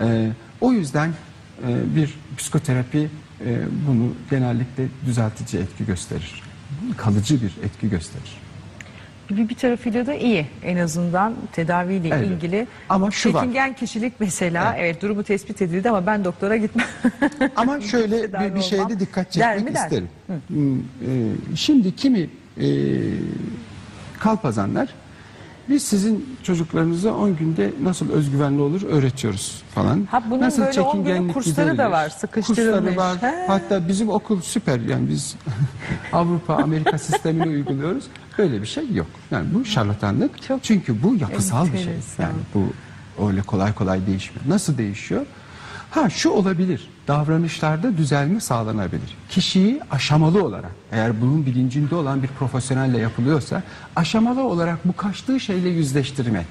E, 0.00 0.30
o 0.60 0.72
yüzden 0.72 1.08
e, 1.68 1.96
bir 1.96 2.14
psikoterapi 2.36 3.08
e, 3.44 3.58
bunu 3.88 4.14
genellikle 4.30 4.88
düzeltici 5.06 5.62
etki 5.62 5.86
gösterir. 5.86 6.42
Kalıcı 6.96 7.42
bir 7.42 7.52
etki 7.64 7.90
gösterir. 7.90 8.41
Bir, 9.36 9.48
bir 9.48 9.54
tarafıyla 9.54 10.06
da 10.06 10.14
iyi 10.14 10.46
en 10.64 10.76
azından 10.76 11.34
tedaviyle 11.52 12.08
Evet. 12.08 12.28
ilgili. 12.28 12.66
Ama 12.88 13.10
şu 13.10 13.34
var. 13.34 13.40
Çekingen 13.40 13.74
kişilik 13.74 14.12
mesela 14.20 14.76
evet. 14.78 15.02
durumu 15.02 15.22
tespit 15.22 15.62
edildi 15.62 15.90
ama 15.90 16.06
ben 16.06 16.24
doktora 16.24 16.56
gitmem. 16.56 16.86
Ama 17.56 17.80
şöyle 17.80 18.20
Tedavi 18.20 18.50
bir, 18.50 18.54
bir 18.54 18.62
şeye 18.62 18.76
olmam 18.76 18.90
de 18.90 19.00
dikkat 19.00 19.36
der 19.36 19.56
çekmek 19.56 19.74
der? 19.74 19.84
isterim. 19.84 20.08
Hmm, 20.48 20.78
e, 20.78 20.82
Şimdi 21.56 21.96
kimi 21.96 22.30
e, 22.60 22.68
kalpazanlar 24.18 24.88
biz 25.68 25.82
sizin 25.82 26.36
çocuklarınıza 26.42 27.14
10 27.14 27.36
günde 27.36 27.70
nasıl 27.82 28.10
özgüvenli 28.10 28.60
olur 28.60 28.82
öğretiyoruz 28.82 29.62
falan. 29.74 30.08
Ha, 30.10 30.22
bunun 30.30 30.40
nasıl 30.40 30.62
böyle 30.62 30.80
10 30.80 30.92
günlük 30.92 31.06
çekingenlik 31.06 31.34
kursları 31.34 31.78
da 31.78 31.90
var, 31.90 32.08
sıkıştırılmış. 32.08 32.94
Kursları 32.94 32.96
var. 32.96 33.22
He. 33.22 33.46
Hatta 33.46 33.88
bizim 33.88 34.08
okul 34.08 34.40
süper 34.40 34.80
yani 34.80 35.08
biz 35.08 35.36
Avrupa 36.12 36.54
Amerika 36.54 36.98
sistemini 37.08 37.48
uyguluyoruz. 37.48 38.04
Böyle 38.38 38.62
bir 38.62 38.66
şey 38.66 38.92
yok. 38.92 39.06
Yani 39.30 39.46
bu 39.54 39.64
şarlatanlık. 39.64 40.42
Çok 40.42 40.64
Çünkü 40.64 41.02
bu 41.02 41.14
yapısal 41.14 41.66
bir 41.72 41.78
şey. 41.78 41.94
Yani 42.18 42.34
bu 42.54 42.66
öyle 43.28 43.42
kolay 43.42 43.74
kolay 43.74 44.06
değişmiyor. 44.06 44.44
Nasıl 44.48 44.78
değişiyor? 44.78 45.26
Ha 45.90 46.10
şu 46.10 46.30
olabilir. 46.30 46.88
Davranışlarda 47.08 47.96
düzelme 47.96 48.40
sağlanabilir. 48.40 49.16
Kişiyi 49.28 49.80
aşamalı 49.90 50.44
olarak 50.44 50.70
eğer 50.92 51.20
bunun 51.20 51.46
bilincinde 51.46 51.94
olan 51.94 52.22
bir 52.22 52.28
profesyonelle 52.28 52.98
yapılıyorsa 52.98 53.62
aşamalı 53.96 54.42
olarak 54.42 54.88
bu 54.88 54.96
kaçtığı 54.96 55.40
şeyle 55.40 55.68
yüzleştirmek. 55.68 56.46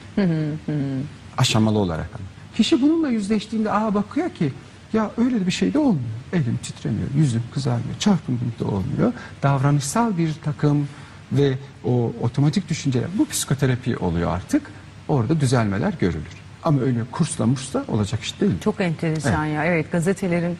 aşamalı 1.37 1.77
olarak. 1.79 2.09
Kişi 2.55 2.81
bununla 2.81 3.09
yüzleştiğinde 3.09 3.71
aa 3.71 3.93
bakıyor 3.93 4.29
ki 4.29 4.53
ya 4.93 5.11
öyle 5.17 5.47
bir 5.47 5.51
şey 5.51 5.73
de 5.73 5.79
olmuyor. 5.79 6.09
Elim 6.33 6.59
titremiyor, 6.63 7.07
yüzüm 7.17 7.43
kızarmıyor, 7.53 7.99
çarpıntım 7.99 8.53
da 8.59 8.65
olmuyor. 8.65 9.13
Davranışsal 9.43 10.17
bir 10.17 10.33
takım 10.43 10.87
ve 11.31 11.53
o 11.85 12.11
otomatik 12.21 12.69
düşünceler 12.69 13.07
bu 13.17 13.27
psikoterapi 13.27 13.97
oluyor 13.97 14.31
artık. 14.31 14.61
Orada 15.07 15.39
düzelmeler 15.41 15.93
görülür. 15.99 16.41
Ama 16.63 16.81
öyle 16.81 16.99
kursla 17.11 17.45
mursla 17.45 17.85
olacak 17.87 18.21
iş 18.23 18.41
değil. 18.41 18.51
Çok 18.63 18.81
enteresan 18.81 19.45
ya. 19.45 19.65
Evet 19.65 19.91
gazetelerin 19.91 20.57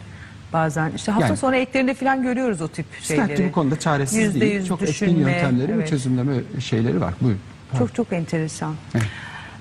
bazen. 0.53 0.91
İşte 0.95 1.11
hafta 1.11 1.27
Yani- 1.27 1.37
sonu 1.37 1.55
eklerinde 1.55 1.93
falan 1.93 2.23
görüyoruz 2.23 2.61
o 2.61 2.67
tip 2.67 2.85
şeyleri. 3.01 3.47
Bu 3.47 3.51
konuda 3.51 3.79
çaresiz 3.79 4.17
Yüzde 4.17 4.41
değil. 4.41 4.53
yüz 4.55 4.67
Çok 4.67 4.81
etkin 4.81 4.93
düşünme, 4.93 5.31
yöntemleri 5.31 5.67
ve 5.67 5.73
evet. 5.73 5.89
çözümleme 5.89 6.33
şeyleri 6.59 7.01
var. 7.01 7.13
Buyurun. 7.21 7.41
Çok 7.77 7.95
çok 7.95 8.13
enteresan. 8.13 8.75
Evet. 8.95 9.05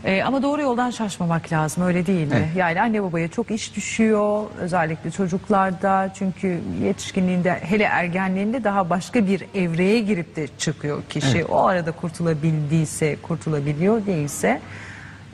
Ee, 0.04 0.22
ama 0.22 0.42
doğru 0.42 0.62
yoldan 0.62 0.90
şaşmamak 0.90 1.52
lazım 1.52 1.84
öyle 1.84 2.06
değil 2.06 2.28
mi? 2.28 2.34
Evet. 2.36 2.48
Yani 2.56 2.80
anne 2.80 3.02
babaya 3.02 3.28
çok 3.28 3.50
iş 3.50 3.76
düşüyor 3.76 4.44
özellikle 4.58 5.10
çocuklarda 5.10 6.12
çünkü 6.14 6.60
yetişkinliğinde 6.82 7.52
hele 7.62 7.84
ergenliğinde 7.84 8.64
daha 8.64 8.90
başka 8.90 9.26
bir 9.26 9.44
evreye 9.54 10.00
girip 10.00 10.36
de 10.36 10.46
çıkıyor 10.58 11.02
kişi. 11.08 11.38
Evet. 11.38 11.50
O 11.50 11.66
arada 11.66 11.92
kurtulabildiyse 11.92 13.16
kurtulabiliyor 13.22 14.06
değilse 14.06 14.60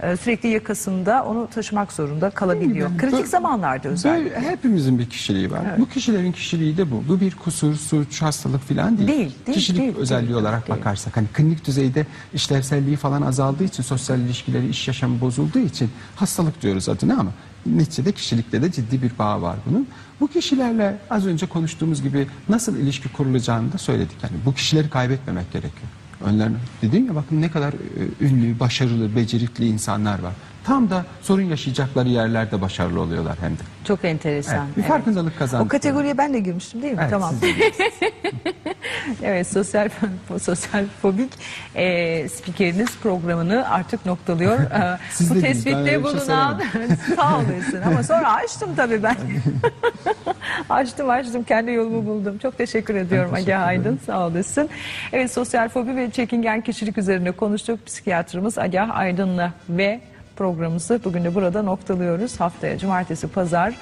e, 0.03 0.17
sürekli 0.17 0.49
yakasında 0.49 1.25
onu 1.25 1.49
taşımak 1.55 1.93
zorunda 1.93 2.31
kalabiliyor. 2.31 2.75
Değil 2.75 2.91
mi? 2.91 2.97
Kritik 3.11 3.25
Bu- 3.27 3.31
zamanlarda 3.31 3.89
özellikle. 3.89 4.25
Böyle 4.37 4.41
hepimizin 4.51 4.99
bir 4.99 5.11
kişiliği 5.11 5.51
var. 5.51 5.61
Bu 5.79 5.89
kişilerin 5.89 6.33
kişiliği 6.33 6.77
de 6.77 6.91
bu. 6.91 7.05
Bu 7.09 7.21
bir 7.21 7.35
kusur, 7.37 7.75
suç, 7.75 8.23
hastalık 8.23 8.61
falan 8.61 8.99
değil. 8.99 9.09
Değil, 9.09 9.33
değil, 9.47 9.59
Kişilik 9.59 9.81
değil, 9.81 9.97
özelliği 9.97 10.29
değil, 10.29 10.41
olarak 10.41 10.69
değil. 10.69 10.79
bakarsak 10.79 11.17
hani 11.17 11.27
klinik 11.35 11.67
düzeyde 11.67 12.07
işlevselliği 12.35 12.97
falan 12.97 13.23
azaldığı 13.23 13.65
için 13.65 13.83
sosyal 13.83 14.19
ilişkileri, 14.21 14.69
iş 14.69 14.89
yaşamı 14.89 15.21
bozulduğu 15.21 15.59
için 15.59 15.91
hastalık 16.17 16.63
diyoruz 16.63 16.89
adına 16.89 17.15
ama 17.21 17.31
neticede 17.67 18.13
kişilikte 18.13 18.63
de 18.63 18.73
ciddi 18.73 19.03
bir 19.03 19.11
bağ 19.19 19.43
var 19.43 19.57
bunun. 19.71 19.87
Bu 20.21 20.29
kişilerle 20.29 20.99
az 21.11 21.27
önce 21.27 21.47
konuştuğumuz 21.47 22.03
gibi 22.03 22.27
nasıl 22.49 22.77
ilişki 22.77 23.09
kurulacağını 23.13 23.73
da 23.73 23.79
söyledik. 23.79 24.17
Yani 24.23 24.33
bu 24.47 24.55
kişileri 24.55 24.91
kaybetmemek 24.91 25.53
gerekiyor. 25.53 25.89
Önlerine 26.27 26.57
dedim 26.83 27.07
ya 27.07 27.15
bakın 27.15 27.43
ne 27.43 27.51
kadar 27.51 27.73
e, 27.73 28.25
ünlü, 28.25 28.61
başarılı, 28.61 29.17
becerikli 29.17 29.67
insanlar 29.67 30.19
var. 30.19 30.33
Tam 30.67 30.91
da 30.91 31.05
sorun 31.23 31.43
yaşayacakları 31.43 32.09
yerlerde 32.09 32.61
başarılı 32.61 33.01
oluyorlar 33.01 33.37
hem 33.41 33.53
de. 33.53 33.61
Çok 33.85 34.05
enteresan. 34.05 34.67
Evet, 34.67 34.77
bir 34.77 34.83
farkındalık 34.83 35.39
kazandık. 35.39 35.67
O 35.67 35.69
kategoriye 35.69 36.19
ben 36.19 36.35
de 36.35 36.41
girmiştim 36.41 36.83
değil 36.83 36.93
mi? 36.95 36.99
Evet, 37.01 37.11
tamam. 37.11 37.35
Evet 39.23 39.47
sosyal 39.47 39.89
sosyal 40.43 40.85
fobik 41.03 41.33
e, 41.75 42.29
spikeriniz 42.29 42.99
programını 43.03 43.71
artık 43.71 44.07
noktalıyor. 44.07 44.59
E, 44.77 44.99
Siz 45.11 45.35
bu 45.35 45.41
tespitte 45.41 45.87
şey 45.87 46.03
bulunan 46.03 46.63
sağ 47.17 47.37
olasın 47.39 47.83
ama 47.87 48.03
sonra 48.03 48.33
açtım 48.35 48.71
tabii 48.77 49.03
ben. 49.03 49.17
açtım 50.71 51.11
açtım 51.11 51.43
kendi 51.43 51.73
yolumu 51.73 52.07
buldum. 52.07 52.39
Çok 52.39 52.59
teşekkür 52.59 52.95
ediyorum 52.95 53.37
ederim. 53.37 53.63
Aydın 53.63 54.01
sağ 54.07 54.27
olasın. 54.27 54.69
Evet 55.13 55.33
sosyal 55.33 55.69
fobi 55.69 55.97
ve 55.97 56.11
çekingen 56.11 56.61
kişilik 56.61 56.99
üzerine 56.99 57.31
konuştuk. 57.31 57.87
Psikiyatrımız 57.87 58.59
Agah 58.59 58.97
Aydın'la 58.97 59.53
ve 59.69 60.01
programımızı 60.37 61.01
bugün 61.05 61.25
de 61.25 61.35
burada 61.35 61.63
noktalıyoruz. 61.63 62.41
Haftaya 62.41 62.79
cumartesi 62.79 63.29
pazar 63.29 63.75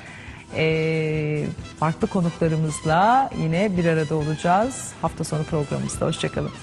e, 0.57 1.47
farklı 1.81 2.07
konuklarımızla 2.07 3.31
yine 3.39 3.77
bir 3.77 3.85
arada 3.85 4.15
olacağız. 4.15 4.93
Hafta 5.03 5.25
sonu 5.25 5.45
programımızda. 5.45 6.07
Hoşçakalın. 6.07 6.51